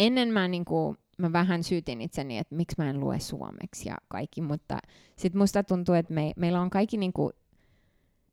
[0.00, 4.40] ennen mä, niinku, mä vähän syytin itseni, että miksi mä en lue suomeksi ja kaikki,
[4.40, 4.78] mutta
[5.16, 7.30] sitten musta tuntuu, että me, meillä on kaikki niinku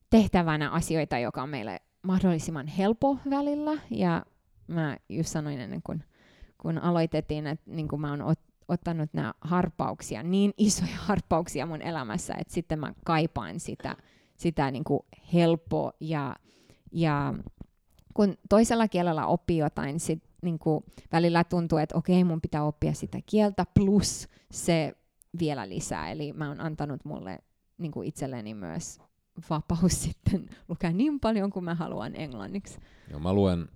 [0.10, 3.82] tehtävänä asioita, joka on meille mahdollisimman helppo välillä.
[3.92, 4.26] Ja
[4.68, 6.04] mä just sanoin ennen kuin
[6.58, 11.82] kun aloitettiin, että niin kuin mä oon ot, ottanut nämä harppauksia, niin isoja harppauksia mun
[11.82, 13.96] elämässä, että sitten mä kaipaan sitä,
[14.36, 15.00] sitä niin kuin
[15.34, 16.36] helppo ja,
[16.92, 17.34] ja
[18.14, 22.94] kun toisella kielellä oppii jotain, sit niin kuin välillä tuntuu, että okei, mun pitää oppia
[22.94, 24.96] sitä kieltä plus se
[25.40, 26.12] vielä lisää.
[26.12, 27.40] Eli mä oon antanut mulle
[27.78, 29.00] niin kuin itselleni myös
[29.50, 32.80] vapaus sitten lukea niin paljon kuin mä haluan englanniksi.
[33.10, 33.70] Joo, mä luen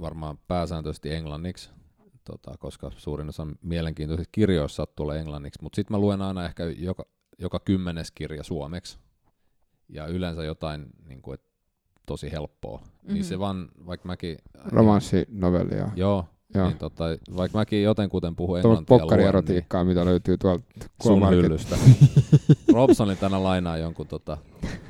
[0.00, 1.70] varmaan pääsääntöisesti englanniksi,
[2.24, 6.64] tota, koska suurin osa mielenkiintoisista kirjoista sattuu olla englanniksi, mutta sitten mä luen aina ehkä
[6.64, 7.06] joka,
[7.38, 8.98] joka kymmenes kirja suomeksi.
[9.88, 11.42] Ja yleensä jotain niin kuin, et,
[12.06, 12.78] tosi helppoa.
[12.78, 13.14] Mm-hmm.
[13.14, 14.38] Niin se vaan, vaikka mäkin...
[14.64, 15.88] Romanssinovellia.
[15.96, 16.66] Joo, Joo.
[16.68, 17.04] Niin, tota,
[17.36, 20.64] vaikka mäkin jotenkuten puhun englantia luen, pokkarierotiikkaa, mitä löytyy tuolta
[21.02, 21.76] sun hyllystä.
[22.74, 24.36] Robsoni tänä lainaa jonkun tota,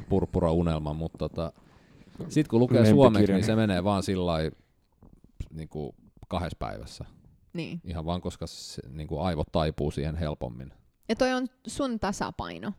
[0.09, 1.53] purpura-unelman, mutta tota,
[2.29, 4.33] sitten kun lukee suomeksi, niin se menee vaan sillä
[5.51, 5.69] niin
[6.29, 7.05] kahdessa päivässä.
[7.53, 7.81] Niin.
[7.85, 10.73] Ihan vaan, koska se, niin kuin aivot taipuu siihen helpommin.
[11.09, 12.73] Ja toi on sun tasapaino.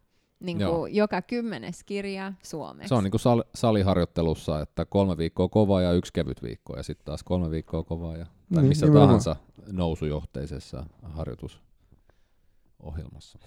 [0.44, 2.88] Niin kuin joka kymmenes kirja suomeksi.
[2.88, 6.84] Se on niin kuin sal- saliharjoittelussa, että kolme viikkoa kovaa ja yksi kevyt viikko, ja
[6.84, 8.34] sitten taas kolme viikkoa kovaa, ja, tai
[8.64, 9.08] Niin, missä nimenomaan.
[9.08, 9.36] tahansa
[9.72, 13.40] nousujohteisessa harjoitusohjelmassa.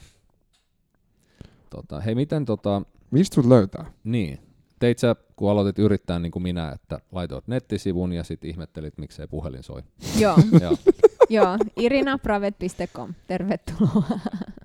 [1.71, 3.93] Tota, hei, miten tota, Mistä sut löytää?
[4.05, 4.39] Niin.
[4.79, 9.27] Teit sä, kun aloitit yrittää niin kuin minä, että laitoit nettisivun ja sitten ihmettelit, miksei
[9.27, 9.83] puhelin soi.
[10.19, 10.71] Joo, ja,
[11.41, 11.57] joo.
[11.77, 13.15] irinapravet.com.
[13.27, 14.19] Tervetuloa.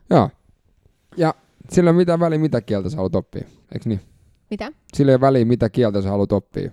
[0.10, 0.30] Joo.
[1.18, 1.34] Ja
[1.72, 3.44] sillä ei ole mitään väliä, mitä kieltä sä haluat oppia.
[3.74, 4.02] Eikö niin?
[4.52, 4.72] Mitä?
[4.94, 6.72] Sillä ei ole väliä, mitä kieltä sä haluat oppia.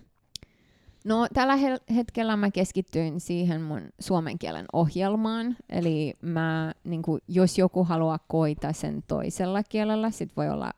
[1.04, 1.56] No tällä
[1.94, 5.56] hetkellä mä keskityin siihen mun suomen kielen ohjelmaan.
[5.68, 10.72] Eli mä, niin kuin, jos joku haluaa koita sen toisella kielellä, sit voi olla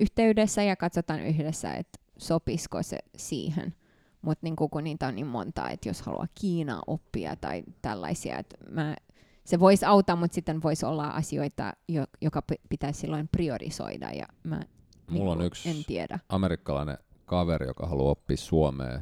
[0.00, 3.74] yhteydessä ja katsotaan yhdessä, että sopisiko se siihen.
[4.22, 8.56] Mutta niin kun niitä on niin monta, että jos haluaa Kiinaa oppia tai tällaisia, että
[8.70, 8.96] mä,
[9.46, 14.10] se voisi auttaa, mutta sitten voisi olla asioita, jo, joka pi- pitäisi silloin priorisoida.
[14.12, 14.60] Ja mä
[15.10, 16.18] mulla on niinku yksi en tiedä.
[16.28, 19.00] amerikkalainen kaveri, joka haluaa oppia suomea,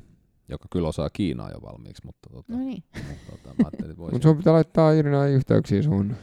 [0.48, 2.84] joka kyllä osaa Kiinaa jo valmiiksi, mutta, tota, No niin.
[3.08, 4.14] mutta tota, mä ajattelin, voisi...
[4.14, 6.16] Mutta sun pitää laittaa Irina yhteyksiä sun.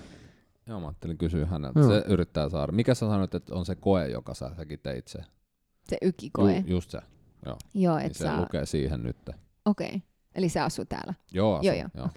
[0.67, 1.79] Joo, mä ajattelin kysyä häneltä.
[1.79, 1.89] Joo.
[1.89, 2.71] Se yrittää saada.
[2.71, 5.19] Mikä sä sanoit, että on se koe, joka sä säkin teit se?
[5.83, 6.57] Se ykikoe.
[6.57, 6.99] Ju, just se.
[7.45, 8.41] Joo, Niin että se saa...
[8.41, 9.17] lukee siihen nyt.
[9.65, 9.87] Okei.
[9.87, 9.99] Okay.
[10.35, 11.13] Eli se asuu täällä.
[11.31, 11.89] Joo, asu, joo, joo.
[11.95, 12.09] joo.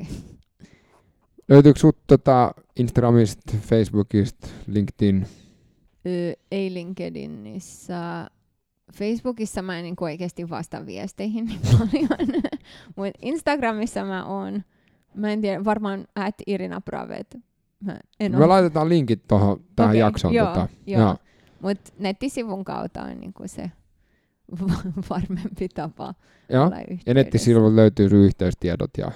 [1.49, 5.27] Löytyykö sut tota Instagramista, Facebookista, LinkedIn?
[6.07, 8.27] Ö, ei LinkedInissä.
[8.95, 12.09] Facebookissa mä en niin oikeasti vasta viesteihin niin paljon.
[12.97, 14.63] Mutta Instagramissa mä oon,
[15.15, 17.37] mä en tiedä, varmaan at Irina Pravet.
[17.81, 20.35] Mä en Me oo- laitetaan linkit tohon, tähän Okei, jaksoon.
[20.35, 20.69] Joo, tota.
[20.87, 21.01] joo.
[21.03, 21.17] Joo.
[21.61, 23.71] Mutta nettisivun kautta on niinku se
[25.11, 26.15] varmempi tapa
[26.49, 26.65] Joo.
[26.67, 27.11] olla yhteydessä.
[27.11, 29.13] Ja nettisivuilla löytyy yhteystiedot ja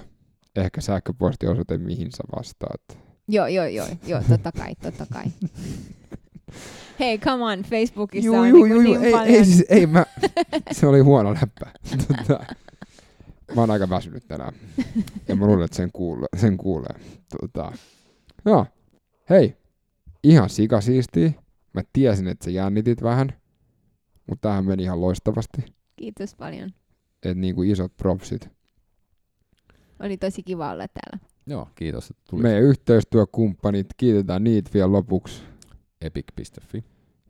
[0.55, 2.81] ehkä sähköpostiosoite, mihin sä vastaat.
[3.27, 5.25] Joo, joo, joo, joo, totta kai, totta kai.
[6.99, 9.35] Hei, come on, Facebookissa Juu, on juu, niinku juu, niin ei, paljon.
[9.35, 10.05] ei, siis, ei mä,
[10.71, 11.71] se oli huono läppä.
[12.07, 12.45] Tota,
[13.55, 14.53] mä oon aika väsynyt tänään.
[15.27, 16.27] Ja mä luulen, että sen kuulee.
[16.37, 16.95] Sen kuulee.
[17.41, 17.71] Tota,
[18.45, 18.65] joo.
[19.29, 19.57] Hei,
[20.23, 21.31] ihan sikasiistiä.
[21.73, 23.33] Mä tiesin, että sä jännitit vähän,
[24.27, 25.61] mutta tämähän meni ihan loistavasti.
[25.95, 26.71] Kiitos paljon.
[27.23, 28.49] Et niinku isot propsit.
[29.99, 31.25] Oli tosi kiva olla täällä.
[31.47, 32.43] Joo, kiitos, että tulit.
[32.43, 35.41] Meidän yhteistyökumppanit, kiitetään niitä vielä lopuksi.
[36.01, 36.83] Epic.fi.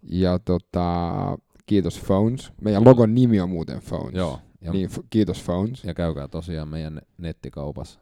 [0.04, 1.12] Ja tota,
[1.66, 2.52] kiitos Phones.
[2.62, 4.16] Meidän logon nimi on muuten Phones.
[4.16, 5.84] Joo, ja, Niin, f- kiitos Phones.
[5.84, 8.00] ja käykää tosiaan meidän nettikaupassa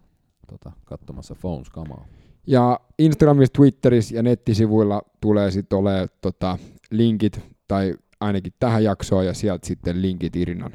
[0.47, 2.05] tota, katsomassa Phones-kamaa.
[2.47, 6.57] Ja Instagramissa, Twitterissä ja nettisivuilla tulee sitten olemaan tota,
[6.91, 10.71] linkit, tai ainakin tähän jaksoon, ja sieltä sitten linkit Irinan,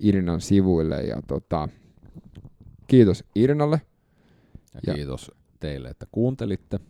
[0.00, 1.02] Irinan sivuille.
[1.02, 1.68] Ja tota,
[2.86, 3.80] kiitos Irinalle.
[4.74, 5.30] Ja, Ja- kiitos
[5.60, 6.80] teille, että kuuntelitte.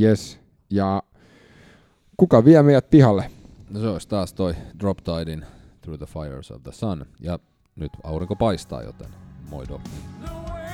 [0.00, 0.40] Yes.
[0.70, 1.02] Ja
[2.16, 3.30] kuka vie meidät pihalle?
[3.70, 5.44] No se olisi taas toi Drop Tidein
[5.80, 7.06] Through the Fires of the Sun.
[7.20, 7.38] Ja
[7.76, 9.08] nyt aurinko paistaa, joten
[9.50, 9.80] moido.
[10.24, 10.66] The way